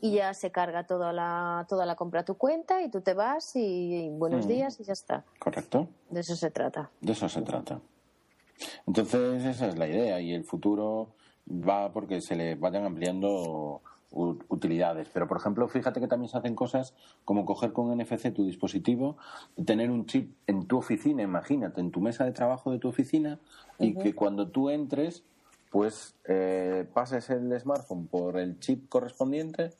y 0.00 0.14
ya 0.14 0.34
se 0.34 0.50
carga 0.50 0.84
toda 0.84 1.12
la, 1.12 1.66
toda 1.68 1.86
la 1.86 1.96
compra 1.96 2.20
a 2.20 2.24
tu 2.24 2.36
cuenta 2.36 2.82
y 2.82 2.90
tú 2.90 3.00
te 3.00 3.14
vas 3.14 3.54
y, 3.54 4.08
buenos 4.10 4.46
días 4.46 4.78
y 4.80 4.84
ya 4.84 4.92
está. 4.92 5.24
Correcto. 5.38 5.88
De 6.10 6.20
eso 6.20 6.36
se 6.36 6.50
trata. 6.50 6.90
De 7.00 7.12
eso 7.12 7.28
se 7.28 7.42
trata. 7.42 7.80
Entonces 8.86 9.44
esa 9.44 9.68
es 9.68 9.78
la 9.78 9.88
idea 9.88 10.20
y 10.20 10.34
el 10.34 10.44
futuro 10.44 11.14
va 11.48 11.92
porque 11.92 12.20
se 12.20 12.36
le 12.36 12.54
vayan 12.54 12.84
ampliando 12.84 13.80
utilidades. 14.10 15.08
Pero, 15.12 15.28
por 15.28 15.36
ejemplo, 15.36 15.68
fíjate 15.68 16.00
que 16.00 16.08
también 16.08 16.28
se 16.30 16.38
hacen 16.38 16.54
cosas 16.54 16.94
como 17.24 17.44
coger 17.44 17.72
con 17.72 17.96
NFC 17.96 18.32
tu 18.34 18.44
dispositivo, 18.44 19.16
tener 19.64 19.90
un 19.90 20.06
chip 20.06 20.34
en 20.46 20.66
tu 20.66 20.78
oficina, 20.78 21.22
imagínate, 21.22 21.80
en 21.80 21.90
tu 21.90 22.00
mesa 22.00 22.24
de 22.24 22.32
trabajo 22.32 22.72
de 22.72 22.78
tu 22.78 22.88
oficina, 22.88 23.38
y 23.78 23.94
que 23.94 24.14
cuando 24.14 24.48
tú 24.48 24.70
entres, 24.70 25.22
pues 25.70 26.16
eh, 26.24 26.86
pases 26.92 27.30
el 27.30 27.58
smartphone 27.58 28.06
por 28.08 28.38
el 28.38 28.58
chip 28.58 28.88
correspondiente 28.88 29.70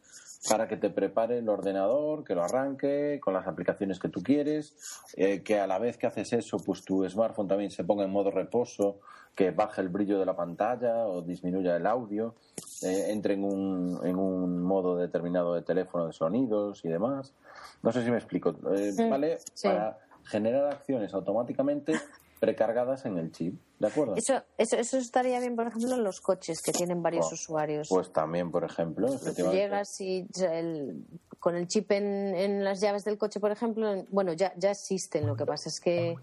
para 0.48 0.68
que 0.68 0.76
te 0.76 0.90
prepare 0.90 1.38
el 1.38 1.48
ordenador, 1.48 2.24
que 2.24 2.34
lo 2.34 2.42
arranque 2.42 3.20
con 3.22 3.34
las 3.34 3.46
aplicaciones 3.46 3.98
que 3.98 4.08
tú 4.08 4.22
quieres, 4.22 4.74
eh, 5.16 5.42
que 5.42 5.58
a 5.58 5.66
la 5.66 5.78
vez 5.78 5.98
que 5.98 6.06
haces 6.06 6.32
eso, 6.32 6.58
pues 6.58 6.82
tu 6.84 7.08
smartphone 7.08 7.48
también 7.48 7.70
se 7.70 7.84
ponga 7.84 8.04
en 8.04 8.10
modo 8.10 8.30
reposo, 8.30 9.00
que 9.34 9.50
baje 9.50 9.80
el 9.80 9.88
brillo 9.88 10.18
de 10.18 10.26
la 10.26 10.34
pantalla 10.34 11.06
o 11.06 11.22
disminuya 11.22 11.76
el 11.76 11.86
audio, 11.86 12.34
eh, 12.82 13.06
entre 13.08 13.34
en 13.34 13.44
un, 13.44 14.00
en 14.02 14.16
un 14.16 14.62
modo 14.62 14.96
determinado 14.96 15.54
de 15.54 15.62
teléfono 15.62 16.06
de 16.06 16.12
sonidos 16.12 16.84
y 16.84 16.88
demás. 16.88 17.34
No 17.82 17.92
sé 17.92 18.02
si 18.02 18.10
me 18.10 18.16
explico. 18.16 18.54
Eh, 18.74 19.08
¿Vale? 19.08 19.38
Para 19.62 19.98
generar 20.24 20.66
acciones 20.72 21.12
automáticamente 21.14 21.94
precargadas 22.40 23.04
en 23.04 23.18
el 23.18 23.30
chip, 23.30 23.60
¿de 23.78 23.86
acuerdo? 23.86 24.14
Eso, 24.16 24.42
eso, 24.56 24.76
eso 24.76 24.96
estaría 24.96 25.38
bien, 25.38 25.54
por 25.54 25.66
ejemplo, 25.66 25.94
en 25.94 26.02
los 26.02 26.20
coches 26.22 26.62
que 26.62 26.72
tienen 26.72 27.02
varios 27.02 27.26
oh, 27.30 27.34
usuarios. 27.34 27.88
Pues 27.88 28.12
también, 28.12 28.50
por 28.50 28.64
ejemplo, 28.64 29.08
Llegas 29.52 30.00
y 30.00 30.26
con 31.38 31.54
el 31.54 31.68
chip 31.68 31.92
en, 31.92 32.34
en, 32.34 32.64
las 32.64 32.80
llaves 32.80 33.04
del 33.04 33.18
coche, 33.18 33.40
por 33.40 33.50
ejemplo, 33.50 34.04
bueno, 34.10 34.32
ya, 34.32 34.52
ya 34.56 34.70
existen, 34.70 35.26
lo 35.26 35.36
que 35.36 35.44
pasa 35.44 35.68
es 35.68 35.80
que 35.80 36.16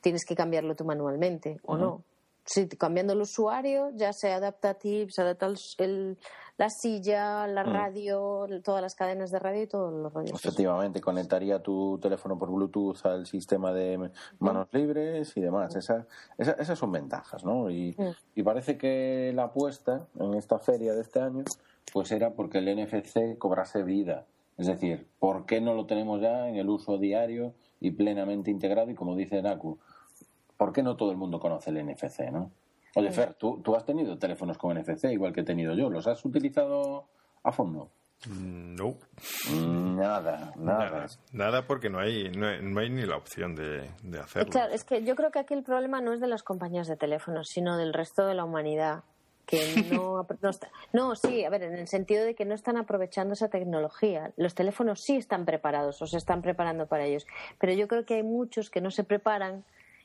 tienes 0.00 0.24
que 0.24 0.36
cambiarlo 0.36 0.76
tú 0.76 0.84
manualmente, 0.84 1.60
¿o 1.64 1.76
no? 1.76 2.04
Sí, 2.46 2.68
cambiando 2.68 3.14
el 3.14 3.22
usuario 3.22 3.90
ya 3.94 4.12
se 4.12 4.30
adapta 4.30 4.70
a 4.70 4.74
ti, 4.74 5.06
se 5.08 5.22
adapta 5.22 5.46
el, 5.78 6.18
la 6.56 6.70
silla, 6.70 7.46
la 7.46 7.64
mm. 7.64 7.72
radio, 7.72 8.46
todas 8.62 8.80
las 8.80 8.94
cadenas 8.94 9.30
de 9.30 9.38
radio 9.38 9.62
y 9.62 9.66
todos 9.66 9.92
los 9.92 10.12
radios. 10.12 10.38
Efectivamente, 10.38 11.00
conectaría 11.00 11.62
tu 11.62 11.98
teléfono 12.00 12.38
por 12.38 12.50
Bluetooth 12.50 13.04
al 13.04 13.26
sistema 13.26 13.72
de 13.72 14.10
manos 14.38 14.68
libres 14.72 15.36
y 15.36 15.40
demás. 15.40 15.74
Esa, 15.74 16.06
esas 16.38 16.78
son 16.78 16.92
ventajas, 16.92 17.44
¿no? 17.44 17.70
Y, 17.70 17.96
mm. 17.98 18.10
y 18.36 18.42
parece 18.42 18.78
que 18.78 19.32
la 19.34 19.44
apuesta 19.44 20.06
en 20.18 20.34
esta 20.34 20.58
feria 20.58 20.94
de 20.94 21.00
este 21.00 21.20
año 21.20 21.44
pues 21.92 22.10
era 22.12 22.34
porque 22.34 22.58
el 22.58 22.76
NFC 22.76 23.38
cobrase 23.38 23.82
vida. 23.82 24.26
Es 24.56 24.66
decir, 24.66 25.08
¿por 25.18 25.46
qué 25.46 25.60
no 25.60 25.74
lo 25.74 25.86
tenemos 25.86 26.20
ya 26.20 26.48
en 26.48 26.56
el 26.56 26.68
uso 26.68 26.98
diario 26.98 27.54
y 27.80 27.90
plenamente 27.90 28.50
integrado? 28.50 28.90
Y 28.90 28.94
como 28.94 29.16
dice 29.16 29.42
Naku, 29.42 29.78
¿por 30.56 30.72
qué 30.72 30.82
no 30.82 30.96
todo 30.96 31.10
el 31.10 31.16
mundo 31.16 31.40
conoce 31.40 31.70
el 31.70 31.84
NFC, 31.84 32.30
no? 32.32 32.50
Oye, 32.96 33.10
Fer, 33.10 33.34
¿tú, 33.34 33.60
tú 33.62 33.74
has 33.74 33.84
tenido 33.84 34.18
teléfonos 34.18 34.56
con 34.58 34.78
NFC 34.78 35.04
igual 35.04 35.32
que 35.32 35.40
he 35.40 35.44
tenido 35.44 35.74
yo. 35.74 35.90
¿Los 35.90 36.06
has 36.06 36.24
utilizado 36.24 37.08
a 37.42 37.52
fondo? 37.52 37.90
No. 38.28 38.96
Nada, 39.52 40.52
nada. 40.56 41.06
Nada, 41.32 41.66
porque 41.66 41.90
no 41.90 41.98
hay, 41.98 42.30
no 42.30 42.80
hay, 42.80 42.90
ni 42.90 43.02
la 43.02 43.16
opción 43.16 43.54
de, 43.54 43.90
de 44.02 44.18
hacerlo. 44.18 44.50
Claro, 44.50 44.72
es 44.72 44.84
que 44.84 45.04
yo 45.04 45.14
creo 45.14 45.30
que 45.30 45.40
aquí 45.40 45.54
el 45.54 45.62
problema 45.62 46.00
no 46.00 46.12
es 46.12 46.20
de 46.20 46.26
las 46.28 46.42
compañías 46.42 46.86
de 46.86 46.96
teléfonos, 46.96 47.48
sino 47.48 47.76
del 47.76 47.92
resto 47.92 48.26
de 48.26 48.34
la 48.34 48.44
humanidad. 48.44 49.02
Que 49.44 49.84
no, 49.92 50.26
no, 50.42 50.50
no, 50.94 51.16
sí, 51.16 51.44
a 51.44 51.50
ver, 51.50 51.64
en 51.64 51.74
el 51.74 51.86
sentido 51.86 52.24
de 52.24 52.34
que 52.34 52.46
no 52.46 52.54
están 52.54 52.78
aprovechando 52.78 53.34
esa 53.34 53.48
tecnología. 53.48 54.32
Los 54.36 54.54
teléfonos 54.54 55.02
sí 55.02 55.16
están 55.16 55.44
preparados 55.44 56.00
o 56.00 56.06
se 56.06 56.16
están 56.16 56.40
preparando 56.40 56.86
para 56.86 57.04
ellos, 57.04 57.26
pero 57.58 57.74
yo 57.74 57.88
creo 57.88 58.06
que 58.06 58.14
hay 58.14 58.22
muchos 58.22 58.70
que 58.70 58.80
no 58.80 58.90
se 58.90 59.04
preparan 59.04 59.64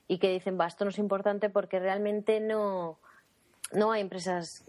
y 0.10 0.18
que 0.20 0.30
dicen, 0.30 0.60
va, 0.60 0.68
esto 0.68 0.84
no 0.84 0.90
es 0.90 0.98
importante 0.98 1.50
porque 1.50 1.80
realmente 1.80 2.42
no, 2.42 3.00
no 3.72 3.92
hay 3.94 4.02
empresas 4.02 4.66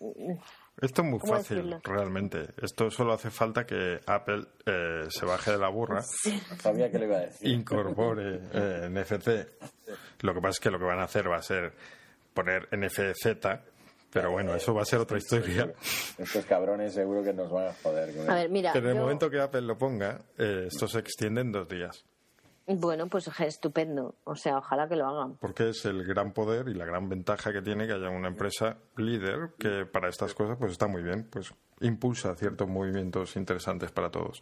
Esto 0.80 1.03
es 1.03 1.09
muy 1.09 1.18
¿Cómo 1.18 1.32
fácil, 1.34 1.57
decirlo? 1.57 1.80
realmente. 1.82 2.49
Esto 2.62 2.91
solo 2.91 3.12
hace 3.14 3.30
falta 3.30 3.66
que 3.66 3.99
Apple 4.07 4.45
eh, 4.66 5.07
se 5.09 5.26
baje 5.26 5.51
de 5.53 5.59
la 5.59 5.68
burra, 5.68 6.03
Sabía 6.61 6.91
que 6.91 6.99
le 7.01 7.07
iba 7.07 7.16
a 7.16 7.20
decir. 7.20 7.49
incorpore 7.49 8.41
eh, 8.53 8.88
NFC. 8.88 9.49
Lo 10.20 10.32
que 10.34 10.41
pasa 10.41 10.51
es 10.51 10.61
que 10.61 10.70
lo 10.70 10.78
que 10.78 10.84
van 10.84 11.01
a 11.01 11.05
hacer 11.05 11.28
va 11.30 11.36
a 11.38 11.43
ser 11.43 11.72
poner 12.34 12.68
NFZ, 12.76 13.26
pero 14.12 14.30
bueno, 14.32 14.55
eso 14.55 14.72
va 14.74 14.82
a 14.82 14.84
ser 14.84 14.99
otra 15.01 15.18
historia. 15.18 15.72
Estos 16.18 16.45
cabrones 16.47 16.93
seguro 16.95 17.22
que 17.22 17.32
nos 17.32 17.51
van 17.51 17.68
a 17.68 17.74
joder. 17.82 18.30
A 18.30 18.34
ver, 18.34 18.51
mira. 18.51 18.72
Pero 18.72 18.86
en 18.86 18.91
el 18.93 18.97
yo- 18.99 19.03
momento 19.03 19.30
que 19.30 19.41
Apple 19.41 19.62
lo 19.62 19.76
ponga, 19.78 20.20
eh, 20.38 20.66
esto 20.66 20.86
se 20.88 20.99
extiende 21.01 21.41
en 21.43 21.53
dos 21.53 21.68
días. 21.68 22.05
Bueno, 22.77 23.09
pues 23.09 23.29
estupendo. 23.41 24.14
O 24.25 24.37
sea, 24.37 24.59
ojalá 24.59 24.89
que 24.89 24.97
lo 24.97 25.07
hagan. 25.09 25.37
Porque 25.39 25.71
es 25.71 25.85
el 25.87 26.05
gran 26.05 26.33
poder 26.33 26.68
y 26.68 26.75
la 26.75 26.85
gran 26.85 27.09
ventaja 27.09 27.53
que 27.53 27.62
tiene 27.62 27.87
que 27.87 27.95
haya 27.95 28.11
una 28.11 28.29
empresa 28.29 28.77
líder 28.97 29.51
que 29.59 29.87
para 29.87 30.09
estas 30.09 30.35
cosas 30.35 30.57
pues 30.59 30.73
está 30.73 30.87
muy 30.87 31.03
bien, 31.03 31.27
pues 31.31 31.53
impulsa 31.81 32.35
ciertos 32.37 32.68
movimientos 32.68 33.35
interesantes 33.37 33.91
para 33.91 34.11
todos. 34.11 34.41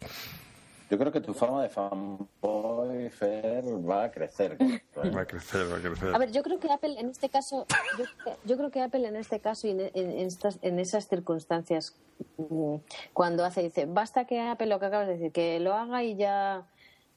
Yo 0.91 0.97
creo 0.97 1.11
que 1.11 1.21
tu 1.21 1.33
fama 1.35 1.61
de 1.63 1.69
fanboy, 1.69 3.09
Fer, 3.11 3.63
va 3.87 4.05
a 4.05 4.11
crecer. 4.11 4.57
Va 5.15 5.21
a 5.21 5.25
crecer, 5.25 5.71
va 5.71 5.77
a 5.77 5.79
crecer. 5.81 6.13
A 6.13 6.17
ver, 6.17 6.31
yo 6.33 6.43
creo 6.43 6.59
que 6.59 6.69
Apple 6.71 6.99
en 6.99 7.09
este 7.09 7.29
caso, 7.29 7.65
yo, 7.97 8.03
yo 8.43 8.57
creo 8.57 8.69
que 8.69 8.81
Apple 8.81 9.07
en 9.07 9.15
este 9.15 9.39
caso 9.39 9.67
y 9.67 9.71
en, 9.71 9.79
en- 9.79 9.91
en 10.11 10.27
estas, 10.27 10.59
en 10.61 10.77
esas 10.77 11.07
circunstancias, 11.07 11.95
mm, 12.37 12.75
cuando 13.13 13.45
hace, 13.45 13.61
dice, 13.63 13.85
basta 13.85 14.25
que 14.25 14.41
Apple 14.41 14.67
lo 14.67 14.79
que 14.79 14.87
acabas 14.87 15.07
de 15.07 15.13
decir, 15.13 15.31
que 15.31 15.59
lo 15.61 15.73
haga 15.73 16.03
y 16.03 16.17
ya 16.17 16.65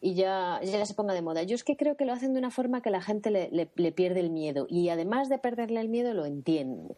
y 0.02 0.14
ya, 0.14 0.60
ya 0.62 0.84
se 0.84 0.92
ponga 0.94 1.14
de 1.14 1.22
moda. 1.22 1.42
Yo 1.44 1.54
es 1.54 1.64
que 1.64 1.76
creo 1.78 1.96
que 1.96 2.04
lo 2.04 2.12
hacen 2.12 2.34
de 2.34 2.38
una 2.40 2.50
forma 2.50 2.82
que 2.82 2.90
la 2.90 3.00
gente 3.00 3.30
le, 3.30 3.48
le- 3.52 3.70
le 3.74 3.92
pierde 3.92 4.20
el 4.20 4.28
miedo 4.30 4.66
y 4.68 4.88
además 4.90 5.28
de 5.30 5.38
perderle 5.38 5.80
el 5.80 5.88
miedo 5.88 6.12
lo 6.12 6.26
entiende. 6.26 6.94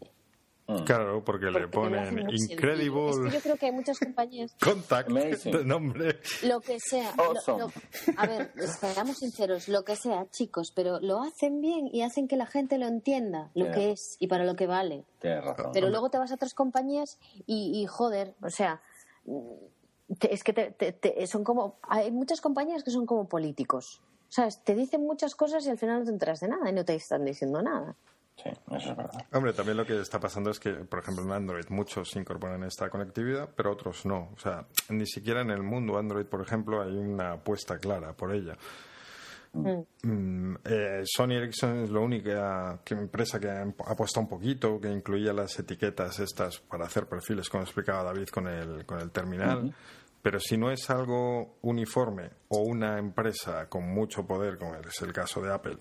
Claro, 0.87 1.23
porque, 1.23 1.45
le 1.51 1.69
Porque 1.69 1.69
ponen. 1.69 2.27
Incredible 2.31 3.11
Es 3.11 3.19
que 3.19 3.31
yo 3.37 3.41
creo 3.43 3.57
que 3.59 3.67
hay 3.67 3.73
muchas 3.73 3.99
compañías 3.99 4.57
Contact 4.65 5.11
de 5.11 5.63
nombre. 5.63 6.21
Lo 6.43 6.63
que 6.63 6.81
sea. 6.81 7.11
Awesome. 7.19 7.59
lo- 7.59 7.71
a 8.17 8.27
ver, 8.27 8.51
seamos 8.81 9.19
sinceros, 9.19 9.69
lo 9.69 9.85
que 9.85 9.95
sea, 9.95 10.27
chicos, 10.31 10.73
pero 10.75 11.01
lo 11.01 11.21
hacen 11.21 11.61
bien 11.61 11.91
y 11.93 12.01
hacen 12.01 12.27
que 12.29 12.37
la 12.37 12.47
gente 12.47 12.79
lo 12.79 12.87
entienda, 12.87 13.51
lo 13.55 13.67
Yeah. 13.67 13.75
que 13.75 13.91
es 13.91 14.17
y 14.21 14.27
para 14.29 14.45
lo 14.47 14.57
que 14.57 14.67
vale. 14.67 15.05
Tienes 15.21 15.45
razón. 15.45 15.71
Pero 15.75 15.91
luego 15.91 16.09
te 16.09 16.17
vas 16.17 16.31
a 16.31 16.37
otras 16.37 16.55
compañías 16.55 17.19
y, 17.47 17.79
y, 17.79 17.85
joder, 17.85 18.33
o 18.43 18.49
sea, 18.49 18.81
es 20.21 20.45
que 20.45 20.53
te- 20.53 20.71
te- 20.73 20.93
te- 20.93 21.27
son 21.27 21.45
como. 21.45 21.79
Hay 21.83 22.11
muchas 22.11 22.41
compañías 22.41 22.83
que 22.85 22.91
son 22.91 23.07
como 23.07 23.29
políticos. 23.29 24.01
¿Sabes? 24.29 24.63
Te 24.65 24.75
dicen 24.75 25.03
muchas 25.07 25.35
cosas 25.37 25.65
y 25.67 25.71
al 25.71 25.79
final 25.79 26.01
no 26.01 26.05
te 26.07 26.11
enteras 26.11 26.41
de 26.41 26.49
nada 26.49 26.69
y 26.69 26.73
no 26.73 26.85
te 26.85 26.95
están 26.95 27.25
diciendo 27.25 27.63
nada. 27.63 27.95
Sí, 28.37 28.49
eso 28.49 28.91
es 28.91 28.97
verdad. 28.97 29.27
Hombre, 29.33 29.53
también 29.53 29.77
lo 29.77 29.87
que 29.87 30.01
está 30.01 30.19
pasando 30.19 30.51
es 30.51 30.59
que, 30.59 30.71
por 30.73 30.99
ejemplo, 30.99 31.23
en 31.25 31.31
Android 31.31 31.67
muchos 31.69 32.17
incorporan 32.17 32.65
esta 32.65 32.91
conectividad, 32.91 33.49
pero 33.55 33.71
otros 33.71 34.05
no. 34.07 34.31
O 34.35 34.39
sea, 34.41 34.67
ni 34.89 35.07
siquiera 35.07 35.43
en 35.43 35.51
el 35.51 35.63
mundo 35.63 35.97
Android, 35.99 36.27
por 36.27 36.41
ejemplo, 36.41 36.83
hay 36.83 36.97
una 36.97 37.35
apuesta 37.35 37.79
clara 37.79 38.13
por 38.13 38.35
ella. 38.35 38.57
Mm, 39.55 40.55
eh, 40.65 41.03
Sony 41.05 41.33
Ericsson 41.33 41.85
es 41.85 41.91
la 41.91 42.01
única 42.01 42.81
que- 42.85 42.95
empresa 42.95 43.39
que 43.39 43.49
ha 43.49 43.63
apuesto 43.63 44.21
un 44.21 44.29
poquito, 44.29 44.81
que 44.81 44.89
incluía 44.91 45.33
las 45.33 45.59
etiquetas 45.59 46.19
estas 46.21 46.59
para 46.59 46.87
hacer 46.87 47.07
perfiles, 47.07 47.49
como 47.49 47.63
explicaba 47.63 48.03
David 48.03 48.29
con 48.29 48.49
el, 48.49 48.85
con 48.85 48.99
el 49.01 49.11
terminal. 49.11 49.75
Pero 50.23 50.41
si 50.41 50.57
no 50.57 50.71
es 50.71 50.89
algo 50.91 51.57
uniforme 51.63 52.31
o 52.49 52.61
una 52.63 52.99
empresa 52.99 53.69
con 53.69 53.85
mucho 53.93 54.27
poder, 54.27 54.59
como 54.59 54.75
es 54.77 55.03
el 55.03 55.13
caso 55.13 55.41
de 55.43 55.53
Apple, 55.53 55.77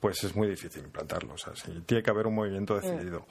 pues 0.00 0.22
es 0.24 0.34
muy 0.36 0.48
difícil 0.48 0.82
implantarlo. 0.84 1.34
O 1.34 1.38
sea, 1.38 1.54
sí, 1.54 1.72
tiene 1.86 2.02
que 2.02 2.10
haber 2.10 2.26
un 2.26 2.34
movimiento 2.34 2.74
decidido. 2.74 3.24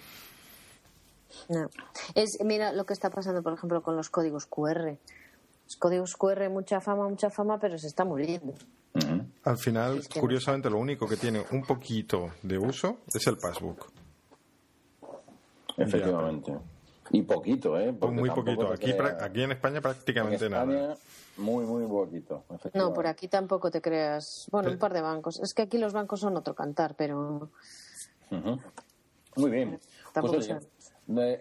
No. 1.50 1.68
Es, 2.16 2.38
mira 2.46 2.72
lo 2.74 2.86
que 2.86 2.94
está 2.94 3.10
pasando, 3.10 3.42
por 3.44 3.54
ejemplo, 3.54 3.82
con 3.82 3.96
los 3.96 4.10
códigos 4.10 4.46
QR. 4.46 4.98
Los 5.66 5.76
códigos 5.80 6.16
QR, 6.16 6.50
mucha 6.50 6.80
fama, 6.80 7.08
mucha 7.10 7.30
fama, 7.30 7.60
pero 7.60 7.78
se 7.78 7.88
está 7.88 8.06
muriendo. 8.06 8.54
Al 9.44 9.58
final, 9.58 9.98
Es 9.98 10.08
que 10.08 10.20
no. 10.20 10.22
curiosamente, 10.22 10.70
lo 10.70 10.78
único 10.78 11.08
que 11.08 11.18
tiene 11.18 11.44
un 11.52 11.64
poquito 11.66 12.32
de 12.44 12.58
uso 12.58 13.00
es 13.14 13.26
el 13.28 13.38
passbook. 13.38 13.92
Efectivamente. 15.78 16.58
Y 17.12 17.22
poquito, 17.24 17.78
¿eh? 17.80 17.94
Porque 18.00 18.16
muy 18.16 18.30
poquito. 18.30 18.72
Aquí, 18.72 18.92
aquí 18.92 19.42
en 19.44 19.52
España 19.52 19.78
en 19.78 19.84
prácticamente 19.84 20.46
España, 20.46 20.66
nada. 20.66 20.98
muy, 21.38 21.66
muy 21.66 21.86
poquito. 21.86 22.44
No, 22.74 22.94
por 22.94 23.08
aquí 23.08 23.28
tampoco 23.28 23.70
te 23.72 23.82
creas. 23.82 24.48
Bueno, 24.52 24.70
Sí. 24.70 24.74
un 24.76 24.80
par 24.80 24.94
de 24.94 25.02
bancos. 25.02 25.40
Es 25.40 25.54
que 25.54 25.64
aquí 25.64 25.78
los 25.78 25.94
bancos 25.94 26.20
son 26.22 26.38
otro 26.38 26.54
cantar, 26.56 26.96
pero. 26.96 27.50
Muy 29.36 29.50
bien. 29.52 29.80
Tampoco 30.14 30.36
Pues, 30.36 30.50
oye, 30.50 30.60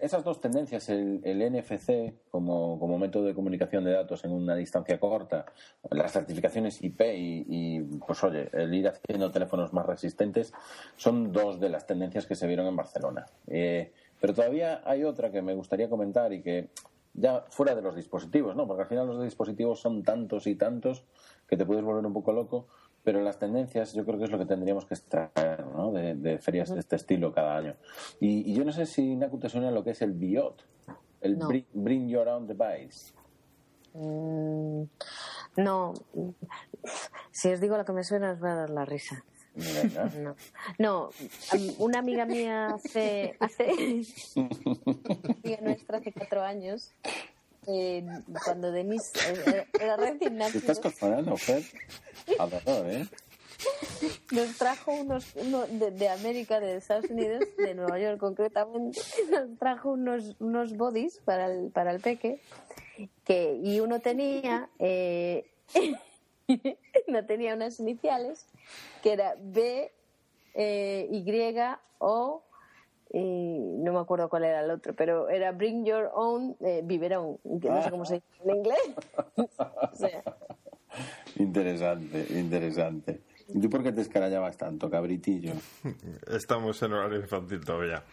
esas 0.01 0.23
dos 0.23 0.41
tendencias, 0.41 0.89
el, 0.89 1.21
el 1.23 1.39
NFC 1.51 2.13
como, 2.29 2.77
como 2.79 2.97
método 2.97 3.25
de 3.25 3.33
comunicación 3.33 3.83
de 3.85 3.93
datos 3.93 4.25
en 4.25 4.31
una 4.31 4.55
distancia 4.55 4.99
corta, 4.99 5.45
las 5.89 6.11
certificaciones 6.11 6.83
IP 6.83 7.01
y, 7.01 7.45
y, 7.47 7.79
pues 8.05 8.23
oye, 8.23 8.49
el 8.53 8.73
ir 8.73 8.89
haciendo 8.89 9.31
teléfonos 9.31 9.71
más 9.71 9.85
resistentes, 9.85 10.53
son 10.97 11.31
dos 11.31 11.59
de 11.59 11.69
las 11.69 11.87
tendencias 11.87 12.25
que 12.25 12.35
se 12.35 12.47
vieron 12.47 12.67
en 12.67 12.75
Barcelona. 12.75 13.25
Eh, 13.47 13.93
pero 14.19 14.33
todavía 14.33 14.81
hay 14.85 15.03
otra 15.03 15.31
que 15.31 15.41
me 15.41 15.53
gustaría 15.53 15.89
comentar 15.89 16.33
y 16.33 16.41
que 16.41 16.69
ya 17.13 17.45
fuera 17.49 17.75
de 17.75 17.81
los 17.81 17.95
dispositivos, 17.95 18.55
¿no? 18.55 18.67
Porque 18.67 18.83
al 18.83 18.89
final 18.89 19.07
los 19.07 19.23
dispositivos 19.23 19.79
son 19.79 20.03
tantos 20.03 20.47
y 20.47 20.55
tantos 20.55 21.05
que 21.47 21.57
te 21.57 21.65
puedes 21.65 21.83
volver 21.83 22.05
un 22.05 22.13
poco 22.13 22.33
loco, 22.33 22.67
pero 23.03 23.21
las 23.21 23.37
tendencias 23.39 23.93
yo 23.93 24.05
creo 24.05 24.17
que 24.17 24.25
es 24.25 24.31
lo 24.31 24.37
que 24.39 24.45
tendríamos 24.45 24.85
que 24.85 24.93
extraer, 24.93 25.65
¿no? 25.65 25.91
De, 25.91 26.15
de 26.15 26.37
ferias 26.39 26.73
de 26.73 26.79
este 26.79 26.95
estilo 26.95 27.33
cada 27.33 27.57
año. 27.57 27.75
Y, 28.19 28.49
y 28.51 28.55
yo 28.55 28.63
no 28.63 28.71
sé 28.71 28.85
si, 28.85 29.15
Naku, 29.15 29.39
te 29.39 29.49
suena 29.49 29.71
lo 29.71 29.83
que 29.83 29.91
es 29.91 30.01
el 30.01 30.13
BIOT, 30.13 30.61
el 31.21 31.37
No. 31.37 31.47
bring, 31.47 31.65
bring 31.73 32.07
Your 32.09 32.27
Own 32.27 32.47
Device. 32.47 33.13
mm, 33.93 34.83
no. 35.57 35.93
Si 37.31 37.49
os 37.51 37.59
digo 37.59 37.77
lo 37.77 37.85
que 37.85 37.93
me 37.93 38.03
suena, 38.03 38.31
os 38.31 38.43
va 38.43 38.53
a 38.53 38.55
dar 38.55 38.69
la 38.69 38.85
risa. 38.85 39.23
No, 40.17 40.35
no 40.79 41.09
una 41.77 41.99
amiga 41.99 42.25
mía 42.25 42.69
hace, 42.73 43.35
hace 43.39 43.67
amiga 44.35 45.61
nuestra 45.61 45.99
hace 45.99 46.11
cuatro 46.11 46.41
años, 46.41 46.91
eh, 47.67 48.05
cuando 48.43 48.71
Denise 48.71 49.11
eh, 49.47 49.67
era 49.79 49.97
recién 49.97 50.37
¿Te 50.37 50.57
estás? 50.57 50.79
Aterrador, 52.39 52.89
¿eh? 52.89 53.07
nos 54.31 54.57
trajo 54.57 54.91
unos, 54.91 55.35
uno 55.35 55.65
de, 55.67 55.91
de 55.91 56.09
América, 56.09 56.59
de 56.59 56.77
Estados 56.77 57.09
Unidos, 57.09 57.43
de 57.57 57.73
Nueva 57.73 57.99
York 57.99 58.19
concretamente, 58.19 58.99
nos 59.29 59.57
trajo 59.57 59.91
unos, 59.91 60.35
unos 60.39 60.75
bodies 60.75 61.19
para 61.23 61.47
el, 61.47 61.71
para 61.71 61.91
el 61.91 61.99
peque, 61.99 62.39
que, 63.23 63.59
y 63.63 63.79
uno 63.79 63.99
tenía, 63.99 64.69
eh, 64.79 65.45
no 67.07 67.25
tenía 67.25 67.53
unas 67.55 67.79
iniciales, 67.79 68.45
que 69.01 69.13
era 69.13 69.35
B, 69.39 69.91
eh, 70.55 71.07
Y, 71.11 71.23
O, 71.99 72.43
y 73.13 73.77
no 73.77 73.93
me 73.93 73.99
acuerdo 73.99 74.27
cuál 74.27 74.43
era 74.43 74.61
el 74.61 74.71
otro, 74.71 74.93
pero 74.93 75.29
era 75.29 75.51
Bring 75.51 75.85
Your 75.85 76.09
Own 76.13 76.57
eh, 76.61 76.81
Biberón, 76.83 77.37
que 77.61 77.69
no 77.69 77.83
sé 77.83 77.91
cómo 77.91 78.05
se 78.05 78.15
dice 78.15 78.27
en 78.43 78.55
inglés. 78.57 78.79
O 79.47 79.95
sea, 79.95 80.23
Interesante, 81.37 82.25
interesante. 82.29 83.21
¿Y 83.47 83.59
tú 83.59 83.69
por 83.69 83.83
qué 83.83 83.91
te 83.91 84.01
escarallabas 84.01 84.57
tanto, 84.57 84.89
cabritillo? 84.89 85.53
Estamos 86.27 86.81
en 86.83 86.93
horario 86.93 87.19
infantil 87.19 87.63
todavía. 87.63 88.03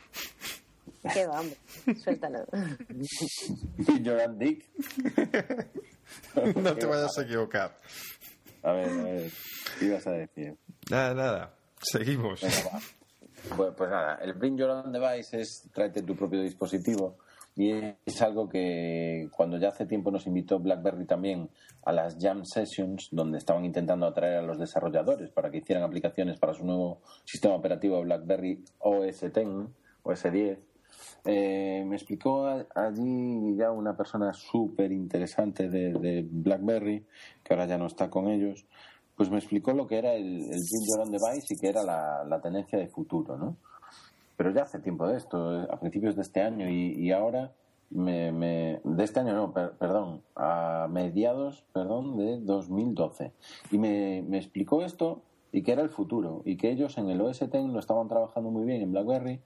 qué 1.12 1.26
va, 1.26 1.40
hombre, 1.40 1.56
suéltalo. 2.02 2.46
Bring 3.76 4.04
Your 4.04 4.20
Own 4.20 4.38
Dick. 4.38 4.64
no 6.56 6.74
te 6.74 6.86
vayas 6.86 7.18
a 7.18 7.22
equivocar. 7.22 7.78
A 8.62 8.72
ver, 8.72 8.88
a 8.88 9.02
ver, 9.04 9.30
¿qué 9.78 9.86
ibas 9.86 10.06
a 10.06 10.12
decir? 10.12 10.56
Nada, 10.90 11.14
nada. 11.14 11.54
Seguimos. 11.80 12.40
Venga, 12.42 12.80
Pues, 13.56 13.90
nada, 13.90 14.16
el 14.22 14.34
Bring 14.34 14.56
Your 14.58 14.70
Own 14.70 14.92
Device 14.92 15.40
es 15.40 15.68
tráete 15.72 16.02
tu 16.02 16.14
propio 16.14 16.42
dispositivo 16.42 17.16
y 17.56 17.72
es 18.04 18.22
algo 18.22 18.48
que 18.48 19.28
cuando 19.34 19.58
ya 19.58 19.68
hace 19.68 19.86
tiempo 19.86 20.10
nos 20.10 20.26
invitó 20.26 20.58
BlackBerry 20.58 21.06
también 21.06 21.50
a 21.84 21.92
las 21.92 22.16
Jam 22.20 22.44
Sessions 22.44 23.08
donde 23.10 23.38
estaban 23.38 23.64
intentando 23.64 24.06
atraer 24.06 24.38
a 24.38 24.42
los 24.42 24.58
desarrolladores 24.58 25.30
para 25.30 25.50
que 25.50 25.58
hicieran 25.58 25.84
aplicaciones 25.84 26.38
para 26.38 26.54
su 26.54 26.64
nuevo 26.64 27.00
sistema 27.24 27.54
operativo 27.54 28.00
BlackBerry 28.02 28.62
OS 28.78 29.22
X, 29.22 29.46
OS 30.02 30.32
10. 30.32 30.58
Eh, 31.24 31.84
me 31.86 31.96
explicó 31.96 32.46
allí 32.74 33.56
ya 33.56 33.70
una 33.70 33.96
persona 33.96 34.32
súper 34.32 34.92
interesante 34.92 35.68
de 35.68 36.26
BlackBerry, 36.28 37.06
que 37.42 37.54
ahora 37.54 37.66
ya 37.66 37.78
no 37.78 37.86
está 37.86 38.10
con 38.10 38.28
ellos, 38.28 38.66
pues 39.20 39.28
me 39.28 39.36
explicó 39.36 39.74
lo 39.74 39.86
que 39.86 39.98
era 39.98 40.14
el, 40.14 40.50
el 40.50 40.98
Own 40.98 41.10
Device 41.10 41.52
y 41.52 41.58
que 41.58 41.68
era 41.68 41.82
la, 41.82 42.24
la 42.24 42.40
tendencia 42.40 42.78
de 42.78 42.88
futuro, 42.88 43.36
¿no? 43.36 43.54
Pero 44.38 44.50
ya 44.50 44.62
hace 44.62 44.78
tiempo 44.78 45.06
de 45.06 45.18
esto, 45.18 45.60
a 45.70 45.78
principios 45.78 46.16
de 46.16 46.22
este 46.22 46.40
año 46.40 46.70
y, 46.70 47.12
ahora, 47.12 47.52
me, 47.90 48.80
de 48.82 49.04
este 49.04 49.20
año 49.20 49.34
no, 49.34 49.52
per- 49.52 49.72
perdón, 49.72 50.22
a 50.36 50.88
mediados, 50.90 51.62
perdón, 51.74 52.16
de 52.16 52.40
2012. 52.40 53.30
Y 53.70 53.76
me, 53.76 54.20
explicó 54.38 54.82
esto 54.82 55.20
y 55.52 55.60
que 55.64 55.72
era 55.72 55.82
el 55.82 55.90
futuro 55.90 56.40
y 56.46 56.56
que 56.56 56.70
ellos 56.70 56.96
en 56.96 57.10
el 57.10 57.20
OS 57.20 57.42
X 57.42 57.62
lo 57.66 57.78
estaban 57.78 58.08
trabajando 58.08 58.50
muy 58.50 58.64
bien 58.64 58.80
en 58.80 58.92
BlackBerry, 58.92 59.38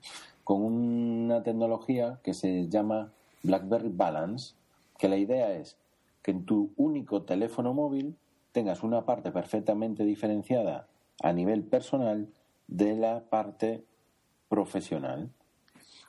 con 0.45 0.62
una 0.62 1.43
tecnología 1.43 2.20
que 2.22 2.33
se 2.33 2.68
llama 2.68 3.11
BlackBerry 3.43 3.91
Balance, 3.93 4.55
que 4.99 5.09
la 5.09 5.16
idea 5.16 5.53
es 5.53 5.77
que 6.22 6.31
en 6.31 6.45
tu 6.45 6.70
único 6.77 7.22
teléfono 7.22 7.75
móvil 7.75 8.14
tengas 8.55 8.85
una 8.85 9.05
parte 9.05 9.33
perfectamente 9.33 10.05
diferenciada 10.05 10.87
a 11.21 11.33
nivel 11.33 11.65
personal 11.65 12.33
de 12.69 12.95
la 12.95 13.25
parte 13.29 13.85
profesional. 14.49 15.33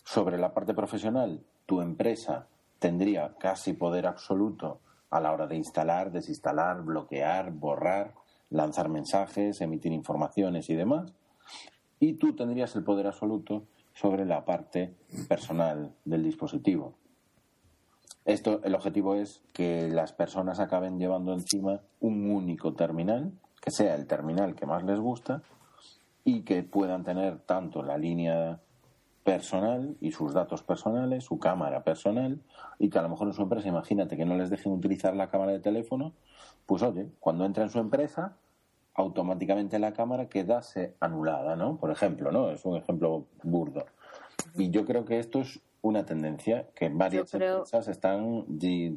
Sobre 0.03 0.37
la 0.37 0.53
parte 0.53 0.75
profesional, 0.75 1.43
tu 1.65 1.81
empresa 1.81 2.47
tendría 2.77 3.35
casi 3.39 3.73
poder 3.73 4.05
absoluto 4.05 4.79
a 5.09 5.19
la 5.19 5.33
hora 5.33 5.47
de 5.47 5.55
instalar, 5.55 6.11
desinstalar, 6.11 6.83
bloquear, 6.83 7.51
borrar, 7.51 8.13
lanzar 8.51 8.89
mensajes, 8.89 9.59
emitir 9.61 9.91
informaciones 9.91 10.69
y 10.69 10.75
demás. 10.75 11.15
Y 11.99 12.13
tú 12.13 12.35
tendrías 12.35 12.75
el 12.75 12.83
poder 12.83 13.07
absoluto 13.07 13.65
sobre 13.95 14.23
la 14.23 14.45
parte 14.45 14.93
personal 15.27 15.95
del 16.05 16.23
dispositivo. 16.23 16.93
Esto, 18.25 18.59
el 18.63 18.73
objetivo 18.73 19.15
es 19.15 19.43
que 19.53 19.87
las 19.87 20.11
personas 20.11 20.59
acaben 20.59 20.97
llevando 20.97 21.31
encima 21.31 21.81
un 21.99 22.31
único 22.31 22.73
terminal, 22.73 23.31
que 23.61 23.69
sea 23.71 23.95
el 23.95 24.07
terminal 24.07 24.55
que 24.55 24.65
más 24.65 24.83
les 24.83 24.99
gusta, 24.99 25.43
y 26.23 26.41
que 26.41 26.63
puedan 26.63 27.03
tener 27.03 27.39
tanto 27.39 27.83
la 27.83 27.97
línea 27.97 28.59
personal 29.23 29.95
y 30.01 30.11
sus 30.11 30.33
datos 30.33 30.63
personales, 30.63 31.23
su 31.23 31.37
cámara 31.37 31.83
personal, 31.83 32.41
y 32.79 32.89
que 32.89 32.97
a 32.97 33.03
lo 33.03 33.09
mejor 33.09 33.27
en 33.27 33.33
su 33.33 33.43
empresa, 33.43 33.67
imagínate 33.67 34.17
que 34.17 34.25
no 34.25 34.35
les 34.35 34.49
dejen 34.49 34.73
utilizar 34.73 35.15
la 35.15 35.29
cámara 35.29 35.51
de 35.51 35.59
teléfono, 35.59 36.13
pues 36.65 36.81
oye, 36.81 37.11
cuando 37.19 37.45
entra 37.45 37.63
en 37.63 37.69
su 37.69 37.79
empresa, 37.79 38.37
automáticamente 38.95 39.77
la 39.77 39.93
cámara 39.93 40.29
quedase 40.29 40.95
anulada, 40.99 41.55
¿no? 41.55 41.77
Por 41.77 41.91
ejemplo, 41.91 42.31
¿no? 42.31 42.49
Es 42.49 42.65
un 42.65 42.77
ejemplo 42.77 43.25
burdo. 43.43 43.85
Y 44.55 44.71
yo 44.71 44.85
creo 44.85 45.05
que 45.05 45.19
esto 45.19 45.41
es 45.41 45.59
una 45.85 46.03
tendencia 46.03 46.67
que 46.73 46.89
varias 46.89 47.31
empresas 47.31 47.87
están 47.87 48.45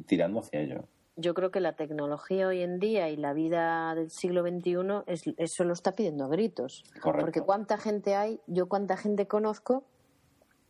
tirando 0.07 0.39
hacia 0.39 0.59
ello. 0.59 0.85
Yo 1.15 1.35
creo 1.35 1.51
que 1.51 1.59
la 1.59 1.73
tecnología 1.73 2.47
hoy 2.47 2.61
en 2.61 2.79
día 2.79 3.09
y 3.09 3.17
la 3.17 3.33
vida 3.33 3.93
del 3.93 4.09
siglo 4.09 4.41
XXI 4.41 5.03
es, 5.05 5.23
eso 5.37 5.65
lo 5.65 5.73
está 5.73 5.93
pidiendo 5.93 6.25
a 6.25 6.29
gritos. 6.29 6.83
Correcto. 6.99 7.25
Porque 7.25 7.41
cuánta 7.41 7.77
gente 7.77 8.15
hay, 8.15 8.39
yo 8.47 8.67
cuánta 8.67 8.97
gente 8.97 9.27
conozco 9.27 9.83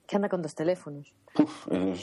que 0.08 0.18
anda 0.18 0.28
con 0.28 0.42
dos 0.42 0.56
teléfonos. 0.56 1.16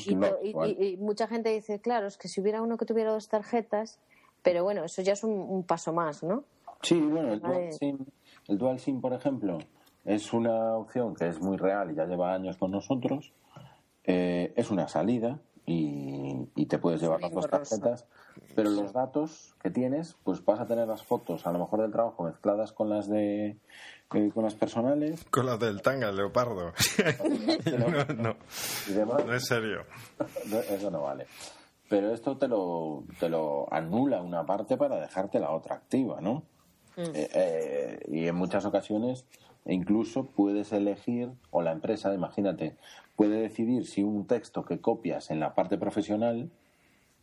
y, 0.07 0.97
mucha 0.97 1.27
gente 1.27 1.51
dice, 1.51 1.81
claro, 1.81 2.07
es 2.07 2.17
que 2.17 2.29
si 2.29 2.41
hubiera 2.41 2.63
uno 2.63 2.79
que 2.79 2.87
tuviera 2.87 3.11
dos 3.11 3.29
tarjetas, 3.29 4.01
pero 4.43 4.65
bueno, 4.65 4.85
eso 4.85 5.03
ya 5.03 5.13
es 5.13 5.25
un, 5.25 5.63
paso 5.65 5.93
más, 5.93 6.23
¿no? 6.23 6.45
Sí, 6.81 6.99
bueno, 6.99 7.35
el 7.35 7.41
dual, 7.41 7.73
SIM, 7.73 7.99
el 8.49 8.59
dual 8.59 8.79
SIM, 8.79 9.01
por 9.01 9.13
ejemplo, 9.13 9.59
es 10.05 10.33
una 10.33 10.77
opción 10.77 11.15
que 11.17 11.27
es 11.27 11.41
muy 11.41 11.57
real 11.57 11.91
y 11.91 11.97
ya 11.97 12.07
lleva 12.07 12.33
años 12.33 12.57
con 12.57 12.71
nosotros. 12.71 13.33
Eh, 14.07 14.53
es 14.57 14.71
una 14.71 14.89
salida 14.89 15.41
y, 15.67 16.47
te 16.67 16.79
puedes 16.79 17.01
llevar 17.01 17.21
las 17.21 17.33
dos 17.33 17.49
tarjetas, 17.49 18.07
pero 18.55 18.71
los 18.71 18.93
datos 18.93 19.55
que 19.63 19.71
tienes, 19.71 20.17
pues 20.25 20.45
vas 20.45 20.61
a 20.61 20.67
tener 20.67 20.89
las 20.89 21.03
fotos, 21.03 21.47
a 21.47 21.53
lo 21.53 21.59
mejor 21.59 21.83
del 21.83 21.93
trabajo, 21.93 22.25
mezcladas 22.25 22.73
con 22.73 22.89
las 22.89 23.09
de 23.09 23.57
eh, 24.15 24.31
con 24.33 24.45
las 24.45 24.55
personales. 24.55 25.25
Con 25.31 25.47
las 25.47 25.59
del 25.59 25.83
tanga, 25.83 26.09
el 26.09 26.17
leopardo. 26.17 26.73
no, 27.79 28.15
no, 28.15 28.37
no 29.25 29.35
es 29.35 29.47
serio. 29.47 29.85
Eso 30.71 30.91
no 30.91 31.03
vale. 31.03 31.27
Pero 31.89 32.13
esto 32.13 32.37
te 32.37 32.49
lo, 32.49 33.05
te 33.21 33.29
lo 33.29 33.73
anula 33.73 34.23
una 34.23 34.45
parte 34.45 34.77
para 34.77 35.01
dejarte 35.01 35.39
la 35.39 35.51
otra 35.51 35.77
activa, 35.77 36.21
¿no? 36.21 36.45
Mm. 36.97 37.15
Eh, 37.15 37.29
eh, 37.35 38.01
y 38.09 38.27
en 38.27 38.35
muchas 38.35 38.65
ocasiones 38.65 39.27
incluso 39.67 40.27
puedes 40.27 40.73
elegir, 40.73 41.31
o 41.51 41.61
la 41.63 41.73
empresa, 41.73 42.15
imagínate, 42.15 42.77
puede 43.17 43.41
decidir 43.41 43.87
si 43.87 44.03
un 44.03 44.27
texto 44.27 44.65
que 44.65 44.81
copias 44.81 45.31
en 45.31 45.41
la 45.41 45.55
parte 45.55 45.79
profesional 45.79 46.51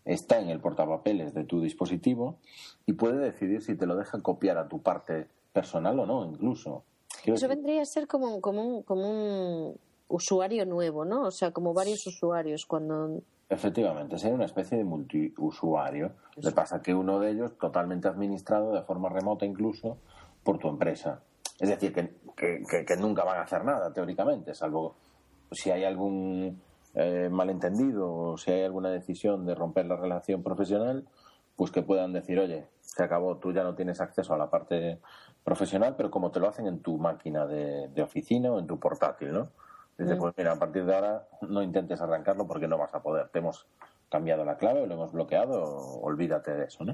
está 0.06 0.40
en 0.40 0.50
el 0.50 0.60
portapapeles 0.60 1.34
de 1.34 1.46
tu 1.46 1.62
dispositivo 1.62 2.40
y 2.86 2.94
puede 2.94 3.18
decidir 3.18 3.62
si 3.62 3.76
te 3.76 3.86
lo 3.86 3.96
deja 3.96 4.20
copiar 4.22 4.58
a 4.58 4.68
tu 4.68 4.82
parte 4.82 5.28
personal 5.54 6.00
o 6.00 6.06
no, 6.06 6.26
incluso. 6.26 6.84
Eso 7.26 7.48
vendría 7.48 7.82
a 7.82 7.86
ser 7.86 8.08
como, 8.08 8.42
como, 8.42 8.66
un, 8.66 8.84
como 8.84 9.10
un 9.10 9.78
usuario 10.10 10.66
nuevo, 10.66 11.06
¿no? 11.06 11.22
O 11.22 11.32
sea, 11.32 11.52
como 11.52 11.74
varios 11.74 12.06
usuarios 12.06 12.66
cuando... 12.66 13.22
Efectivamente, 13.50 14.18
sería 14.18 14.36
una 14.36 14.46
especie 14.46 14.78
de 14.78 14.84
multiusuario. 14.84 16.12
Le 16.38 16.52
pasa 16.52 16.82
que 16.82 16.94
uno 16.94 17.20
de 17.20 17.32
ellos 17.32 17.58
totalmente 17.58 18.08
administrado 18.08 18.74
de 18.74 18.82
forma 18.82 19.10
remota 19.10 19.46
incluso 19.46 19.98
por 20.44 20.58
tu 20.58 20.68
empresa. 20.68 21.22
Es 21.60 21.70
decir, 21.70 21.94
que, 21.94 22.16
que, 22.36 22.86
que 22.86 22.98
nunca 22.98 23.24
van 23.24 23.38
a 23.38 23.44
hacer 23.44 23.64
nada, 23.64 23.94
teóricamente, 23.94 24.56
salvo 24.56 24.96
si 25.54 25.72
hay 25.72 25.84
algún 25.84 26.62
eh, 26.96 27.30
malentendido 27.32 28.14
o 28.14 28.38
si 28.38 28.52
hay 28.52 28.64
alguna 28.64 28.90
decisión 28.90 29.46
de 29.46 29.56
romper 29.56 29.86
la 29.86 29.96
relación 29.96 30.44
profesional, 30.44 31.06
pues 31.56 31.72
que 31.72 31.82
puedan 31.82 32.14
decir, 32.14 32.40
oye, 32.40 32.68
se 32.82 33.04
acabó, 33.04 33.38
tú 33.38 33.52
ya 33.52 33.64
no 33.64 33.76
tienes 33.76 34.02
acceso 34.02 34.34
a 34.34 34.38
la 34.38 34.50
parte 34.50 35.00
profesional, 35.44 35.96
pero 35.98 36.12
como 36.12 36.32
te 36.32 36.40
lo 36.40 36.48
hacen 36.48 36.68
en 36.68 36.82
tu 36.82 36.98
máquina 36.98 37.46
de, 37.48 38.02
oficina 38.02 38.52
o 38.52 38.60
en 38.60 38.68
tu 38.68 38.80
portátil, 38.80 39.34
¿no? 39.34 39.50
Dice, 39.98 40.16
mm. 40.16 40.20
pues 40.20 40.34
mira, 40.38 40.54
a 40.54 40.60
partir 40.60 40.86
de 40.86 40.96
ahora 40.96 41.28
no 41.42 41.62
intentes 41.62 42.02
arrancarlo 42.02 42.48
porque 42.48 42.68
no 42.68 42.78
vas 42.78 42.94
a 42.94 43.02
poder. 43.02 43.30
Te 43.30 43.40
hemos 43.40 43.68
cambiado 44.10 44.46
la 44.46 44.58
clave 44.58 44.82
o 44.82 44.86
lo 44.86 44.94
hemos 44.94 45.12
bloqueado, 45.12 45.64
olvídate 46.02 46.54
de 46.54 46.66
eso, 46.66 46.84
¿no? 46.84 46.94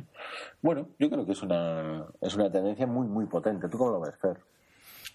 Bueno, 0.61 0.87
yo 0.97 1.09
creo 1.09 1.25
que 1.25 1.33
es 1.33 1.43
una, 1.43 2.05
es 2.21 2.35
una 2.35 2.49
tendencia 2.49 2.87
muy, 2.87 3.07
muy 3.07 3.25
potente. 3.25 3.67
¿Tú 3.67 3.77
cómo 3.77 3.91
lo 3.91 3.99
ves, 3.99 4.15
Fer? 4.17 4.39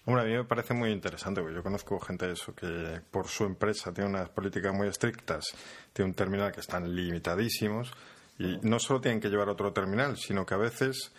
Hombre, 0.07 0.21
a 0.21 0.25
mí 0.25 0.33
me 0.33 0.43
parece 0.43 0.75
muy 0.75 0.91
interesante, 0.91 1.41
porque 1.41 1.55
yo 1.55 1.63
conozco 1.63 1.99
gente 1.99 2.27
de 2.27 2.33
eso 2.33 2.53
que 2.53 3.01
por 3.09 3.27
su 3.27 3.43
empresa 3.45 3.91
tiene 3.91 4.11
unas 4.11 4.29
políticas 4.29 4.71
muy 4.71 4.87
estrictas, 4.87 5.45
tiene 5.93 6.09
un 6.09 6.15
terminal 6.15 6.51
que 6.51 6.59
están 6.59 6.95
limitadísimos 6.95 7.91
y 8.37 8.57
no 8.61 8.79
solo 8.79 9.01
tienen 9.01 9.19
que 9.19 9.29
llevar 9.29 9.49
otro 9.49 9.73
terminal, 9.73 10.15
sino 10.17 10.45
que 10.45 10.53
a 10.53 10.57
veces 10.57 11.11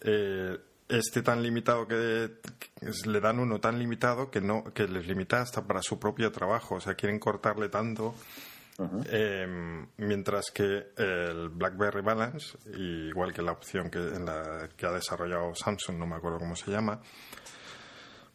eh, 0.00 0.58
este 0.88 1.22
tan 1.22 1.42
limitado 1.42 1.86
que, 1.86 2.30
le 3.06 3.20
dan 3.20 3.38
uno 3.38 3.60
tan 3.60 3.78
limitado 3.78 4.30
que 4.30 4.40
no 4.40 4.64
que 4.74 4.88
les 4.88 5.06
limita 5.06 5.40
hasta 5.40 5.62
para 5.62 5.80
su 5.80 6.00
propio 6.00 6.32
trabajo, 6.32 6.76
o 6.76 6.80
sea, 6.80 6.94
quieren 6.94 7.18
cortarle 7.18 7.68
tanto. 7.68 8.14
Em, 9.08 9.86
mientras 9.98 10.50
que 10.50 10.88
el 10.96 11.48
BlackBerry 11.50 12.02
Balance, 12.02 12.58
igual 12.76 13.32
que 13.32 13.40
la 13.40 13.52
opción 13.52 13.88
que, 13.88 13.98
en 13.98 14.26
la 14.26 14.68
que 14.76 14.86
ha 14.86 14.90
desarrollado 14.90 15.54
Samsung, 15.54 15.96
no 15.96 16.08
me 16.08 16.16
acuerdo 16.16 16.40
cómo 16.40 16.56
se 16.56 16.72
llama, 16.72 17.00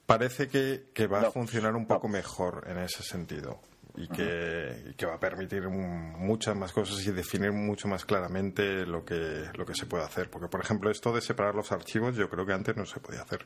parece 0.10 0.48
que, 0.48 1.08
va 1.08 1.22
a 1.22 1.32
funcionar 1.32 1.76
un 1.76 1.86
poco 1.86 2.08
mejor 2.08 2.64
en 2.68 2.80
ese 2.80 3.04
sentido 3.04 3.60
y 3.96 4.08
que, 4.08 5.06
va 5.06 5.14
a 5.14 5.20
permitir 5.20 5.70
muchas 5.70 6.56
más 6.56 6.74
cosas 6.74 7.06
y 7.06 7.12
definir 7.12 7.52
mucho 7.52 7.88
más 7.88 8.06
claramente 8.06 8.88
lo 8.88 9.06
que, 9.06 9.46
lo 9.54 9.66
que 9.68 9.76
se 9.76 9.86
puede 9.86 10.04
hacer. 10.04 10.32
Porque, 10.32 10.48
por 10.48 10.62
ejemplo, 10.62 10.90
esto 10.90 11.14
de 11.14 11.22
separar 11.22 11.54
los 11.54 11.72
archivos 11.72 12.16
yo 12.16 12.28
creo 12.28 12.44
que 12.44 12.54
antes 12.54 12.76
no 12.76 12.88
se 12.88 13.00
podía 13.00 13.22
hacer. 13.22 13.46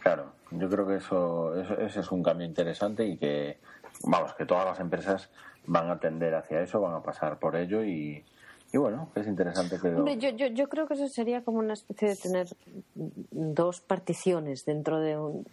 Claro, 0.00 0.32
yo 0.52 0.70
creo 0.70 0.86
que 0.86 0.96
eso, 0.96 1.54
ese 1.54 2.00
es 2.00 2.10
un 2.10 2.22
cambio 2.22 2.46
interesante 2.46 3.04
y 3.04 3.18
que, 3.18 3.58
vamos, 4.04 4.32
que 4.34 4.46
todas 4.46 4.64
las 4.64 4.80
empresas 4.80 5.28
van 5.66 5.90
a 5.90 6.00
tender 6.00 6.34
hacia 6.34 6.62
eso, 6.62 6.80
van 6.80 6.94
a 6.94 7.02
pasar 7.02 7.38
por 7.38 7.56
ello 7.56 7.84
y, 7.84 8.24
y 8.72 8.78
bueno, 8.78 9.08
es 9.14 9.26
interesante 9.26 9.78
que... 9.80 9.90
yo, 10.18 10.30
yo, 10.30 10.46
yo, 10.46 10.68
creo 10.68 10.86
que 10.86 10.94
eso 10.94 11.08
sería 11.08 11.42
como 11.42 11.58
una 11.58 11.74
especie 11.74 12.08
de 12.08 12.16
tener 12.16 12.48
dos 12.94 13.80
particiones 13.80 14.64
dentro 14.64 15.00
de 15.00 15.16
un, 15.16 15.46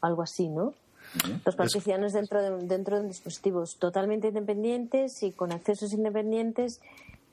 algo 0.00 0.22
así, 0.22 0.48
¿no? 0.48 0.74
Dos 1.44 1.56
particiones 1.56 2.12
dentro 2.12 2.40
de, 2.40 2.66
dentro 2.66 3.00
de 3.00 3.08
dispositivos 3.08 3.78
totalmente 3.78 4.28
independientes 4.28 5.22
y 5.22 5.32
con 5.32 5.50
accesos 5.50 5.92
independientes 5.92 6.80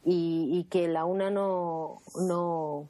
y, 0.03 0.49
y 0.51 0.63
que 0.63 0.87
la 0.87 1.05
una 1.05 1.29
no, 1.29 1.97
no, 2.15 2.87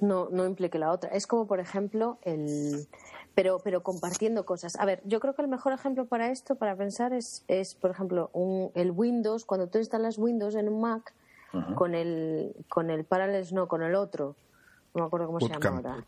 no, 0.00 0.28
no 0.30 0.46
implique 0.46 0.78
la 0.78 0.92
otra. 0.92 1.10
Es 1.10 1.26
como, 1.26 1.46
por 1.46 1.60
ejemplo, 1.60 2.18
el, 2.22 2.86
pero, 3.34 3.60
pero 3.62 3.82
compartiendo 3.82 4.44
cosas. 4.44 4.76
A 4.76 4.84
ver, 4.84 5.00
yo 5.04 5.20
creo 5.20 5.34
que 5.34 5.42
el 5.42 5.48
mejor 5.48 5.72
ejemplo 5.72 6.06
para 6.06 6.30
esto, 6.30 6.56
para 6.56 6.76
pensar, 6.76 7.12
es, 7.12 7.44
es 7.48 7.74
por 7.74 7.90
ejemplo, 7.90 8.30
un, 8.32 8.70
el 8.74 8.90
Windows. 8.90 9.44
Cuando 9.44 9.68
tú 9.68 9.78
instalas 9.78 10.18
Windows 10.18 10.54
en 10.56 10.68
un 10.68 10.80
Mac, 10.80 11.14
con 11.74 11.94
el 11.94 12.54
con 12.68 12.90
el 12.90 13.04
Parallels 13.04 13.52
no, 13.52 13.68
con 13.68 13.82
el 13.82 13.94
otro, 13.94 14.36
no 14.94 15.02
me 15.02 15.06
acuerdo 15.06 15.26
cómo 15.26 15.40
se 15.40 15.48
llama 15.48 15.76
ahora. 15.76 16.04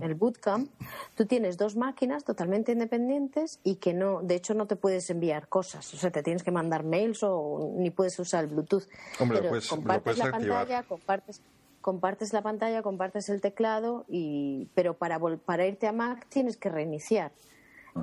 El 0.00 0.14
bootcamp, 0.14 0.70
tú 1.14 1.26
tienes 1.26 1.58
dos 1.58 1.76
máquinas 1.76 2.24
totalmente 2.24 2.72
independientes 2.72 3.60
y 3.62 3.76
que 3.76 3.92
no, 3.92 4.22
de 4.22 4.36
hecho, 4.36 4.54
no 4.54 4.66
te 4.66 4.76
puedes 4.76 5.10
enviar 5.10 5.48
cosas, 5.48 5.92
o 5.92 5.98
sea, 5.98 6.10
te 6.10 6.22
tienes 6.22 6.42
que 6.42 6.50
mandar 6.50 6.82
mails 6.82 7.22
o 7.22 7.74
ni 7.76 7.90
puedes 7.90 8.18
usar 8.18 8.44
el 8.44 8.50
Bluetooth. 8.50 8.84
Hombre, 9.20 9.42
pues, 9.42 9.68
compartes 9.68 10.16
la 10.16 10.30
pantalla, 10.30 10.82
compartes, 10.84 11.42
compartes 11.82 12.32
la 12.32 12.42
pantalla, 12.42 12.82
compartes 12.82 13.28
el 13.28 13.42
teclado 13.42 14.06
y, 14.08 14.68
pero 14.74 14.94
para 14.94 15.18
para 15.18 15.66
irte 15.66 15.86
a 15.86 15.92
Mac 15.92 16.26
tienes 16.28 16.56
que 16.56 16.70
reiniciar. 16.70 17.32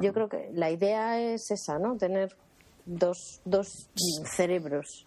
Yo 0.02 0.14
creo 0.14 0.30
que 0.30 0.50
la 0.54 0.72
idea 0.72 1.20
es 1.20 1.52
esa, 1.52 1.78
¿no? 1.80 1.98
Tener 1.98 2.36
dos, 2.86 3.42
dos 3.46 3.90
cerebros. 4.36 5.06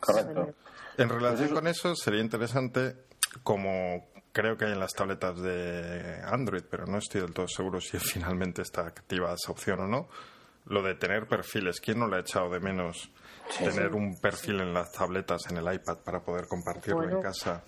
Correcto. 0.00 0.54
En 0.96 1.08
relación 1.08 1.50
con 1.50 1.66
eso, 1.66 1.94
sería 1.94 2.20
interesante 2.20 2.96
como 3.42 4.08
creo 4.32 4.56
que 4.56 4.66
hay 4.66 4.72
en 4.72 4.80
las 4.80 4.92
tabletas 4.92 5.40
de 5.40 6.20
Android, 6.24 6.62
pero 6.70 6.86
no 6.86 6.98
estoy 6.98 7.20
del 7.20 7.32
todo 7.32 7.48
seguro 7.48 7.80
si 7.80 7.98
finalmente 7.98 8.62
está 8.62 8.82
activa 8.82 9.34
esa 9.34 9.52
opción 9.52 9.80
o 9.80 9.86
no. 9.86 10.08
Lo 10.66 10.82
de 10.82 10.94
tener 10.94 11.26
perfiles, 11.26 11.80
¿quién 11.80 11.98
no 11.98 12.08
le 12.08 12.16
ha 12.16 12.20
echado 12.20 12.50
de 12.50 12.60
menos 12.60 13.10
tener 13.58 13.94
un 13.94 14.20
perfil 14.20 14.60
en 14.60 14.74
las 14.74 14.92
tabletas, 14.92 15.50
en 15.50 15.56
el 15.56 15.72
iPad, 15.72 15.98
para 16.04 16.20
poder 16.20 16.46
compartirlo 16.46 17.08
en 17.08 17.22
casa? 17.22 17.64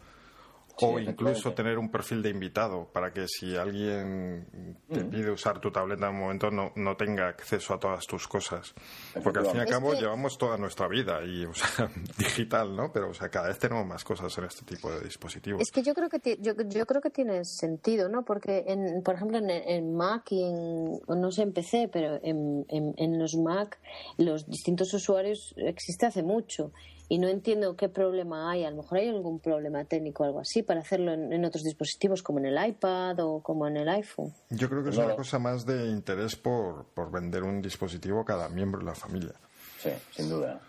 O 0.82 0.98
incluso 0.98 1.52
tener 1.52 1.78
un 1.78 1.90
perfil 1.90 2.22
de 2.22 2.30
invitado 2.30 2.88
para 2.92 3.12
que 3.12 3.26
si 3.26 3.56
alguien 3.56 4.76
te 4.88 5.04
mm. 5.04 5.10
pide 5.10 5.30
usar 5.30 5.60
tu 5.60 5.70
tableta 5.70 6.08
en 6.08 6.14
un 6.14 6.20
momento 6.20 6.50
no, 6.50 6.72
no 6.76 6.96
tenga 6.96 7.28
acceso 7.28 7.74
a 7.74 7.78
todas 7.80 8.06
tus 8.06 8.26
cosas. 8.26 8.74
Porque 9.22 9.40
al 9.40 9.46
fin 9.46 9.56
y 9.56 9.60
al 9.60 9.68
cabo 9.68 9.94
llevamos 9.94 10.38
toda 10.38 10.56
nuestra 10.56 10.88
vida 10.88 11.22
y, 11.24 11.44
o 11.44 11.54
sea, 11.54 11.90
digital, 12.18 12.74
¿no? 12.74 12.92
Pero 12.92 13.10
o 13.10 13.14
sea, 13.14 13.28
cada 13.28 13.48
vez 13.48 13.58
tenemos 13.58 13.86
más 13.86 14.04
cosas 14.04 14.36
en 14.38 14.44
este 14.44 14.64
tipo 14.64 14.90
de 14.90 15.00
dispositivos. 15.00 15.62
Es 15.62 15.70
que 15.70 15.82
yo 15.82 15.94
creo 15.94 16.08
que 16.08 16.38
yo, 16.40 16.54
yo 16.68 16.86
creo 16.86 17.00
que 17.00 17.10
tiene 17.10 17.44
sentido, 17.44 18.08
¿no? 18.08 18.24
Porque 18.24 18.64
en, 18.66 19.02
por 19.02 19.14
ejemplo 19.14 19.38
en, 19.38 19.94
Mac 19.94 20.30
y 20.30 20.42
en 20.42 21.00
no 21.08 21.30
sé 21.30 21.42
en 21.42 21.52
PC, 21.52 21.88
pero 21.92 22.18
en, 22.22 22.64
en, 22.68 22.94
en 22.96 23.18
los 23.18 23.34
Mac 23.36 23.78
los 24.16 24.46
distintos 24.46 24.92
usuarios 24.94 25.54
existe 25.56 26.06
hace 26.06 26.22
mucho 26.22 26.72
y 27.10 27.18
no 27.18 27.26
entiendo 27.26 27.76
qué 27.76 27.88
problema 27.88 28.52
hay. 28.52 28.64
A 28.64 28.70
lo 28.70 28.76
mejor 28.76 28.98
hay 28.98 29.08
algún 29.08 29.40
problema 29.40 29.84
técnico 29.84 30.22
o 30.22 30.26
algo 30.26 30.38
así 30.38 30.62
para 30.62 30.80
hacerlo 30.80 31.12
en, 31.12 31.44
otros 31.44 31.64
dispositivos 31.64 32.22
como 32.22 32.38
en 32.38 32.46
el 32.46 32.68
iPad 32.68 33.18
o 33.18 33.42
como 33.42 33.66
en 33.66 33.78
el 33.78 33.88
iPhone. 33.88 34.32
Yo 34.48 34.68
creo 34.68 34.84
que 34.84 34.90
es 34.90 34.96
una 34.96 35.16
cosa 35.16 35.40
más 35.40 35.66
de 35.66 35.88
interés 35.88 36.36
por, 36.36 36.84
por 36.94 37.10
vender 37.10 37.42
un 37.42 37.60
dispositivo 37.60 38.24
cada 38.24 38.48
miembro 38.48 38.78
de 38.78 38.86
la 38.86 38.94
familia. 38.94 39.34
Sí, 39.80 39.90
sin 40.12 40.28
duda. 40.28 40.60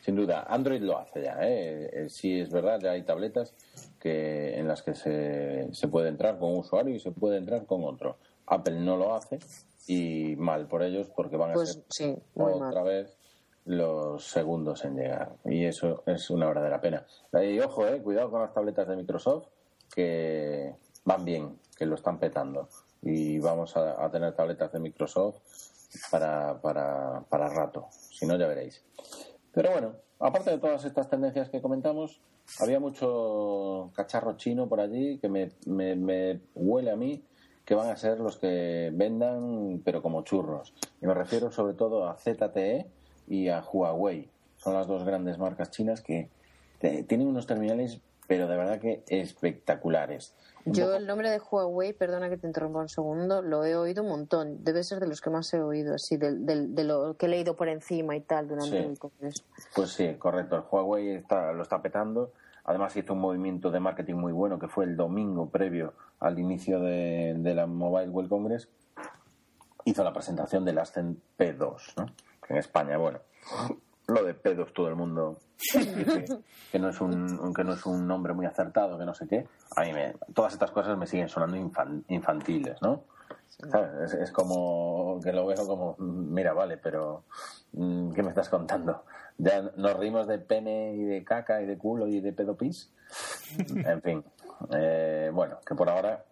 Sin 0.00 0.14
duda. 0.14 0.44
Android 0.48 0.80
lo 0.80 0.96
hace 0.96 1.24
ya. 1.24 1.38
¿eh? 1.40 1.90
eh 1.92 2.08
sí, 2.08 2.38
es 2.38 2.50
verdad, 2.50 2.78
ya 2.80 2.92
hay 2.92 3.02
tabletas 3.02 3.52
que, 3.98 4.56
en 4.56 4.68
las 4.68 4.80
que 4.82 4.94
se, 4.94 5.74
se 5.74 5.88
puede 5.88 6.08
entrar 6.08 6.38
con 6.38 6.52
un 6.52 6.58
usuario 6.58 6.94
y 6.94 7.00
se 7.00 7.10
puede 7.10 7.38
entrar 7.38 7.66
con 7.66 7.82
otro. 7.82 8.16
Apple 8.46 8.78
no 8.78 8.96
lo 8.96 9.12
hace 9.12 9.40
y 9.88 10.36
mal 10.36 10.68
por 10.68 10.84
ellos 10.84 11.10
porque 11.16 11.36
van 11.36 11.50
a 11.50 11.54
pues 11.54 11.82
ser 11.88 12.22
otra 12.34 12.84
vez 12.84 13.18
los 13.64 14.24
segundos 14.24 14.84
en 14.84 14.96
llegar. 14.96 15.36
Y 15.44 15.64
eso 15.64 16.02
es 16.06 16.30
una 16.30 16.46
verdadera 16.46 16.80
pena. 16.80 17.06
Y 17.42 17.58
ojo, 17.60 17.86
eh, 17.86 18.02
cuidado 18.02 18.30
con 18.30 18.40
las 18.42 18.52
tabletas 18.52 18.88
de 18.88 18.96
Microsoft, 18.96 19.48
que 19.94 20.74
van 21.04 21.24
bien, 21.24 21.58
que 21.76 21.86
lo 21.86 21.94
están 21.94 22.18
petando. 22.18 22.68
Y 23.02 23.38
vamos 23.38 23.76
a, 23.76 24.10
tener 24.10 24.34
tabletas 24.34 24.72
de 24.72 24.80
Microsoft 24.80 25.36
para, 26.10 26.60
para, 26.60 27.24
para 27.28 27.48
rato. 27.48 27.88
Si 27.90 28.26
no, 28.26 28.36
ya 28.36 28.46
veréis. 28.46 28.82
Pero 29.52 29.70
bueno, 29.70 29.92
aparte 30.18 30.50
de 30.50 30.58
todas 30.58 30.84
estas 30.84 31.08
tendencias 31.08 31.48
que 31.50 31.60
comentamos, 31.60 32.20
había 32.60 32.80
mucho 32.80 33.90
cacharro 33.94 34.36
chino 34.36 34.68
por 34.68 34.80
allí 34.80 35.18
que 35.18 35.28
me, 35.28 35.52
me, 35.66 35.96
me 35.96 36.40
huele 36.54 36.90
a 36.90 36.96
mí 36.96 37.24
que 37.64 37.74
van 37.74 37.88
a 37.88 37.96
ser 37.96 38.20
los 38.20 38.36
que 38.36 38.90
vendan, 38.92 39.80
pero 39.84 40.02
como 40.02 40.22
churros. 40.22 40.74
Y 41.00 41.06
me 41.06 41.14
refiero 41.14 41.50
sobre 41.50 41.74
todo 41.74 42.06
a 42.06 42.16
ZTE, 42.16 42.86
y 43.26 43.48
a 43.48 43.60
Huawei. 43.62 44.30
Son 44.56 44.74
las 44.74 44.86
dos 44.86 45.04
grandes 45.04 45.38
marcas 45.38 45.70
chinas 45.70 46.00
que 46.00 46.30
tienen 46.80 47.26
unos 47.26 47.46
terminales, 47.46 48.00
pero 48.26 48.48
de 48.48 48.56
verdad 48.56 48.78
que 48.80 49.04
espectaculares. 49.08 50.34
Yo 50.66 50.94
el 50.94 51.06
nombre 51.06 51.30
de 51.30 51.38
Huawei, 51.38 51.92
perdona 51.92 52.30
que 52.30 52.38
te 52.38 52.46
interrumpa 52.46 52.80
un 52.80 52.88
segundo, 52.88 53.42
lo 53.42 53.64
he 53.64 53.76
oído 53.76 54.02
un 54.02 54.08
montón. 54.08 54.64
Debe 54.64 54.82
ser 54.82 54.98
de 54.98 55.06
los 55.06 55.20
que 55.20 55.28
más 55.28 55.52
he 55.52 55.60
oído, 55.60 55.94
así, 55.94 56.16
de, 56.16 56.32
de, 56.32 56.84
lo 56.84 57.16
que 57.18 57.26
he 57.26 57.28
leído 57.28 57.54
por 57.54 57.68
encima 57.68 58.16
y 58.16 58.22
tal 58.22 58.48
durante 58.48 58.78
el 58.78 58.98
congreso. 58.98 59.44
Pues 59.74 59.90
sí, 59.90 60.14
correcto. 60.14 60.56
El 60.56 60.62
Huawei 60.70 61.10
está, 61.16 61.52
lo 61.52 61.62
está 61.62 61.82
petando. 61.82 62.32
Además 62.64 62.96
hizo 62.96 63.12
un 63.12 63.20
movimiento 63.20 63.70
de 63.70 63.78
marketing 63.78 64.14
muy 64.14 64.32
bueno 64.32 64.58
que 64.58 64.68
fue 64.68 64.86
el 64.86 64.96
domingo 64.96 65.50
previo 65.50 65.92
al 66.18 66.38
inicio 66.38 66.80
de, 66.80 67.34
de 67.36 67.54
la 67.54 67.66
Mobile 67.66 68.08
World 68.08 68.30
Congress. 68.30 68.70
Hizo 69.84 70.02
la 70.02 70.14
presentación 70.14 70.64
del 70.64 70.78
Ascend 70.78 71.18
P2, 71.38 71.92
¿no? 71.98 72.06
En 72.48 72.56
España, 72.56 72.96
bueno, 72.96 73.20
lo 74.06 74.22
de 74.24 74.34
pedos 74.34 74.72
todo 74.72 74.88
el 74.88 74.96
mundo 74.96 75.38
dice 75.72 76.24
que 76.72 76.78
no 76.78 76.90
es 76.90 77.00
un 77.00 77.54
que 77.54 77.64
no 77.64 77.72
es 77.72 77.86
un 77.86 78.06
nombre 78.06 78.32
muy 78.32 78.46
acertado, 78.46 78.98
que 78.98 79.04
no 79.04 79.14
sé 79.14 79.26
qué. 79.26 79.46
A 79.76 79.82
mí 79.82 79.92
me, 79.92 80.14
todas 80.34 80.52
estas 80.52 80.70
cosas 80.70 80.98
me 80.98 81.06
siguen 81.06 81.28
sonando 81.28 81.56
infantiles, 82.08 82.80
¿no? 82.82 83.04
Es, 84.20 84.32
como 84.32 85.20
que 85.22 85.32
lo 85.32 85.46
veo 85.46 85.66
como, 85.66 85.96
mira, 85.98 86.52
vale, 86.52 86.76
pero 86.76 87.24
mm, 87.72 88.12
¿qué 88.12 88.22
me 88.22 88.30
estás 88.30 88.48
contando? 88.48 89.04
¿Ya 89.38 89.62
nos 89.76 89.96
rimos 89.96 90.26
de 90.26 90.38
pene 90.38 90.94
y 90.94 91.04
de 91.04 91.24
caca 91.24 91.62
y 91.62 91.66
de 91.66 91.78
culo 91.78 92.06
y 92.06 92.20
de 92.20 92.32
pedopis? 92.32 92.92
En 93.86 94.02
fin, 94.02 94.24
eh, 94.72 95.30
bueno, 95.32 95.58
que 95.64 95.74
por 95.74 95.88
ahora 95.88 96.24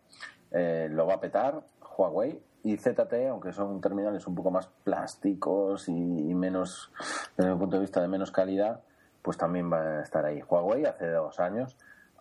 eh, 0.50 0.88
lo 0.90 1.06
va 1.06 1.14
a 1.14 1.20
petar 1.20 1.62
Huawei 1.96 2.42
y 2.64 2.76
ZTE, 2.76 3.28
aunque 3.28 3.52
son 3.52 3.80
terminales 3.80 4.26
un 4.26 4.34
poco 4.34 4.50
más 4.50 4.68
plásticos 4.84 5.88
y, 5.88 5.92
menos, 5.92 6.92
desde 7.36 7.52
mi 7.52 7.58
punto 7.58 7.76
de 7.76 7.82
vista, 7.82 8.00
de 8.00 8.08
menos 8.08 8.30
calidad, 8.30 8.80
pues 9.22 9.36
también 9.36 9.72
va 9.72 9.98
a 9.98 10.02
estar 10.02 10.24
ahí. 10.24 10.42
Huawei 10.42 10.84
hace 10.84 11.08
dos 11.08 11.40
años 11.40 11.76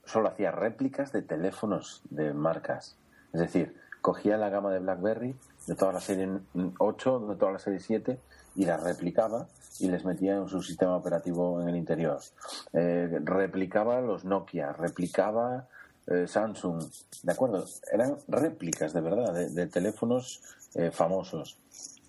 solo 0.05 0.29
hacía 0.29 0.51
réplicas 0.51 1.11
de 1.11 1.21
teléfonos 1.21 2.01
de 2.09 2.33
marcas. 2.33 2.97
Es 3.33 3.41
decir, 3.41 3.75
cogía 4.01 4.37
la 4.37 4.49
gama 4.49 4.71
de 4.71 4.79
BlackBerry 4.79 5.35
de 5.67 5.75
toda 5.75 5.93
la 5.93 6.01
serie 6.01 6.27
8, 6.79 7.19
de 7.19 7.35
toda 7.35 7.51
la 7.51 7.59
serie 7.59 7.79
7 7.79 8.19
y 8.55 8.65
las 8.65 8.83
replicaba 8.83 9.47
y 9.79 9.89
les 9.89 10.05
metía 10.05 10.35
en 10.35 10.47
su 10.47 10.61
sistema 10.61 10.95
operativo 10.95 11.61
en 11.61 11.69
el 11.69 11.75
interior. 11.75 12.19
Eh, 12.73 13.19
replicaba 13.23 14.01
los 14.01 14.25
Nokia, 14.25 14.73
replicaba 14.73 15.67
eh, 16.07 16.27
Samsung, 16.27 16.83
¿de 17.23 17.31
acuerdo? 17.31 17.65
Eran 17.91 18.17
réplicas 18.27 18.93
de 18.93 19.01
verdad 19.01 19.33
de, 19.33 19.67
teléfonos 19.67 20.41
eh, 20.75 20.91
famosos. 20.91 21.57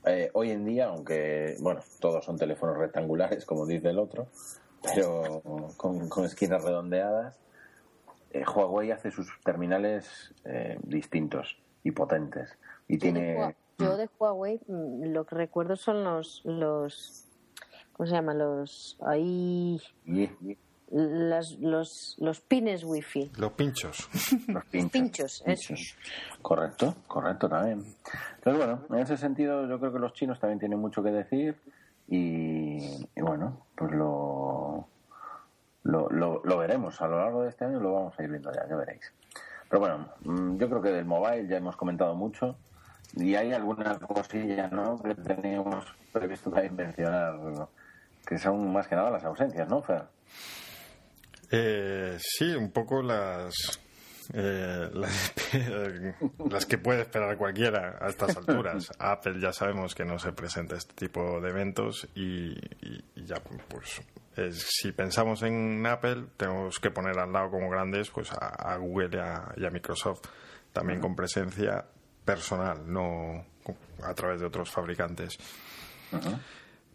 Eh, 0.06 0.30
hoy 0.32 0.50
en 0.50 0.64
día, 0.64 0.86
aunque, 0.86 1.56
bueno, 1.60 1.80
todos 2.00 2.24
son 2.24 2.38
teléfonos 2.38 2.76
rectangulares, 2.76 3.44
como 3.46 3.66
dice 3.66 3.90
el 3.90 3.98
otro, 3.98 4.28
pero 4.82 5.42
con, 5.76 6.24
esquinas 6.24 6.64
redondeadas, 6.64 7.38
Huawei 8.32 8.90
hace 8.90 9.10
sus 9.10 9.28
terminales 9.44 10.34
distintos 10.82 11.58
y 11.84 11.90
potentes. 11.90 12.56
Y 12.88 12.98
tiene. 12.98 13.54
Yo 13.78 13.96
de 13.96 14.08
Huawei 14.18 14.58
mm, 14.66 15.12
lo 15.12 15.26
que 15.26 15.34
recuerdo 15.34 15.76
son 15.76 16.02
los. 16.02 16.40
los 16.44 17.26
¿Cómo 17.92 18.06
se 18.06 18.14
llama? 18.14 18.32
Los. 18.32 18.98
Ahí 19.02 19.80
las, 20.92 21.52
los, 21.58 22.16
los 22.18 22.40
pines 22.40 22.84
wifi. 22.84 23.30
Los 23.38 23.52
pinchos. 23.52 24.08
Los 24.48 24.64
pinchos. 24.66 25.42
pinchos, 25.44 25.96
Correcto, 26.42 26.96
correcto 27.06 27.48
también. 27.48 27.82
Entonces, 28.36 28.56
bueno, 28.58 28.82
en 28.90 28.98
ese 28.98 29.16
sentido 29.16 29.66
yo 29.66 29.78
creo 29.80 29.92
que 29.92 29.98
los 29.98 30.12
chinos 30.12 30.38
también 30.38 30.58
tienen 30.58 30.78
mucho 30.78 31.02
que 31.02 31.10
decir 31.10 31.56
y, 32.08 33.08
bueno, 33.16 33.66
pues 33.74 33.92
lo, 33.92 34.86
lo, 35.84 36.10
lo, 36.10 36.58
veremos. 36.58 37.00
A 37.00 37.08
lo 37.08 37.18
largo 37.18 37.42
de 37.42 37.48
este 37.48 37.64
año 37.64 37.80
lo 37.80 37.94
vamos 37.94 38.18
a 38.18 38.22
ir 38.22 38.30
viendo 38.30 38.52
ya, 38.52 38.68
ya 38.68 38.76
veréis. 38.76 39.12
Pero 39.70 39.80
bueno, 39.80 40.08
mm, 40.24 40.58
yo 40.58 40.68
creo 40.68 40.82
que 40.82 40.90
del 40.90 41.06
mobile 41.06 41.48
ya 41.48 41.56
hemos 41.56 41.76
comentado 41.76 42.14
mucho 42.14 42.56
y 43.16 43.34
hay 43.34 43.52
alguna 43.52 43.98
cosilla 43.98 44.68
¿no? 44.68 45.00
que 45.00 45.14
teníamos 45.14 45.86
previsto 46.12 46.50
también 46.50 46.76
mencionar, 46.76 47.38
que 48.26 48.36
son 48.36 48.70
más 48.72 48.88
que 48.88 48.96
nada 48.96 49.10
las 49.10 49.24
ausencias, 49.24 49.68
¿no, 49.68 49.80
Fer? 49.80 50.04
Eh, 51.54 52.16
sí, 52.18 52.46
un 52.54 52.70
poco 52.70 53.02
las, 53.02 53.52
eh, 54.32 54.88
las, 56.50 56.66
que 56.66 56.78
puede 56.78 57.02
esperar 57.02 57.36
cualquiera 57.36 57.98
a 58.00 58.08
estas 58.08 58.36
alturas. 58.38 58.90
Apple 58.98 59.38
ya 59.38 59.52
sabemos 59.52 59.94
que 59.94 60.04
no 60.04 60.18
se 60.18 60.32
presenta 60.32 60.76
este 60.76 60.94
tipo 60.94 61.40
de 61.42 61.50
eventos 61.50 62.08
y, 62.14 62.54
ya 63.26 63.36
pues 63.68 64.00
si 64.54 64.92
pensamos 64.92 65.42
en 65.42 65.86
Apple 65.86 66.24
tenemos 66.38 66.78
que 66.78 66.90
poner 66.90 67.18
al 67.18 67.30
lado 67.30 67.50
como 67.50 67.68
grandes 67.68 68.08
pues 68.08 68.30
a, 68.32 68.74
Google 68.78 69.10
y 69.58 69.64
a, 69.66 69.70
Microsoft 69.70 70.22
también 70.72 71.00
con 71.00 71.14
presencia 71.14 71.84
personal, 72.24 72.90
no 72.90 73.44
a 74.02 74.14
través 74.14 74.40
de 74.40 74.46
otros 74.46 74.70
fabricantes. 74.70 75.36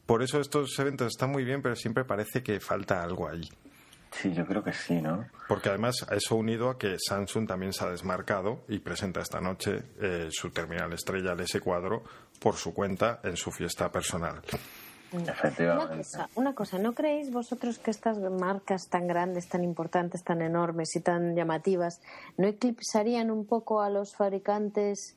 Por 0.07 0.23
eso 0.23 0.39
estos 0.39 0.77
eventos 0.79 1.09
están 1.09 1.31
muy 1.31 1.43
bien, 1.43 1.61
pero 1.61 1.75
siempre 1.75 2.05
parece 2.05 2.41
que 2.41 2.59
falta 2.59 3.03
algo 3.03 3.29
ahí. 3.29 3.47
Sí, 4.11 4.33
yo 4.33 4.45
creo 4.45 4.63
que 4.63 4.73
sí, 4.73 5.01
¿no? 5.01 5.25
Porque 5.47 5.69
además 5.69 6.05
eso 6.11 6.35
unido 6.35 6.69
a 6.69 6.77
que 6.77 6.97
Samsung 6.97 7.47
también 7.47 7.73
se 7.73 7.85
ha 7.85 7.89
desmarcado 7.89 8.63
y 8.67 8.79
presenta 8.79 9.21
esta 9.21 9.39
noche 9.39 9.83
eh, 10.01 10.29
su 10.31 10.49
terminal 10.49 10.91
estrella, 10.93 11.33
el 11.33 11.39
S4, 11.39 12.01
por 12.39 12.55
su 12.55 12.73
cuenta 12.73 13.19
en 13.23 13.37
su 13.37 13.51
fiesta 13.51 13.91
personal. 13.91 14.41
Efectivamente. 15.11 16.05
Una 16.35 16.53
cosa, 16.53 16.77
¿no 16.77 16.93
creéis 16.93 17.31
vosotros 17.31 17.79
que 17.79 17.91
estas 17.91 18.17
marcas 18.17 18.89
tan 18.89 19.07
grandes, 19.07 19.47
tan 19.47 19.63
importantes, 19.63 20.23
tan 20.23 20.41
enormes 20.41 20.95
y 20.95 20.99
tan 20.99 21.35
llamativas, 21.35 22.01
no 22.37 22.47
eclipsarían 22.47 23.31
un 23.31 23.45
poco 23.45 23.81
a 23.81 23.89
los 23.89 24.15
fabricantes 24.15 25.15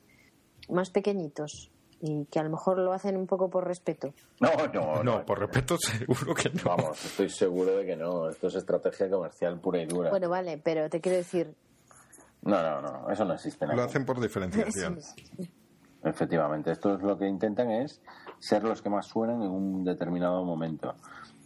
más 0.69 0.91
pequeñitos? 0.91 1.71
Y 2.01 2.25
que 2.25 2.39
a 2.39 2.43
lo 2.43 2.49
mejor 2.49 2.79
lo 2.79 2.93
hacen 2.93 3.15
un 3.15 3.27
poco 3.27 3.49
por 3.49 3.65
respeto. 3.65 4.13
No, 4.39 4.49
no, 4.73 5.03
no. 5.03 5.25
por 5.25 5.39
respeto 5.39 5.77
seguro 5.77 6.33
que 6.33 6.49
no. 6.49 6.63
Vamos, 6.65 7.05
estoy 7.05 7.29
seguro 7.29 7.77
de 7.77 7.85
que 7.85 7.95
no. 7.95 8.29
Esto 8.29 8.47
es 8.47 8.55
estrategia 8.55 9.09
comercial 9.09 9.59
pura 9.59 9.81
y 9.81 9.85
dura. 9.85 10.09
Bueno, 10.09 10.27
vale, 10.27 10.57
pero 10.57 10.89
te 10.89 10.99
quiero 10.99 11.17
decir, 11.19 11.53
No, 12.41 12.61
no, 12.61 12.81
no, 12.81 13.09
eso 13.09 13.23
no 13.23 13.35
existe. 13.35 13.67
Lo 13.67 13.83
hacen 13.83 14.05
por 14.05 14.19
diferenciación. 14.19 14.99
Efectivamente, 16.03 16.71
esto 16.71 16.95
es 16.95 17.03
lo 17.03 17.15
que 17.17 17.27
intentan 17.27 17.69
es 17.69 18.01
ser 18.39 18.63
los 18.63 18.81
que 18.81 18.89
más 18.89 19.05
suenan 19.05 19.43
en 19.43 19.51
un 19.51 19.83
determinado 19.83 20.43
momento. 20.43 20.95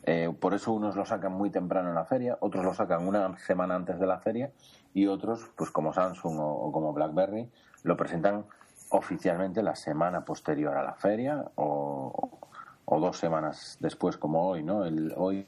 Eh, 0.04 0.34
por 0.40 0.54
eso 0.54 0.72
unos 0.72 0.96
lo 0.96 1.04
sacan 1.04 1.34
muy 1.34 1.50
temprano 1.50 1.90
en 1.90 1.96
la 1.96 2.06
feria, 2.06 2.38
otros 2.40 2.64
lo 2.64 2.74
sacan 2.74 3.08
una 3.08 3.38
semana 3.40 3.76
antes 3.76 4.00
de 4.00 4.06
la 4.06 4.20
feria 4.20 4.52
y 4.94 5.08
otros, 5.08 5.50
pues 5.58 5.72
como 5.72 5.94
Samsung 5.94 6.38
o, 6.40 6.72
como 6.72 6.94
BlackBerry, 6.94 7.50
lo 7.84 7.98
presentan 7.98 8.46
oficialmente 8.90 9.64
la 9.64 9.76
semana 9.76 10.24
posterior 10.24 10.76
a 10.78 10.84
la 10.84 10.94
feria 10.94 11.44
o, 11.56 12.40
dos 12.88 13.18
semanas 13.18 13.78
después 13.80 14.18
como 14.18 14.48
hoy, 14.48 14.64
¿no? 14.64 14.86
El, 14.86 15.14
hoy, 15.18 15.46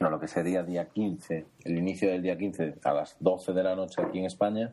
no, 0.00 0.10
lo 0.10 0.18
que 0.18 0.26
sería 0.26 0.62
día 0.62 0.88
15, 0.88 1.46
el 1.64 1.78
inicio 1.78 2.10
del 2.10 2.22
día 2.22 2.36
15 2.36 2.80
a 2.82 2.92
las 2.92 3.16
12 3.20 3.52
de 3.52 3.62
la 3.62 3.76
noche 3.76 4.02
aquí 4.02 4.18
en 4.18 4.24
España, 4.24 4.72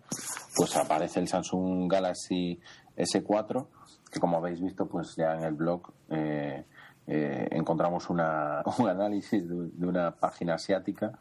pues 0.56 0.76
aparece 0.76 1.20
el 1.20 1.28
Samsung 1.28 1.92
Galaxy 1.92 2.60
S4, 2.98 3.68
que 4.12 4.20
como 4.20 4.38
habéis 4.38 4.62
visto, 4.62 4.88
pues 4.88 5.16
ya 5.16 5.36
en 5.36 5.44
el 5.44 5.54
blog 5.54 5.92
eh, 6.10 6.64
eh, 7.06 7.48
encontramos 7.52 8.10
una, 8.10 8.64
un 8.80 8.90
análisis 8.90 9.48
de, 9.48 9.86
una 9.86 10.12
página 10.12 10.56
asiática 10.56 11.12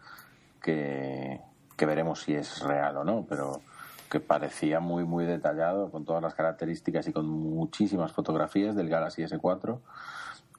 que, 0.63 1.41
que 1.77 1.87
veremos 1.87 2.23
si 2.23 2.35
es 2.35 2.61
real 2.61 2.97
o 2.97 3.05
no, 3.05 3.27
pero 3.29 3.61
que 4.09 4.21
parecía 4.21 4.81
muy 4.81 5.05
muy 5.05 5.25
detallado 5.25 5.91
con 5.91 6.05
todas 6.05 6.23
las 6.23 6.35
características 6.35 7.07
y 7.09 7.13
con 7.13 7.27
muchísimas 7.29 8.13
fotografías 8.13 8.75
del 8.75 8.89
Galaxy 8.89 9.23
S4 9.23 9.81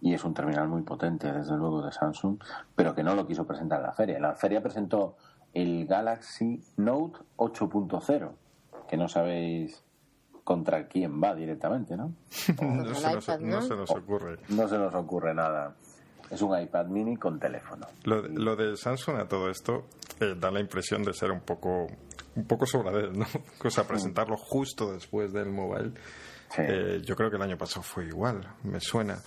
y 0.02 0.14
es 0.14 0.24
un 0.24 0.34
terminal 0.34 0.68
muy 0.68 0.84
potente 0.84 1.32
desde 1.32 1.58
luego 1.58 1.82
de 1.82 1.92
Samsung 1.92 2.38
pero 2.76 2.94
que 2.96 3.04
no 3.04 3.16
lo 3.16 3.28
quiso 3.28 3.46
presentar 3.46 3.80
en 3.80 3.88
la 3.88 3.94
feria 3.94 4.16
en 4.18 4.24
la 4.24 4.36
feria 4.36 4.62
presentó 4.62 5.18
el 5.54 5.86
Galaxy 5.88 6.62
Note 6.78 7.20
8.0 7.38 8.32
que 8.88 8.98
no 8.98 9.08
sabéis 9.08 9.84
contra 10.50 10.88
quién 10.88 11.22
va 11.22 11.36
directamente, 11.36 11.96
¿no? 11.96 12.08
no, 12.62 12.96
se 12.96 13.14
nos, 13.14 13.92
ocurre. 13.92 14.40
No 14.50 14.68
se 14.68 14.80
nos 14.80 14.96
ocurre 14.96 15.32
nada. 15.32 15.76
Es 16.32 16.42
un 16.42 16.60
iPad 16.60 16.88
mini 16.88 17.18
con 17.18 17.40
teléfono. 17.40 17.86
Lo, 18.04 18.56
de 18.56 18.76
Samsung 18.76 19.18
a 19.18 19.28
todo 19.28 19.52
esto 19.52 19.86
eh, 20.20 20.34
da 20.36 20.50
la 20.50 20.60
impresión 20.60 21.04
de 21.04 21.14
ser 21.14 21.30
un 21.30 21.42
poco 21.42 21.86
un 22.36 22.46
poco 22.46 22.66
sobradero, 22.66 23.12
¿no? 23.12 23.26
O 23.64 23.70
sea, 23.70 23.86
presentarlo 23.86 24.38
justo 24.38 24.94
después 24.94 25.34
del 25.34 25.50
mobile. 25.52 25.94
Eh, 26.58 27.02
yo 27.04 27.16
creo 27.16 27.30
que 27.30 27.36
el 27.36 27.42
año 27.42 27.58
pasado 27.58 27.84
fue 27.84 28.06
igual, 28.06 28.42
me 28.64 28.80
suena. 28.80 29.20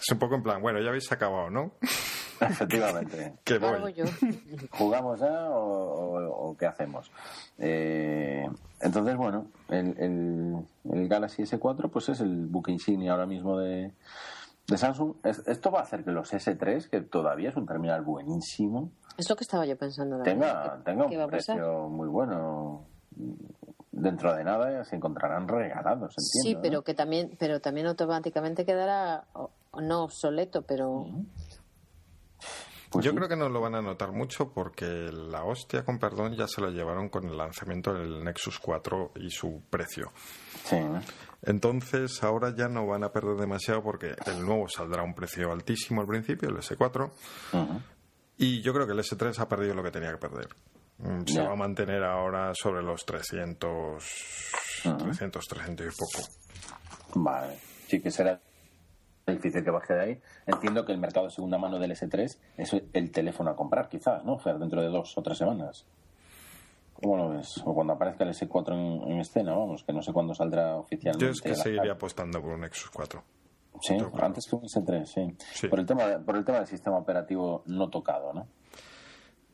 Es 0.00 0.10
un 0.12 0.18
poco 0.18 0.36
en 0.36 0.42
plan, 0.42 0.62
bueno, 0.62 0.80
ya 0.80 0.88
habéis 0.88 1.10
acabado, 1.12 1.50
¿no? 1.50 1.72
Efectivamente. 2.40 3.34
¿Qué 3.44 3.58
voy? 3.58 3.94
¿Jugamos 4.70 5.20
ya 5.20 5.48
o, 5.50 6.56
qué 6.58 6.66
hacemos? 6.66 7.10
Eh, 7.58 8.48
entonces, 8.80 9.16
bueno, 9.16 9.46
el, 9.68 10.66
el, 10.84 11.08
Galaxy 11.08 11.42
S4 11.42 11.90
pues 11.90 12.08
es 12.08 12.20
el 12.20 12.46
buque 12.46 12.72
insignia 12.72 13.12
ahora 13.12 13.26
mismo 13.26 13.58
de, 13.58 13.92
de 14.70 14.78
Samsung. 14.78 15.16
esto 15.24 15.70
va 15.70 15.80
a 15.80 15.82
hacer 15.82 16.04
que 16.04 16.12
los 16.12 16.32
S3, 16.32 16.88
que 16.88 17.00
todavía 17.02 17.50
es 17.50 17.56
un 17.56 17.66
terminal 17.66 18.02
buenísimo, 18.02 18.92
es 19.20 19.28
lo 19.28 19.36
que 19.36 19.44
estaba 19.44 19.66
yo 19.66 19.76
pensando. 19.76 20.22
Tenga, 20.22 20.82
tenga 20.82 21.04
un 21.04 21.28
precio 21.28 21.88
muy 21.88 22.08
bueno. 22.08 22.86
Dentro 23.92 24.34
de 24.34 24.44
nada 24.44 24.82
se 24.84 24.96
encontrarán 24.96 25.46
regalados, 25.46 26.14
entiendo. 26.16 26.42
Sí, 26.42 26.56
pero 26.62 26.82
que 26.82 26.94
también, 26.94 27.36
pero 27.38 27.60
también 27.60 27.86
automáticamente 27.86 28.64
quedará 28.64 29.24
no 29.78 30.04
obsoleto, 30.04 30.62
pero. 30.62 31.06
Pues 32.90 33.04
Yo 33.04 33.14
creo 33.14 33.28
que 33.28 33.36
no 33.36 33.48
lo 33.48 33.60
van 33.60 33.74
a 33.74 33.82
notar 33.82 34.10
mucho 34.10 34.52
porque 34.52 35.10
la 35.12 35.44
hostia, 35.44 35.84
con 35.84 35.98
perdón, 35.98 36.34
ya 36.34 36.48
se 36.48 36.60
lo 36.60 36.70
llevaron 36.70 37.08
con 37.08 37.28
el 37.28 37.36
lanzamiento 37.36 37.92
del 37.92 38.24
Nexus 38.24 38.58
4 38.58 39.12
y 39.16 39.30
su 39.30 39.62
precio. 39.68 40.12
Sí. 40.64 40.76
Entonces, 41.42 42.22
ahora 42.22 42.54
ya 42.54 42.68
no 42.68 42.86
van 42.86 43.04
a 43.04 43.12
perder 43.12 43.36
demasiado 43.36 43.82
porque 43.82 44.14
el 44.26 44.44
nuevo 44.44 44.68
saldrá 44.68 45.02
a 45.02 45.04
un 45.04 45.14
precio 45.14 45.50
altísimo 45.52 46.02
al 46.02 46.06
principio, 46.06 46.48
el 46.48 46.56
S4. 46.56 47.10
Y 48.36 48.62
yo 48.62 48.72
creo 48.72 48.86
que 48.86 48.92
el 48.92 48.98
S3 48.98 49.38
ha 49.38 49.48
perdido 49.48 49.74
lo 49.74 49.82
que 49.82 49.90
tenía 49.90 50.10
que 50.12 50.18
perder. 50.18 50.48
Mm, 50.98 51.24
se 51.26 51.42
va 51.42 51.52
a 51.52 51.56
mantener 51.56 52.02
ahora 52.04 52.52
sobre 52.54 52.82
los 52.82 53.04
300, 53.06 54.02
300, 54.98 55.46
300 55.46 55.86
y 55.86 55.90
poco. 55.90 56.28
Vale. 57.14 57.58
Sí 57.86 58.00
que 58.00 58.10
será 58.10 58.40
difícil 59.26 59.64
que 59.64 59.70
baje 59.70 59.94
de 59.94 60.00
ahí. 60.00 60.20
Entiendo 60.46 60.84
que 60.84 60.92
el 60.92 60.98
mercado 60.98 61.26
de 61.26 61.32
segunda 61.32 61.58
mano 61.58 61.78
del 61.78 61.92
S3 61.92 62.38
es 62.56 62.72
el 62.92 63.10
teléfono 63.10 63.50
a 63.50 63.56
comprar, 63.56 63.88
quizás, 63.88 64.24
¿no, 64.24 64.38
Fer? 64.38 64.58
Dentro 64.58 64.82
de 64.82 64.88
dos 64.88 65.16
o 65.16 65.22
tres 65.22 65.38
semanas. 65.38 65.86
¿Cómo 67.02 67.16
lo 67.16 67.30
ves? 67.30 67.62
O 67.64 67.74
cuando 67.74 67.94
aparezca 67.94 68.24
el 68.24 68.30
S4 68.30 69.06
en, 69.06 69.20
escena, 69.20 69.54
vamos, 69.54 69.84
que 69.84 69.92
no 69.92 70.02
sé 70.02 70.12
cuándo 70.12 70.34
saldrá 70.34 70.76
oficialmente. 70.76 71.24
Yo 71.24 71.30
es 71.30 71.40
que 71.40 71.54
seguiría 71.54 71.92
apostando 71.92 72.40
por 72.40 72.52
un 72.52 72.60
Nexus 72.60 72.90
4. 72.90 73.22
Sí, 73.80 73.96
antes 74.20 74.44
que 74.48 74.56
un 74.56 74.62
S3, 74.62 75.04
sí. 75.06 75.68
Por, 75.68 75.80
el 75.80 75.86
tema, 75.86 76.04
por 76.24 76.36
el 76.36 76.44
tema 76.44 76.58
del 76.58 76.66
sistema 76.66 76.98
operativo 76.98 77.62
no 77.66 77.88
tocado, 77.88 78.34
¿no? 78.34 78.46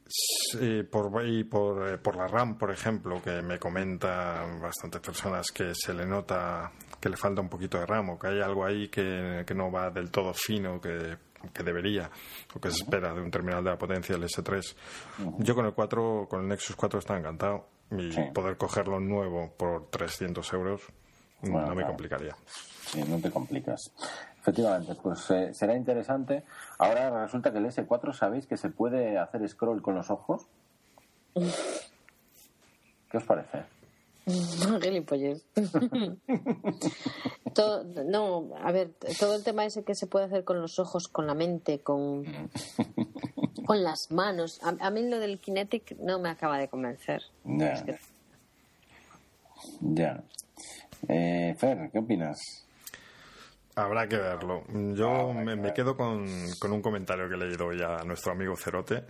Sí, 0.08 0.84
por, 0.84 1.26
y 1.26 1.44
por, 1.44 1.88
eh, 1.88 1.98
por 1.98 2.16
la 2.16 2.28
RAM, 2.28 2.56
por 2.56 2.70
ejemplo, 2.70 3.20
que 3.20 3.42
me 3.42 3.58
comentan 3.58 4.60
bastantes 4.60 5.00
personas 5.00 5.50
que 5.50 5.72
se 5.74 5.92
le 5.92 6.06
nota 6.06 6.70
que 7.00 7.08
le 7.08 7.16
falta 7.16 7.40
un 7.40 7.48
poquito 7.48 7.78
de 7.78 7.86
RAM 7.86 8.10
o 8.10 8.18
que 8.18 8.28
hay 8.28 8.40
algo 8.40 8.64
ahí 8.64 8.88
que, 8.88 9.44
que 9.46 9.54
no 9.54 9.70
va 9.70 9.90
del 9.90 10.10
todo 10.10 10.32
fino 10.32 10.80
que, 10.80 11.16
que 11.52 11.62
debería 11.62 12.10
o 12.54 12.60
que 12.60 12.70
se 12.70 12.82
espera 12.82 13.12
de 13.14 13.20
un 13.20 13.30
terminal 13.30 13.62
de 13.62 13.70
la 13.70 13.78
potencia 13.78 14.16
del 14.16 14.28
S3. 14.28 14.74
Yo 15.38 15.54
con 15.54 15.66
el 15.66 15.72
4, 15.72 16.26
con 16.28 16.42
el 16.42 16.48
Nexus 16.48 16.76
4 16.76 16.98
está 16.98 17.16
encantado 17.16 17.66
y 17.90 18.10
poder 18.32 18.56
cogerlo 18.56 18.98
nuevo 19.00 19.52
por 19.56 19.90
300 19.90 20.52
euros 20.54 20.82
no 21.42 21.74
me 21.74 21.84
complicaría. 21.84 22.34
Sí, 22.86 23.02
no 23.06 23.18
te 23.18 23.30
complicas. 23.30 23.92
Efectivamente, 24.40 24.94
pues 25.02 25.30
eh, 25.30 25.52
será 25.52 25.76
interesante. 25.76 26.44
Ahora 26.78 27.24
resulta 27.24 27.52
que 27.52 27.58
el 27.58 27.66
S4, 27.66 28.12
¿sabéis 28.12 28.46
que 28.46 28.56
se 28.56 28.70
puede 28.70 29.18
hacer 29.18 29.46
scroll 29.48 29.82
con 29.82 29.96
los 29.96 30.10
ojos? 30.10 30.46
¿Qué 33.10 33.18
os 33.18 33.24
parece? 33.24 33.64
todo, 37.54 37.84
no, 38.04 38.50
a 38.60 38.72
ver, 38.72 38.90
todo 39.20 39.36
el 39.36 39.44
tema 39.44 39.64
ese 39.64 39.84
que 39.84 39.94
se 39.94 40.08
puede 40.08 40.24
hacer 40.26 40.42
con 40.44 40.60
los 40.60 40.80
ojos, 40.80 41.08
con 41.08 41.26
la 41.26 41.34
mente, 41.34 41.78
con, 41.78 42.24
con 43.64 43.82
las 43.84 44.10
manos. 44.10 44.60
A, 44.62 44.90
mí 44.90 45.08
lo 45.08 45.20
del 45.20 45.38
Kinetic 45.38 45.96
no 45.98 46.18
me 46.18 46.28
acaba 46.28 46.58
de 46.58 46.68
convencer. 46.68 47.22
Ya. 47.44 47.84
ya. 49.80 50.24
Eh, 51.08 51.54
Fer, 51.56 51.90
¿qué 51.92 52.00
opinas? 52.00 52.65
Habrá 53.78 54.08
que 54.08 54.16
verlo. 54.16 54.64
Yo 54.94 55.34
me, 55.34 55.74
quedo 55.74 55.94
con, 55.94 56.24
un 56.26 56.82
comentario 56.82 57.28
que 57.28 57.34
he 57.34 57.38
leído 57.38 57.74
ya 57.74 57.96
a 57.96 58.04
nuestro 58.04 58.32
amigo 58.32 58.56
Cerote, 58.56 59.04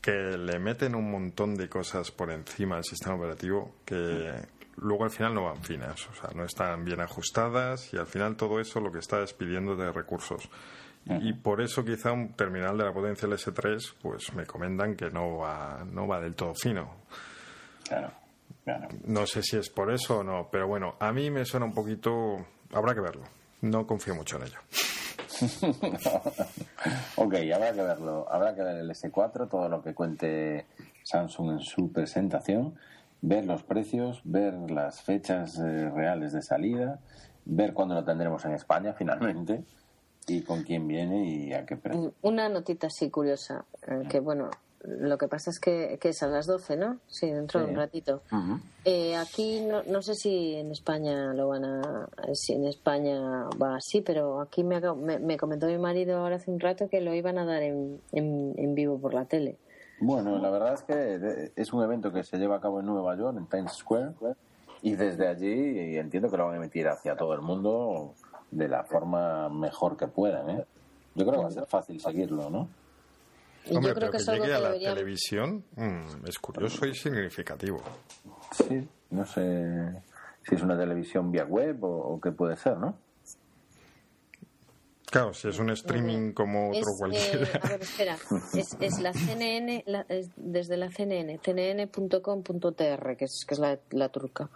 que 0.00 0.12
le 0.12 0.60
meten 0.60 0.94
un 0.94 1.10
montón 1.10 1.56
de 1.56 1.68
cosas 1.68 2.12
por 2.12 2.30
encima 2.30 2.76
del 2.76 2.84
sistema 2.84 3.16
operativo 3.16 3.74
que 3.84 4.32
luego 4.76 5.02
al 5.02 5.10
final 5.10 5.34
no 5.34 5.44
van 5.46 5.64
finas, 5.64 6.06
o 6.08 6.14
sea, 6.14 6.30
no 6.36 6.44
están 6.44 6.84
bien 6.84 7.00
ajustadas 7.00 7.92
y 7.92 7.96
al 7.96 8.06
final 8.06 8.36
todo 8.36 8.60
eso 8.60 8.78
lo 8.78 8.92
que 8.92 9.00
está 9.00 9.18
despidiendo 9.18 9.74
de 9.74 9.90
recursos. 9.90 10.48
Y 11.08 11.32
por 11.32 11.60
eso 11.60 11.84
quizá 11.84 12.12
un 12.12 12.34
terminal 12.34 12.78
de 12.78 12.84
la 12.84 12.92
potencia 12.92 13.28
del 13.28 13.36
S3 13.36 13.94
pues 14.00 14.32
me 14.34 14.46
comentan 14.46 14.94
que 14.94 15.10
no 15.10 15.38
va, 15.38 15.84
no 15.84 16.06
va 16.06 16.20
del 16.20 16.36
todo 16.36 16.52
fino. 16.54 16.98
Claro, 17.88 18.12
claro. 18.62 18.88
No 19.06 19.26
sé 19.26 19.42
si 19.42 19.56
es 19.56 19.70
por 19.70 19.92
eso 19.92 20.18
o 20.18 20.22
no, 20.22 20.48
pero 20.52 20.68
bueno, 20.68 20.94
a 21.00 21.12
mí 21.12 21.32
me 21.32 21.44
suena 21.44 21.66
un 21.66 21.74
poquito... 21.74 22.46
Habrá 22.72 22.94
que 22.94 23.00
verlo. 23.00 23.24
No 23.60 23.86
confío 23.86 24.14
mucho 24.14 24.36
en 24.36 24.42
ello. 24.44 24.58
ok, 27.16 27.34
habrá 27.54 27.72
que 27.72 27.82
verlo. 27.82 28.26
Habrá 28.30 28.54
que 28.54 28.62
ver 28.62 28.76
el 28.76 28.90
S4, 28.90 29.48
todo 29.48 29.68
lo 29.68 29.82
que 29.82 29.94
cuente 29.94 30.66
Samsung 31.02 31.52
en 31.52 31.60
su 31.60 31.92
presentación, 31.92 32.74
ver 33.20 33.44
los 33.44 33.62
precios, 33.62 34.20
ver 34.24 34.54
las 34.70 35.02
fechas 35.02 35.58
eh, 35.58 35.90
reales 35.90 36.32
de 36.32 36.42
salida, 36.42 37.00
ver 37.44 37.72
cuándo 37.74 37.94
lo 37.94 38.04
tendremos 38.04 38.44
en 38.44 38.52
España 38.52 38.92
finalmente 38.92 39.64
y 40.26 40.42
con 40.42 40.62
quién 40.64 40.88
viene 40.88 41.26
y 41.26 41.52
a 41.52 41.64
qué 41.64 41.76
precio. 41.76 42.14
Una 42.22 42.48
notita 42.48 42.88
así 42.88 43.10
curiosa, 43.10 43.64
eh, 43.86 44.02
que 44.08 44.20
bueno, 44.20 44.50
lo 44.86 45.18
que 45.18 45.26
pasa 45.26 45.50
es 45.50 45.58
que, 45.58 45.98
es 46.00 46.22
a 46.22 46.28
las 46.28 46.46
12, 46.46 46.76
¿no? 46.76 46.98
Sí, 47.06 47.30
dentro 47.30 47.60
de 47.60 47.66
un 47.66 47.76
ratito. 47.76 48.22
Eh, 48.84 49.16
aquí 49.16 49.60
no, 49.60 49.82
no, 49.84 50.00
sé 50.02 50.14
si 50.14 50.54
en 50.54 50.70
España 50.70 51.34
lo 51.34 51.48
van 51.48 51.64
a. 51.64 52.08
Si 52.34 52.52
en 52.52 52.66
España 52.66 53.48
va 53.60 53.76
así, 53.76 54.00
pero 54.00 54.40
aquí 54.40 54.62
me, 54.62 54.80
me, 54.80 55.36
comentó 55.36 55.66
mi 55.66 55.78
marido 55.78 56.18
ahora 56.18 56.36
hace 56.36 56.50
un 56.50 56.60
rato 56.60 56.88
que 56.88 57.00
lo 57.00 57.14
iban 57.14 57.38
a 57.38 57.44
dar 57.44 57.62
en, 57.62 58.00
en, 58.12 58.74
vivo 58.74 58.98
por 58.98 59.12
la 59.12 59.24
tele. 59.24 59.58
Bueno, 59.98 60.38
la 60.38 60.50
verdad 60.50 60.74
es 60.74 60.82
que 60.82 61.52
es 61.56 61.72
un 61.72 61.82
evento 61.82 62.12
que 62.12 62.22
se 62.22 62.38
lleva 62.38 62.56
a 62.56 62.60
cabo 62.60 62.80
en 62.80 62.86
Nueva 62.86 63.16
York, 63.16 63.36
en 63.38 63.46
Times 63.46 63.72
Square, 63.72 64.12
y 64.82 64.94
desde 64.94 65.26
allí 65.26 65.96
entiendo 65.96 66.30
que 66.30 66.36
lo 66.36 66.46
van 66.46 66.54
a 66.54 66.56
emitir 66.58 66.86
hacia 66.86 67.16
todo 67.16 67.34
el 67.34 67.40
mundo 67.40 68.14
de 68.50 68.68
la 68.68 68.84
forma 68.84 69.48
mejor 69.48 69.96
que 69.96 70.06
puedan. 70.06 70.50
¿eh? 70.50 70.64
Yo 71.14 71.24
creo 71.24 71.38
que 71.38 71.44
va 71.44 71.48
a 71.48 71.52
ser 71.52 71.66
fácil 71.66 72.00
seguirlo, 72.00 72.50
¿no? 72.50 72.68
Y 73.68 73.76
Hombre, 73.76 73.90
yo 73.92 73.94
creo 73.96 74.10
pero 74.10 74.12
que 74.12 74.18
que, 74.18 74.32
llegue 74.32 74.54
a 74.54 74.58
la 74.60 74.68
deberían... 74.68 74.94
televisión 74.94 75.64
mm, 75.76 76.26
es 76.28 76.38
curioso 76.38 76.86
y 76.86 76.94
significativo. 76.94 77.82
Sí, 78.52 78.88
no 79.10 79.24
sé 79.26 80.02
si 80.48 80.54
es 80.54 80.62
una 80.62 80.78
televisión 80.78 81.30
vía 81.32 81.44
web 81.44 81.82
o, 81.84 82.14
o 82.14 82.20
qué 82.20 82.30
puede 82.32 82.56
ser, 82.56 82.76
¿no? 82.78 82.96
Claro, 85.10 85.32
si 85.32 85.48
es 85.48 85.58
un 85.60 85.70
streaming 85.70 86.32
como 86.32 86.70
otro 86.70 86.80
Es, 86.80 86.86
eh, 86.88 86.94
cualquiera. 86.98 87.60
a 87.62 87.68
ver, 87.68 87.82
espera. 87.82 88.16
Es, 88.54 88.76
es 88.80 88.98
la 88.98 89.12
CNN, 89.12 89.84
la- 89.86 90.04
es 90.08 90.30
desde 90.36 90.76
la 90.76 90.90
CNN, 90.90 91.38
cnn.com.tr, 91.38 93.16
que 93.16 93.24
es, 93.24 93.44
que 93.46 93.54
es 93.54 93.60
la, 93.60 93.78
la 93.90 94.08
turca. 94.08 94.50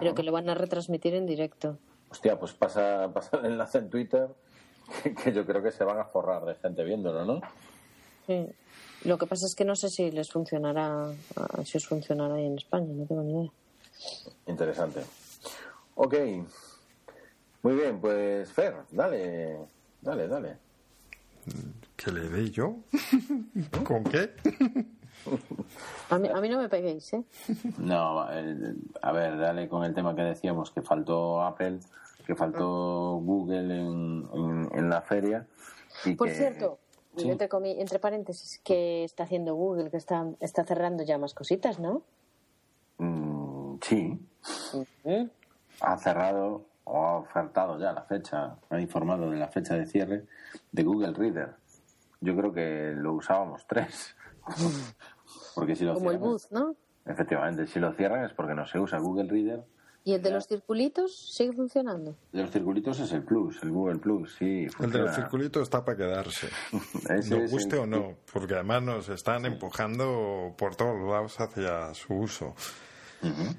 Pero 0.00 0.14
que 0.14 0.22
lo 0.22 0.30
van 0.32 0.48
a 0.50 0.54
retransmitir 0.54 1.14
en 1.14 1.26
directo. 1.26 1.78
Hostia, 2.10 2.38
pues 2.38 2.52
pasa, 2.52 3.10
pasa 3.12 3.38
el 3.38 3.46
enlace 3.46 3.78
en 3.78 3.90
Twitter 3.90 4.28
que, 5.02 5.14
que 5.14 5.32
yo 5.32 5.44
creo 5.46 5.62
que 5.62 5.72
se 5.72 5.84
van 5.84 5.98
a 5.98 6.04
forrar 6.04 6.44
de 6.44 6.54
gente 6.56 6.84
viéndolo, 6.84 7.24
¿no? 7.24 7.40
Sí. 8.26 8.46
Lo 9.04 9.18
que 9.18 9.26
pasa 9.26 9.46
es 9.46 9.54
que 9.54 9.64
no 9.64 9.76
sé 9.76 9.90
si 9.90 10.10
les 10.10 10.30
funcionará, 10.30 11.08
ah, 11.36 11.62
si 11.64 11.76
os 11.76 11.86
funcionará 11.86 12.34
ahí 12.36 12.46
en 12.46 12.56
España, 12.56 12.86
no 12.92 13.04
tengo 13.06 13.22
ni 13.22 13.32
idea. 13.40 13.50
Interesante. 14.46 15.02
Ok. 15.96 16.14
Muy 17.62 17.74
bien, 17.74 18.00
pues 18.00 18.50
Fer, 18.52 18.74
dale, 18.90 19.58
dale, 20.00 20.28
dale. 20.28 20.56
¿Que 21.96 22.10
le 22.12 22.28
dé 22.28 22.50
yo? 22.50 22.76
¿Con 23.84 24.04
qué? 24.04 24.30
A 26.10 26.18
mí, 26.18 26.28
a 26.28 26.40
mí 26.40 26.48
no 26.48 26.58
me 26.58 26.68
peguéis, 26.68 27.12
¿eh? 27.14 27.22
No, 27.78 28.20
a 28.20 29.12
ver, 29.12 29.38
dale 29.38 29.68
con 29.68 29.84
el 29.84 29.94
tema 29.94 30.14
que 30.14 30.22
decíamos, 30.22 30.70
que 30.70 30.82
faltó 30.82 31.42
Apple, 31.42 31.80
que 32.26 32.34
faltó 32.34 33.16
Google 33.22 33.58
en, 33.80 34.28
en, 34.32 34.70
en 34.72 34.90
la 34.90 35.00
feria. 35.02 35.46
Y 36.04 36.14
Por 36.14 36.28
que- 36.28 36.34
cierto, 36.34 36.78
Sí. 37.16 37.30
entre, 37.30 37.48
entre 37.80 37.98
paréntesis, 37.98 38.60
que 38.64 39.04
está 39.04 39.24
haciendo 39.24 39.54
Google, 39.54 39.90
que 39.90 39.96
está, 39.96 40.26
está 40.40 40.64
cerrando 40.64 41.02
ya 41.04 41.16
más 41.18 41.34
cositas, 41.34 41.78
¿no? 41.78 42.02
Mm, 42.98 43.76
sí, 43.82 44.18
ha 45.80 45.96
cerrado 45.98 46.66
o 46.84 46.98
ha 47.04 47.16
ofertado 47.18 47.78
ya 47.78 47.92
la 47.92 48.02
fecha, 48.02 48.56
ha 48.68 48.80
informado 48.80 49.30
de 49.30 49.36
la 49.38 49.48
fecha 49.48 49.74
de 49.74 49.86
cierre 49.86 50.26
de 50.72 50.82
Google 50.82 51.12
Reader. 51.14 51.54
Yo 52.20 52.36
creo 52.36 52.52
que 52.52 52.92
lo 52.96 53.14
usábamos 53.14 53.66
tres. 53.66 54.16
Porque 55.54 55.76
si 55.76 55.84
lo 55.84 55.94
Como 55.94 56.10
el 56.10 56.18
cierran- 56.18 56.30
Booth, 56.30 56.50
¿no? 56.50 56.76
Efectivamente, 57.06 57.66
si 57.66 57.78
lo 57.80 57.92
cierran 57.92 58.24
es 58.24 58.32
porque 58.32 58.54
no 58.54 58.66
se 58.66 58.78
usa 58.78 58.98
Google 58.98 59.28
Reader. 59.30 59.62
¿Y 60.06 60.12
el 60.12 60.22
de 60.22 60.30
los 60.30 60.46
circulitos 60.46 61.16
sigue 61.34 61.52
funcionando? 61.54 62.14
De 62.30 62.42
los 62.42 62.50
circulitos 62.50 63.00
es 63.00 63.10
el 63.12 63.22
Plus, 63.24 63.62
el 63.62 63.70
Google 63.70 63.98
Plus, 63.98 64.34
sí. 64.38 64.44
El 64.44 64.66
de 64.66 64.70
funciona. 64.70 65.06
los 65.06 65.14
circulitos 65.16 65.62
está 65.62 65.82
para 65.84 65.96
quedarse. 65.96 66.48
Nos 67.30 67.50
guste 67.50 67.76
el- 67.76 67.82
o 67.82 67.86
no, 67.86 68.16
porque 68.32 68.54
además 68.54 68.82
nos 68.82 69.08
están 69.08 69.46
empujando 69.46 70.54
por 70.58 70.76
todos 70.76 71.00
lados 71.08 71.40
hacia 71.40 71.94
su 71.94 72.14
uso. 72.14 72.54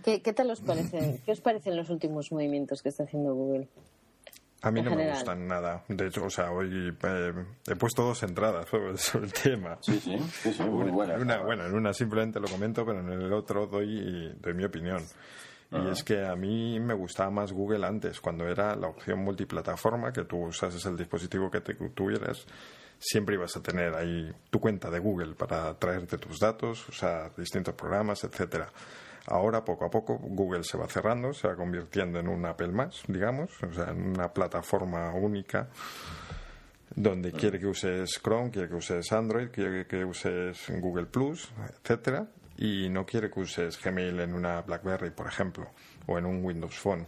¿Qué, 0.04 0.22
qué 0.22 0.34
tal 0.34 0.52
os 0.52 0.62
parece? 0.62 1.20
¿Qué 1.26 1.32
os 1.32 1.42
parecen 1.42 1.76
los 1.76 1.90
últimos 1.90 2.32
movimientos 2.32 2.84
que 2.84 2.90
está 2.90 3.04
haciendo 3.04 3.34
Google? 3.34 3.68
A 4.62 4.70
mí 4.72 4.82
no 4.82 4.92
me 4.92 4.98
general. 4.98 5.16
gustan 5.16 5.48
nada. 5.48 5.84
De 5.88 6.08
hecho, 6.08 6.26
o 6.26 6.30
sea, 6.30 6.52
hoy 6.52 6.96
eh, 7.04 7.34
he 7.68 7.76
puesto 7.76 8.04
dos 8.04 8.22
entradas 8.24 8.68
sobre, 8.70 8.98
sobre 9.00 9.26
el 9.26 9.34
tema. 9.34 9.78
Sí, 9.82 10.00
sí, 10.00 10.16
sí, 10.44 10.54
sí, 10.54 10.64
muy 10.64 10.92
buena. 10.92 11.16
En 11.16 11.22
una, 11.24 11.42
bueno, 11.42 11.66
en 11.66 11.74
una 11.74 11.92
simplemente 11.94 12.40
lo 12.40 12.48
comento, 12.48 12.86
pero 12.86 13.00
en 13.00 13.10
el 13.10 13.34
otro 13.34 13.66
doy, 13.66 14.32
doy 14.40 14.54
mi 14.54 14.64
opinión. 14.66 15.02
Y 15.72 15.90
es 15.90 16.04
que 16.04 16.26
a 16.26 16.36
mí 16.36 16.80
me 16.80 16.94
gustaba 16.94 17.30
más 17.30 17.52
Google 17.52 17.86
antes, 17.86 18.22
cuando 18.22 18.48
era 18.48 18.76
la 18.76 18.88
opción 18.88 19.20
multiplataforma, 19.20 20.14
que 20.14 20.24
tú 20.24 20.46
usases 20.46 20.86
el 20.86 20.96
dispositivo 20.96 21.52
que 21.52 21.62
te 21.62 21.74
tuvieras, 21.74 22.46
siempre 22.98 23.36
ibas 23.36 23.58
a 23.58 23.62
tener 23.62 23.94
ahí 23.94 24.32
tu 24.50 24.60
cuenta 24.60 24.90
de 24.90 25.00
Google 25.00 25.34
para 25.36 25.74
traerte 25.78 26.18
tus 26.18 26.40
datos, 26.40 26.88
usar 26.88 27.36
distintos 27.36 27.74
programas, 27.74 28.24
etcétera. 28.24 28.70
Ahora, 29.28 29.66
poco 29.66 29.86
a 29.86 29.90
poco, 29.90 30.18
Google 30.20 30.64
se 30.64 30.78
va 30.78 30.88
cerrando, 30.88 31.34
se 31.34 31.48
va 31.48 31.56
convirtiendo 31.56 32.20
en 32.20 32.28
un 32.28 32.46
Apple 32.46 32.68
más, 32.68 33.02
digamos, 33.08 33.52
o 33.64 33.74
sea, 33.74 33.90
en 33.90 34.10
una 34.10 34.32
plataforma 34.32 35.12
única 35.14 35.68
donde 36.96 37.32
quiere 37.32 37.60
que 37.60 37.68
uses 37.68 38.22
Chrome, 38.24 38.52
quiere 38.52 38.70
que 38.70 38.76
uses 38.76 39.12
Android, 39.12 39.50
quiere 39.50 39.86
que 39.88 40.06
uses 40.06 40.70
Google 40.80 41.08
Plus, 41.08 41.52
etcétera, 41.82 42.28
y 42.58 42.90
no 42.90 43.06
quiere 43.06 43.30
que 43.30 43.40
uses 43.40 43.82
Gmail 43.82 44.20
en 44.20 44.34
una 44.34 44.62
BlackBerry, 44.62 45.12
por 45.12 45.28
ejemplo, 45.28 45.70
o 46.08 46.18
en 46.18 46.26
un 46.26 46.44
Windows 46.44 46.76
Phone. 46.76 47.08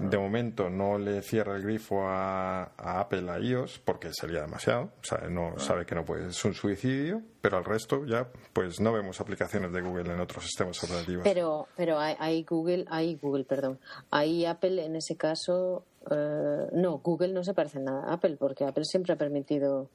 De 0.00 0.16
momento 0.16 0.70
no 0.70 0.96
le 0.96 1.20
cierra 1.20 1.56
el 1.56 1.62
grifo 1.62 2.08
a, 2.08 2.72
a 2.74 3.00
Apple 3.00 3.30
a 3.30 3.38
iOS 3.38 3.80
porque 3.84 4.08
sería 4.14 4.40
demasiado, 4.40 4.84
o 4.84 5.04
sea, 5.04 5.28
no 5.28 5.58
sabe 5.58 5.84
que 5.84 5.94
no 5.94 6.06
puede, 6.06 6.28
es 6.28 6.44
un 6.46 6.54
suicidio, 6.54 7.20
pero 7.42 7.58
al 7.58 7.66
resto 7.66 8.06
ya 8.06 8.26
pues 8.54 8.80
no 8.80 8.94
vemos 8.94 9.20
aplicaciones 9.20 9.72
de 9.72 9.82
Google 9.82 10.14
en 10.14 10.20
otros 10.20 10.44
sistemas 10.44 10.82
operativos. 10.82 11.22
Pero, 11.22 11.68
pero 11.76 11.98
hay, 11.98 12.16
hay 12.18 12.44
Google, 12.44 12.86
hay 12.88 13.16
Google, 13.16 13.44
perdón, 13.44 13.78
hay 14.10 14.46
Apple 14.46 14.82
en 14.82 14.96
ese 14.96 15.16
caso, 15.16 15.84
eh, 16.10 16.66
no, 16.72 16.98
Google 16.98 17.34
no 17.34 17.44
se 17.44 17.52
parece 17.52 17.76
en 17.76 17.84
nada 17.84 18.08
a 18.08 18.14
Apple 18.14 18.36
porque 18.38 18.64
Apple 18.64 18.84
siempre 18.84 19.12
ha 19.12 19.16
permitido, 19.16 19.90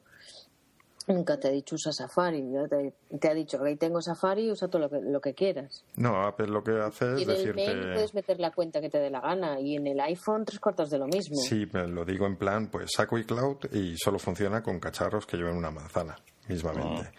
nunca 1.10 1.38
te 1.40 1.48
ha 1.50 1.52
dicho 1.52 1.76
usa 1.76 1.92
Safari, 1.92 2.44
te, 2.70 2.94
te 3.20 3.28
ha 3.30 3.34
dicho 3.34 3.62
ahí 3.64 3.76
tengo 3.76 4.02
Safari, 4.02 4.50
usa 4.52 4.68
todo 4.70 4.84
lo 4.84 4.90
que, 4.90 5.02
lo 5.02 5.20
que 5.20 5.34
quieras. 5.34 5.84
No, 5.98 6.26
Apple 6.26 6.48
lo 6.48 6.64
que 6.64 6.72
hace 6.80 7.06
Y 7.18 7.24
es 7.24 7.28
en 7.28 7.30
el 7.30 7.56
mail 7.56 7.68
decirte... 7.68 7.94
puedes 7.94 8.14
meter 8.14 8.40
la 8.40 8.52
cuenta 8.52 8.80
que 8.80 8.90
te 8.90 9.00
dé 9.00 9.10
la 9.10 9.20
gana 9.20 9.60
y 9.60 9.76
en 9.76 9.88
el 9.88 10.00
iPhone 10.00 10.46
tres 10.46 10.60
cuartos 10.60 10.90
de 10.90 10.98
lo 11.00 11.08
mismo. 11.08 11.36
Sí, 11.42 11.66
pero 11.66 11.88
lo 11.88 12.06
digo 12.06 12.26
en 12.26 12.38
plan, 12.38 12.68
pues 12.70 12.92
saco 12.96 13.18
iCloud 13.18 13.74
y 13.74 13.98
solo 13.98 14.20
funciona 14.20 14.62
con 14.64 14.80
cacharros 14.80 15.26
que 15.26 15.38
lleven 15.38 15.56
una 15.58 15.72
manzana, 15.72 16.16
mismamente. 16.48 17.10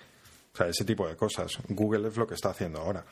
O 0.53 0.57
sea, 0.57 0.67
ese 0.69 0.85
tipo 0.85 1.07
de 1.07 1.17
cosas. 1.17 1.59
Google 1.69 2.09
es 2.09 2.17
lo 2.17 2.27
que 2.27 2.35
está 2.35 2.51
haciendo 2.51 2.81
ahora. 2.81 3.05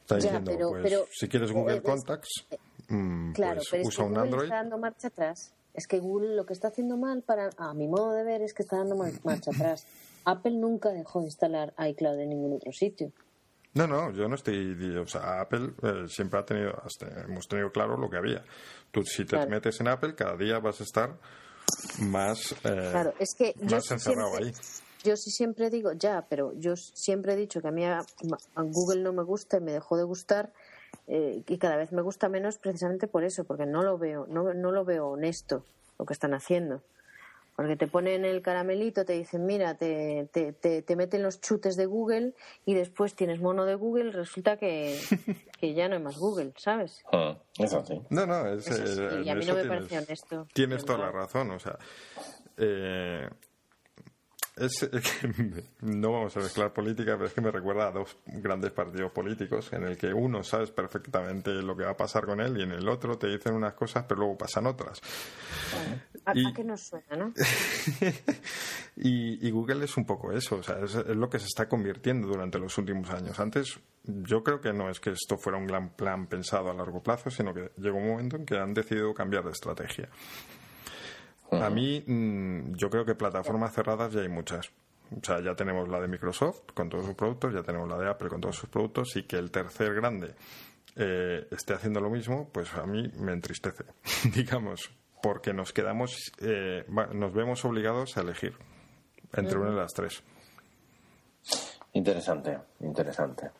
Está 0.00 0.18
Ya, 0.18 0.22
diciendo, 0.38 0.50
pero- 0.52 0.68
pues, 0.70 0.82
pero- 0.82 1.06
si 1.10 1.28
quieres 1.28 1.50
Google 1.52 1.74
eh, 1.76 1.78
es- 1.78 1.82
Contacts, 1.82 2.46
mm, 2.88 3.32
Claro, 3.32 3.56
pues 3.56 3.68
pero 3.70 3.82
es 3.82 3.88
usa 3.88 3.96
que 3.96 4.02
un 4.08 4.08
Google 4.14 4.22
Android. 4.24 4.44
está 4.44 4.56
dando 4.56 4.78
marcha 4.78 5.08
atrás. 5.08 5.54
Es 5.74 5.86
que 5.86 5.98
Google 5.98 6.36
lo 6.36 6.46
que 6.46 6.52
está 6.52 6.68
haciendo 6.68 6.96
mal, 6.96 7.22
para 7.22 7.50
a 7.58 7.74
mi 7.74 7.88
modo 7.88 8.12
de 8.12 8.22
ver, 8.24 8.42
es 8.42 8.54
que 8.54 8.62
está 8.62 8.78
dando 8.78 8.96
mar- 8.96 9.12
marcha 9.24 9.50
atrás. 9.54 9.84
Apple 10.24 10.52
nunca 10.52 10.90
dejó 10.90 11.18
de 11.20 11.26
instalar 11.26 11.74
iCloud 11.78 12.18
en 12.20 12.28
ningún 12.30 12.54
otro 12.54 12.72
sitio. 12.72 13.12
No, 13.74 13.88
no, 13.88 14.12
yo 14.12 14.28
no 14.28 14.36
estoy. 14.36 14.96
O 14.98 15.06
sea, 15.08 15.40
Apple 15.40 15.74
eh, 15.82 16.04
siempre 16.08 16.38
ha 16.38 16.44
tenido. 16.44 16.80
hasta 16.84 17.22
hemos 17.22 17.48
tenido 17.48 17.72
claro 17.72 17.96
lo 17.98 18.08
que 18.08 18.16
había. 18.16 18.44
Tú, 18.92 19.02
si 19.02 19.24
te 19.24 19.30
Claro. 19.30 19.50
metes 19.50 19.80
en 19.80 19.88
Apple, 19.88 20.14
cada 20.14 20.36
día 20.36 20.60
vas 20.60 20.80
a 20.80 20.84
estar 20.84 21.18
más. 21.98 22.52
eh, 22.64 22.88
Claro, 22.92 23.12
es 23.18 23.34
que 23.36 23.52
yo 23.58 23.76
más 23.76 23.84
sí 23.86 23.94
encerrado 23.94 24.30
siempre, 24.36 24.46
ahí. 24.48 24.52
yo 25.02 25.16
sí 25.16 25.30
siempre 25.30 25.70
digo, 25.70 25.92
ya, 25.92 26.24
pero 26.28 26.52
yo 26.56 26.76
siempre 26.76 27.32
he 27.32 27.36
dicho 27.36 27.60
que 27.60 27.66
a 27.68 27.72
mí 27.72 27.84
a, 27.84 27.98
a 27.98 28.62
Google 28.62 29.02
no 29.02 29.12
me 29.12 29.24
gusta 29.24 29.56
y 29.56 29.60
me 29.60 29.72
dejó 29.72 29.96
de 29.96 30.04
gustar 30.04 30.52
eh, 31.06 31.42
y 31.46 31.58
cada 31.58 31.76
vez 31.76 31.92
me 31.92 32.02
gusta 32.02 32.28
menos 32.28 32.58
precisamente 32.58 33.06
por 33.08 33.24
eso, 33.24 33.44
porque 33.44 33.66
no 33.66 33.82
lo 33.82 33.98
veo, 33.98 34.26
no, 34.28 34.54
no 34.54 34.70
lo 34.72 34.84
veo 34.84 35.08
honesto 35.08 35.64
lo 35.98 36.06
que 36.06 36.12
están 36.14 36.34
haciendo. 36.34 36.82
Porque 37.56 37.76
te 37.76 37.86
ponen 37.86 38.24
el 38.24 38.42
caramelito, 38.42 39.04
te 39.04 39.12
dicen, 39.12 39.46
mira, 39.46 39.76
te, 39.76 40.28
te, 40.32 40.52
te, 40.52 40.82
te 40.82 40.96
meten 40.96 41.22
los 41.22 41.40
chutes 41.40 41.76
de 41.76 41.86
Google 41.86 42.34
y 42.64 42.74
después 42.74 43.14
tienes 43.14 43.40
mono 43.40 43.64
de 43.64 43.76
Google, 43.76 44.10
resulta 44.10 44.56
que, 44.56 44.98
que 45.60 45.72
ya 45.72 45.88
no 45.88 45.94
hay 45.94 46.02
más 46.02 46.18
Google, 46.18 46.52
¿sabes? 46.56 47.04
Ah, 47.12 47.38
Es 47.56 47.72
así. 47.72 48.00
No, 48.10 48.26
no, 48.26 48.48
es, 48.48 48.68
eh, 48.70 49.22
y 49.24 49.28
a 49.28 49.34
mí 49.36 49.44
no 49.46 49.54
me 49.54 49.60
tienes- 49.62 49.66
parece 49.68 49.98
honesto. 49.98 50.48
Tienes 50.52 50.84
toda 50.84 50.98
la 50.98 51.12
razón, 51.12 51.52
o 51.52 51.60
sea. 51.60 51.78
eh, 52.56 53.28
es, 54.56 54.82
es 54.82 54.90
que 55.20 55.64
no 55.82 56.12
vamos 56.12 56.36
a 56.36 56.40
mezclar 56.40 56.72
política, 56.72 57.12
pero 57.14 57.26
es 57.26 57.32
que 57.34 57.40
me 57.40 57.50
recuerda 57.50 57.88
a 57.88 57.90
dos 57.92 58.16
grandes 58.26 58.70
partidos 58.72 59.10
políticos 59.12 59.72
en 59.72 59.84
el 59.84 59.96
que 59.96 60.12
uno 60.12 60.42
sabes 60.42 60.70
perfectamente 60.70 61.50
lo 61.54 61.76
que 61.76 61.84
va 61.84 61.90
a 61.92 61.96
pasar 61.96 62.24
con 62.26 62.40
él 62.40 62.56
y 62.58 62.62
en 62.62 62.72
el 62.72 62.88
otro 62.88 63.16
te 63.18 63.26
dicen 63.28 63.54
unas 63.54 63.74
cosas 63.74 64.04
pero 64.08 64.20
luego 64.20 64.38
pasan 64.38 64.66
otras. 64.66 65.00
¿A, 66.26 66.32
Y- 66.36 66.46
a 66.46 66.52
qué 66.54 66.64
nos 66.64 66.80
suena, 66.82 67.16
no? 67.16 67.32
y, 68.96 69.46
y 69.46 69.50
Google 69.50 69.84
es 69.84 69.96
un 69.96 70.06
poco 70.06 70.32
eso, 70.32 70.56
o 70.56 70.62
sea, 70.62 70.78
es, 70.84 70.94
es 70.94 71.16
lo 71.16 71.28
que 71.28 71.38
se 71.38 71.46
está 71.46 71.68
convirtiendo 71.68 72.28
durante 72.28 72.58
los 72.58 72.76
últimos 72.78 73.10
años. 73.10 73.38
Antes 73.40 73.78
yo 74.04 74.42
creo 74.42 74.60
que 74.60 74.72
no 74.72 74.88
es 74.90 75.00
que 75.00 75.10
esto 75.10 75.36
fuera 75.36 75.58
un 75.58 75.66
gran 75.66 75.90
plan 75.90 76.26
pensado 76.26 76.70
a 76.70 76.74
largo 76.74 77.02
plazo, 77.02 77.30
sino 77.30 77.52
que 77.52 77.70
llegó 77.78 77.98
un 77.98 78.08
momento 78.08 78.36
en 78.36 78.46
que 78.46 78.56
han 78.56 78.72
decidido 78.74 79.12
cambiar 79.14 79.44
de 79.44 79.50
estrategia. 79.50 80.08
A 81.62 81.70
mí, 81.70 82.02
mm, 82.06 82.74
yo 82.74 82.90
creo 82.90 83.04
que 83.04 83.14
plataformas 83.14 83.72
cerradas 83.74 84.12
ya 84.12 84.20
hay 84.22 84.28
muchas. 84.28 84.70
O 85.10 85.24
sea, 85.24 85.40
ya 85.40 85.54
tenemos 85.54 85.88
la 85.88 86.00
de 86.00 86.08
Microsoft 86.08 86.72
con 86.74 86.88
todos 86.88 87.04
sus 87.04 87.14
productos, 87.14 87.52
ya 87.54 87.62
tenemos 87.62 87.88
la 87.88 87.98
de 87.98 88.08
Apple 88.08 88.28
con 88.28 88.40
todos 88.40 88.56
sus 88.56 88.68
productos, 88.68 89.14
y 89.16 89.24
que 89.24 89.36
el 89.36 89.50
tercer 89.50 89.94
grande 89.94 90.34
eh, 90.96 91.46
esté 91.50 91.74
haciendo 91.74 92.00
lo 92.00 92.08
mismo, 92.10 92.48
pues 92.50 92.72
a 92.74 92.86
mí 92.86 93.08
me 93.18 93.32
entristece, 93.32 93.84
digamos, 94.34 94.90
porque 95.22 95.52
nos 95.52 95.72
quedamos, 95.72 96.32
eh, 96.40 96.84
va- 96.96 97.06
nos 97.08 97.32
vemos 97.32 97.64
obligados 97.64 98.16
a 98.16 98.22
elegir 98.22 98.56
entre 99.34 99.58
una 99.58 99.70
de 99.70 99.76
las 99.76 99.92
tres. 99.92 100.22
Interesante, 101.92 102.58
interesante. 102.80 103.50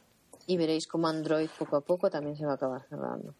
Y 0.46 0.56
veréis 0.56 0.86
cómo 0.86 1.08
Android 1.08 1.48
poco 1.58 1.76
a 1.76 1.80
poco 1.80 2.10
también 2.10 2.36
se 2.36 2.44
va 2.44 2.52
a 2.52 2.54
acabar 2.56 2.82
cerrando. 2.88 3.34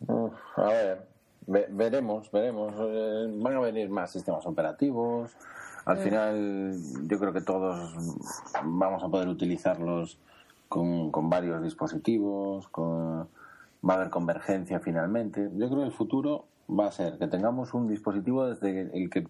Uf, 0.00 0.34
a 0.56 0.62
ver, 0.68 1.08
ve- 1.48 1.66
veremos, 1.70 2.30
veremos. 2.30 2.74
Eh, 2.78 3.26
van 3.42 3.56
a 3.56 3.60
venir 3.60 3.90
más 3.90 4.10
sistemas 4.12 4.46
operativos, 4.46 5.36
Al 5.84 5.96
final, 5.98 6.76
yo 7.08 7.18
creo 7.18 7.32
que 7.32 7.40
todos 7.40 7.94
vamos 8.62 9.02
a 9.02 9.08
poder 9.08 9.26
utilizarlos 9.28 10.18
con, 10.68 11.10
con 11.10 11.30
varios 11.30 11.62
dispositivos, 11.62 12.68
con, 12.68 13.20
va 13.82 13.94
a 13.94 13.96
haber 13.96 14.10
convergencia 14.10 14.80
finalmente. 14.80 15.50
Yo 15.54 15.66
creo 15.68 15.80
que 15.80 15.86
el 15.86 15.92
futuro 15.92 16.44
va 16.68 16.86
a 16.88 16.92
ser 16.92 17.16
que 17.18 17.26
tengamos 17.26 17.72
un 17.72 17.88
dispositivo 17.88 18.44
desde 18.46 18.82
el 18.94 19.08
que 19.08 19.26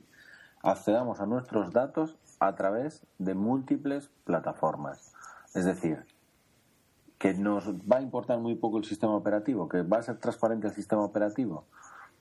accedamos 0.64 1.20
a 1.20 1.26
nuestros 1.26 1.72
datos 1.72 2.16
a 2.40 2.56
través 2.56 3.06
de 3.18 3.34
múltiples 3.34 4.10
plataformas. 4.24 5.12
Es 5.54 5.64
decir, 5.64 6.04
que 7.18 7.34
nos 7.34 7.68
va 7.90 7.98
a 7.98 8.02
importar 8.02 8.38
muy 8.38 8.56
poco 8.56 8.78
el 8.78 8.84
sistema 8.84 9.14
operativo, 9.14 9.68
que 9.68 9.82
va 9.82 9.98
a 9.98 10.02
ser 10.02 10.18
transparente 10.18 10.66
el 10.66 10.72
sistema 10.74 11.02
operativo. 11.04 11.66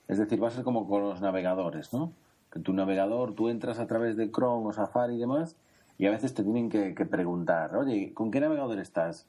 Es 0.08 0.18
decir, 0.18 0.42
va 0.42 0.48
a 0.48 0.52
ser 0.52 0.64
como 0.64 0.88
con 0.88 1.02
los 1.04 1.22
navegadores, 1.22 1.94
¿no? 1.94 2.14
Que 2.52 2.60
tu 2.60 2.74
navegador, 2.74 3.34
tú 3.34 3.50
entras 3.50 3.80
a 3.80 3.88
través 3.88 4.16
de 4.16 4.32
Chrome 4.32 4.68
o 4.68 4.74
Safari 4.74 5.16
y 5.16 5.20
demás, 5.20 5.58
y 5.98 6.06
a 6.06 6.12
veces 6.12 6.34
te 6.34 6.44
tienen 6.44 6.70
que, 6.70 6.94
preguntar, 7.06 7.76
oye, 7.76 8.14
¿con 8.14 8.32
qué 8.32 8.40
navegador 8.40 8.80
estás? 8.80 9.28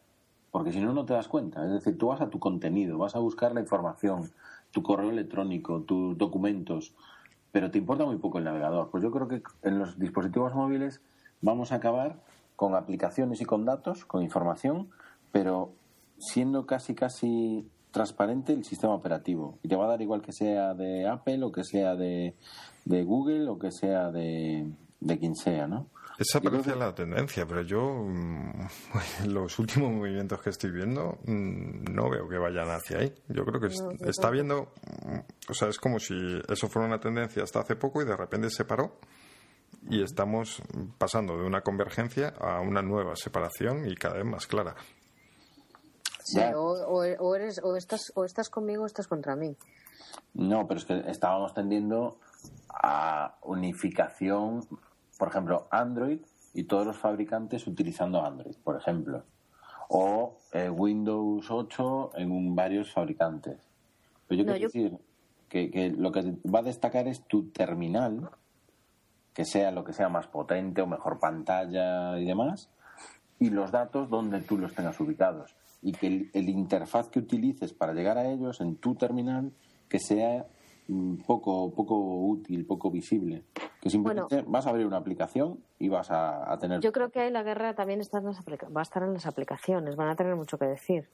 Porque 0.50 0.72
si 0.72 0.80
no, 0.80 0.92
no 0.92 1.04
te 1.04 1.14
das 1.14 1.28
cuenta. 1.28 1.64
Es 1.64 1.72
decir, 1.72 1.98
tú 1.98 2.08
vas 2.08 2.20
a 2.20 2.30
tu 2.30 2.38
contenido, 2.38 2.98
vas 2.98 3.16
a 3.16 3.18
buscar 3.18 3.52
la 3.52 3.60
información, 3.60 4.30
tu 4.70 4.82
correo 4.82 5.10
electrónico, 5.10 5.80
tus 5.82 6.16
documentos, 6.16 6.94
pero 7.52 7.70
te 7.70 7.78
importa 7.78 8.04
muy 8.04 8.16
poco 8.16 8.38
el 8.38 8.44
navegador. 8.44 8.90
Pues 8.90 9.02
yo 9.02 9.10
creo 9.10 9.28
que 9.28 9.42
en 9.62 9.78
los 9.78 9.98
dispositivos 9.98 10.54
móviles 10.54 11.00
vamos 11.40 11.72
a 11.72 11.76
acabar 11.76 12.16
con 12.54 12.74
aplicaciones 12.74 13.40
y 13.40 13.44
con 13.44 13.64
datos, 13.64 14.04
con 14.04 14.22
información, 14.22 14.90
pero 15.32 15.72
siendo 16.18 16.66
casi 16.66 16.94
casi 16.94 17.68
transparente 17.90 18.52
el 18.52 18.64
sistema 18.64 18.94
operativo. 18.94 19.58
Y 19.62 19.68
te 19.68 19.76
va 19.76 19.86
a 19.86 19.88
dar 19.88 20.02
igual 20.02 20.22
que 20.22 20.32
sea 20.32 20.74
de 20.74 21.06
Apple 21.06 21.42
o 21.44 21.52
que 21.52 21.64
sea 21.64 21.94
de, 21.94 22.34
de 22.84 23.04
Google 23.04 23.48
o 23.48 23.58
que 23.58 23.70
sea 23.70 24.10
de, 24.10 24.70
de 25.00 25.18
quien 25.18 25.34
sea, 25.34 25.66
¿no? 25.66 25.86
Esa 26.18 26.40
parece 26.40 26.74
la 26.74 26.92
tendencia, 26.92 27.46
pero 27.46 27.62
yo 27.62 27.80
mm, 27.80 28.66
los 29.28 29.56
últimos 29.60 29.92
movimientos 29.92 30.40
que 30.40 30.50
estoy 30.50 30.72
viendo 30.72 31.18
mm, 31.24 31.94
no 31.94 32.10
veo 32.10 32.28
que 32.28 32.38
vayan 32.38 32.68
hacia 32.70 32.98
ahí. 32.98 33.14
Yo 33.28 33.44
creo 33.44 33.60
que 33.60 33.68
está 34.08 34.28
viendo, 34.30 34.72
mm, 35.06 35.50
o 35.50 35.54
sea, 35.54 35.68
es 35.68 35.78
como 35.78 36.00
si 36.00 36.14
eso 36.48 36.68
fuera 36.68 36.88
una 36.88 36.98
tendencia 36.98 37.44
hasta 37.44 37.60
hace 37.60 37.76
poco 37.76 38.02
y 38.02 38.04
de 38.04 38.16
repente 38.16 38.50
se 38.50 38.64
paró 38.64 38.98
y 39.88 40.02
estamos 40.02 40.60
pasando 40.98 41.36
de 41.38 41.46
una 41.46 41.60
convergencia 41.60 42.34
a 42.40 42.60
una 42.60 42.82
nueva 42.82 43.14
separación 43.14 43.88
y 43.88 43.94
cada 43.94 44.16
vez 44.16 44.26
más 44.26 44.46
clara. 44.48 44.74
Sí, 46.32 46.40
o, 46.54 47.34
eres, 47.34 47.60
o, 47.62 47.76
estás, 47.76 48.12
o 48.14 48.24
estás 48.24 48.50
conmigo 48.50 48.82
o 48.82 48.86
estás 48.86 49.08
contra 49.08 49.36
mí. 49.36 49.56
No, 50.34 50.66
pero 50.66 50.78
es 50.78 50.84
que 50.84 51.04
estábamos 51.06 51.54
tendiendo 51.54 52.18
a 52.68 53.36
unificación 53.42 54.66
por 55.18 55.28
ejemplo, 55.28 55.66
Android 55.70 56.20
y 56.54 56.64
todos 56.64 56.86
los 56.86 56.96
fabricantes 56.96 57.66
utilizando 57.66 58.24
Android, 58.24 58.54
por 58.62 58.76
ejemplo. 58.76 59.24
O 59.88 60.38
eh, 60.52 60.70
Windows 60.70 61.50
8 61.50 62.12
en 62.14 62.54
varios 62.54 62.92
fabricantes. 62.92 63.58
Pero 64.26 64.42
yo 64.42 64.46
quiero 64.46 64.60
decir 64.60 64.98
que, 65.48 65.92
lo 65.96 66.12
que 66.12 66.36
va 66.46 66.60
a 66.60 66.62
destacar 66.62 67.08
es 67.08 67.24
tu 67.24 67.50
terminal, 67.50 68.30
que 69.34 69.44
sea 69.44 69.72
lo 69.72 69.84
que 69.84 69.92
sea 69.92 70.08
más 70.08 70.28
potente 70.28 70.82
o 70.82 70.86
mejor 70.86 71.18
pantalla 71.18 72.18
y 72.18 72.24
demás, 72.24 72.70
y 73.40 73.50
los 73.50 73.72
datos 73.72 74.08
donde 74.08 74.40
tú 74.42 74.56
los 74.56 74.74
tengas 74.74 74.98
ubicados. 75.00 75.56
Y 75.80 75.92
que 75.92 76.30
el 76.32 76.48
interfaz 76.48 77.08
que 77.08 77.20
utilices 77.20 77.72
para 77.72 77.92
llegar 77.92 78.18
a 78.18 78.28
ellos 78.28 78.60
en 78.60 78.76
tu 78.76 78.94
terminal, 78.96 79.52
que 79.88 79.98
sea 79.98 80.46
poco, 81.26 81.72
poco 81.74 82.26
útil, 82.26 82.66
poco 82.66 82.90
visible. 82.90 83.44
Que 83.80 83.90
simplemente 83.90 84.42
vas 84.46 84.66
a 84.66 84.70
abrir 84.70 84.86
una 84.86 84.96
aplicación 84.96 85.62
y 85.78 85.88
vas 85.88 86.10
a, 86.10 86.56
tener. 86.58 86.80
Yo 86.80 86.92
creo 86.92 87.10
que 87.10 87.20
ahí 87.20 87.30
la 87.30 87.42
guerra 87.42 87.74
también 87.74 88.00
está 88.00 88.18
en 88.18 88.24
las 88.24 88.40
va 88.40 88.80
a 88.80 88.82
estar 88.82 89.02
en 89.02 89.12
las 89.12 89.26
aplicaciones, 89.26 89.96
van 89.96 90.08
a 90.08 90.16
tener 90.16 90.34
mucho 90.34 90.58
que 90.58 90.66
decir. 90.66 91.08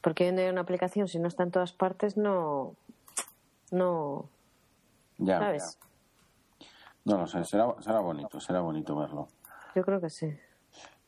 Porque 0.00 0.28
una 0.30 0.60
aplicación, 0.60 1.06
si 1.06 1.20
no 1.20 1.28
está 1.28 1.44
en 1.44 1.52
todas 1.52 1.72
partes, 1.72 2.16
no. 2.16 2.74
No. 3.70 4.28
Ya. 5.18 5.38
¿Sabes? 5.38 5.78
No 7.04 7.18
lo 7.18 7.26
sé, 7.26 7.44
será, 7.44 7.74
será 7.80 8.00
bonito, 8.00 8.40
será 8.40 8.60
bonito 8.60 8.96
verlo. 8.96 9.28
Yo 9.74 9.82
creo 9.84 10.00
que 10.00 10.10
sí. 10.10 10.26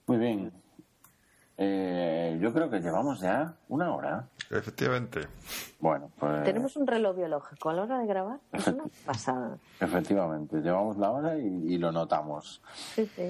Muy 0.06 0.18
bien. 0.18 0.52
Eh, 1.56 2.36
yo 2.40 2.52
creo 2.52 2.68
que 2.68 2.80
llevamos 2.80 3.20
ya 3.20 3.54
una 3.68 3.94
hora. 3.94 4.28
Efectivamente. 4.50 5.20
Bueno, 5.78 6.10
pues. 6.18 6.42
Tenemos 6.42 6.76
un 6.76 6.86
reloj 6.86 7.16
biológico 7.16 7.70
a 7.70 7.74
la 7.74 7.82
hora 7.82 7.98
de 7.98 8.06
grabar. 8.06 8.40
Es 8.52 8.66
una 8.66 8.84
pasada. 9.06 9.56
Efectivamente, 9.80 10.60
llevamos 10.60 10.96
la 10.96 11.10
hora 11.10 11.36
y, 11.36 11.78
lo 11.78 11.92
notamos. 11.92 12.60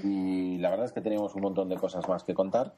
Y 0.02 0.58
la 0.58 0.70
verdad 0.70 0.86
es 0.86 0.92
que 0.92 1.00
tenemos 1.00 1.34
un 1.34 1.42
montón 1.42 1.68
de 1.68 1.76
cosas 1.76 2.08
más 2.08 2.22
que 2.24 2.34
contar, 2.34 2.72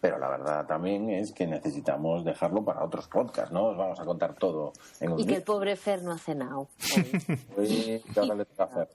pero 0.00 0.18
la 0.18 0.28
verdad 0.28 0.66
también 0.66 1.10
es 1.10 1.32
que 1.32 1.46
necesitamos 1.46 2.24
dejarlo 2.24 2.64
para 2.64 2.84
otros 2.84 3.08
podcasts, 3.08 3.52
¿no? 3.52 3.66
Os 3.66 3.76
vamos 3.76 3.98
a 3.98 4.04
contar 4.04 4.34
todo 4.34 4.72
en 5.00 5.12
un 5.12 5.20
Y 5.20 5.26
que 5.26 5.36
el 5.36 5.42
pobre 5.42 5.76
Fer 5.76 6.02
no 6.02 6.12
ha 6.12 6.18
cenado. 6.18 6.68
Hoy, 7.56 8.02
ahora 8.16 8.34
le 8.34 8.44
toca. 8.44 8.88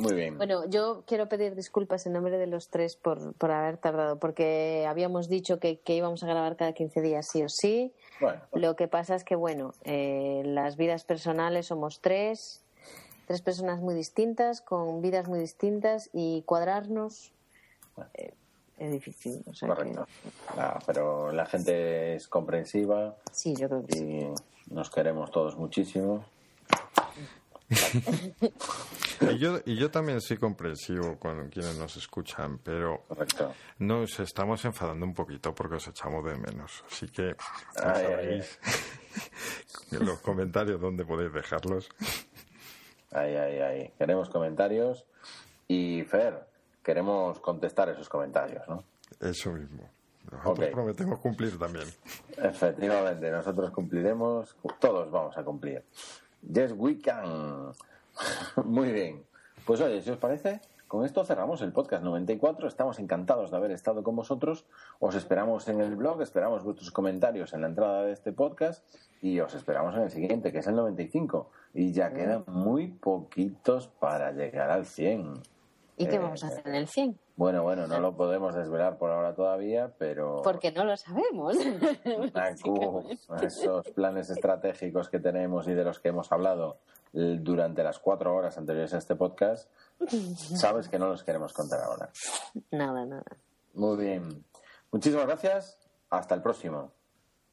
Muy 0.00 0.14
bien. 0.14 0.36
Bueno, 0.36 0.68
yo 0.68 1.04
quiero 1.06 1.28
pedir 1.28 1.54
disculpas 1.54 2.06
en 2.06 2.12
nombre 2.12 2.38
de 2.38 2.46
los 2.46 2.68
tres 2.68 2.96
por, 2.96 3.34
por 3.34 3.50
haber 3.50 3.76
tardado, 3.76 4.18
porque 4.18 4.86
habíamos 4.88 5.28
dicho 5.28 5.58
que, 5.58 5.78
que, 5.80 5.94
íbamos 5.94 6.22
a 6.22 6.26
grabar 6.26 6.56
cada 6.56 6.72
15 6.72 7.00
días 7.00 7.28
sí 7.30 7.42
o 7.42 7.48
sí. 7.48 7.92
Bueno, 8.20 8.40
Lo 8.52 8.76
que 8.76 8.88
pasa 8.88 9.14
es 9.14 9.24
que, 9.24 9.36
bueno, 9.36 9.72
eh, 9.84 10.42
las 10.44 10.76
vidas 10.76 11.04
personales 11.04 11.66
somos 11.66 12.00
tres, 12.00 12.64
tres 13.26 13.42
personas 13.42 13.80
muy 13.80 13.94
distintas, 13.94 14.60
con 14.60 15.02
vidas 15.02 15.28
muy 15.28 15.38
distintas 15.38 16.10
y 16.12 16.42
cuadrarnos 16.42 17.32
eh, 18.14 18.34
es 18.78 18.90
difícil. 18.92 19.44
Correcto. 19.60 20.06
pero 20.86 21.32
la 21.32 21.46
gente 21.46 22.16
es 22.16 22.28
comprensiva. 22.28 23.14
Sí, 23.30 23.54
yo 23.54 23.68
creo 23.68 23.86
que 23.86 23.98
y 23.98 24.72
Nos 24.74 24.90
queremos 24.90 25.30
todos 25.30 25.56
muchísimo. 25.56 26.24
Y, 29.20 29.38
yo, 29.38 29.58
y 29.64 29.76
yo 29.76 29.90
también 29.90 30.20
soy 30.20 30.36
comprensivo 30.38 31.18
con 31.18 31.48
quienes 31.48 31.78
nos 31.78 31.96
escuchan, 31.96 32.58
pero 32.58 33.04
nos 33.78 34.18
estamos 34.18 34.64
enfadando 34.64 35.06
un 35.06 35.14
poquito 35.14 35.54
porque 35.54 35.76
os 35.76 35.86
echamos 35.86 36.24
de 36.24 36.36
menos. 36.36 36.84
Así 36.90 37.08
que 37.08 37.36
sabéis 37.74 38.58
en 39.92 40.04
los 40.06 40.20
comentarios 40.20 40.80
dónde 40.80 41.04
podéis 41.04 41.32
dejarlos. 41.32 41.88
Ay, 43.12 43.36
ay, 43.36 43.58
ay. 43.60 43.92
Queremos 43.98 44.28
comentarios 44.30 45.06
y 45.68 46.02
Fer, 46.04 46.46
queremos 46.82 47.38
contestar 47.38 47.88
esos 47.88 48.08
comentarios, 48.08 48.66
¿no? 48.68 48.84
Eso 49.20 49.52
mismo. 49.52 49.88
Nosotros 50.30 50.68
prometemos 50.70 51.18
cumplir 51.20 51.58
también. 51.58 51.86
Efectivamente, 52.36 53.30
nosotros 53.30 53.70
cumpliremos, 53.70 54.56
todos 54.78 55.10
vamos 55.10 55.36
a 55.36 55.42
cumplir. 55.42 55.84
Yes, 56.42 56.72
we 56.76 56.98
can. 56.98 57.72
Muy 58.64 58.92
bien. 58.92 59.24
Pues 59.64 59.80
oye, 59.80 60.00
si 60.02 60.10
os 60.10 60.18
parece, 60.18 60.60
con 60.88 61.04
esto 61.04 61.24
cerramos 61.24 61.62
el 61.62 61.72
podcast 61.72 62.02
94. 62.02 62.66
Estamos 62.66 62.98
encantados 62.98 63.50
de 63.50 63.56
haber 63.56 63.70
estado 63.70 64.02
con 64.02 64.16
vosotros. 64.16 64.64
Os 64.98 65.14
esperamos 65.14 65.68
en 65.68 65.80
el 65.80 65.94
blog, 65.94 66.22
esperamos 66.22 66.64
vuestros 66.64 66.90
comentarios 66.90 67.52
en 67.52 67.60
la 67.60 67.68
entrada 67.68 68.02
de 68.02 68.12
este 68.12 68.32
podcast 68.32 68.84
y 69.22 69.38
os 69.40 69.54
esperamos 69.54 69.94
en 69.94 70.02
el 70.02 70.10
siguiente, 70.10 70.50
que 70.50 70.58
es 70.58 70.66
el 70.66 70.74
95. 70.74 71.50
Y 71.74 71.92
ya 71.92 72.12
quedan 72.12 72.44
muy 72.46 72.88
poquitos 72.88 73.86
para 73.86 74.32
llegar 74.32 74.70
al 74.70 74.86
100. 74.86 75.34
¿Y 76.00 76.06
qué 76.06 76.18
vamos 76.18 76.42
a 76.42 76.46
hacer 76.46 76.66
en 76.66 76.74
el 76.74 76.88
100? 76.88 77.18
Bueno, 77.36 77.62
bueno, 77.62 77.86
no 77.86 78.00
lo 78.00 78.16
podemos 78.16 78.54
desvelar 78.54 78.96
por 78.96 79.10
ahora 79.10 79.34
todavía, 79.34 79.92
pero... 79.98 80.40
Porque 80.42 80.72
no 80.72 80.84
lo 80.84 80.96
sabemos. 80.96 81.56
esos 83.42 83.90
planes 83.90 84.30
estratégicos 84.30 85.10
que 85.10 85.18
tenemos 85.18 85.68
y 85.68 85.74
de 85.74 85.84
los 85.84 86.00
que 86.00 86.08
hemos 86.08 86.32
hablado 86.32 86.78
durante 87.12 87.82
las 87.82 87.98
cuatro 87.98 88.34
horas 88.34 88.56
anteriores 88.56 88.94
a 88.94 88.98
este 88.98 89.14
podcast, 89.16 89.68
sabes 90.56 90.88
que 90.88 90.98
no 90.98 91.08
los 91.08 91.22
queremos 91.22 91.52
contar 91.52 91.80
ahora. 91.82 92.08
Nada, 92.70 93.04
nada. 93.04 93.36
Muy 93.74 93.96
bien. 93.98 94.44
Muchísimas 94.92 95.26
gracias. 95.26 95.76
Hasta 96.08 96.34
el 96.34 96.40
próximo. 96.40 96.92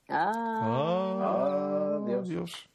Ah. 0.07 1.99
Adiós. 1.99 2.69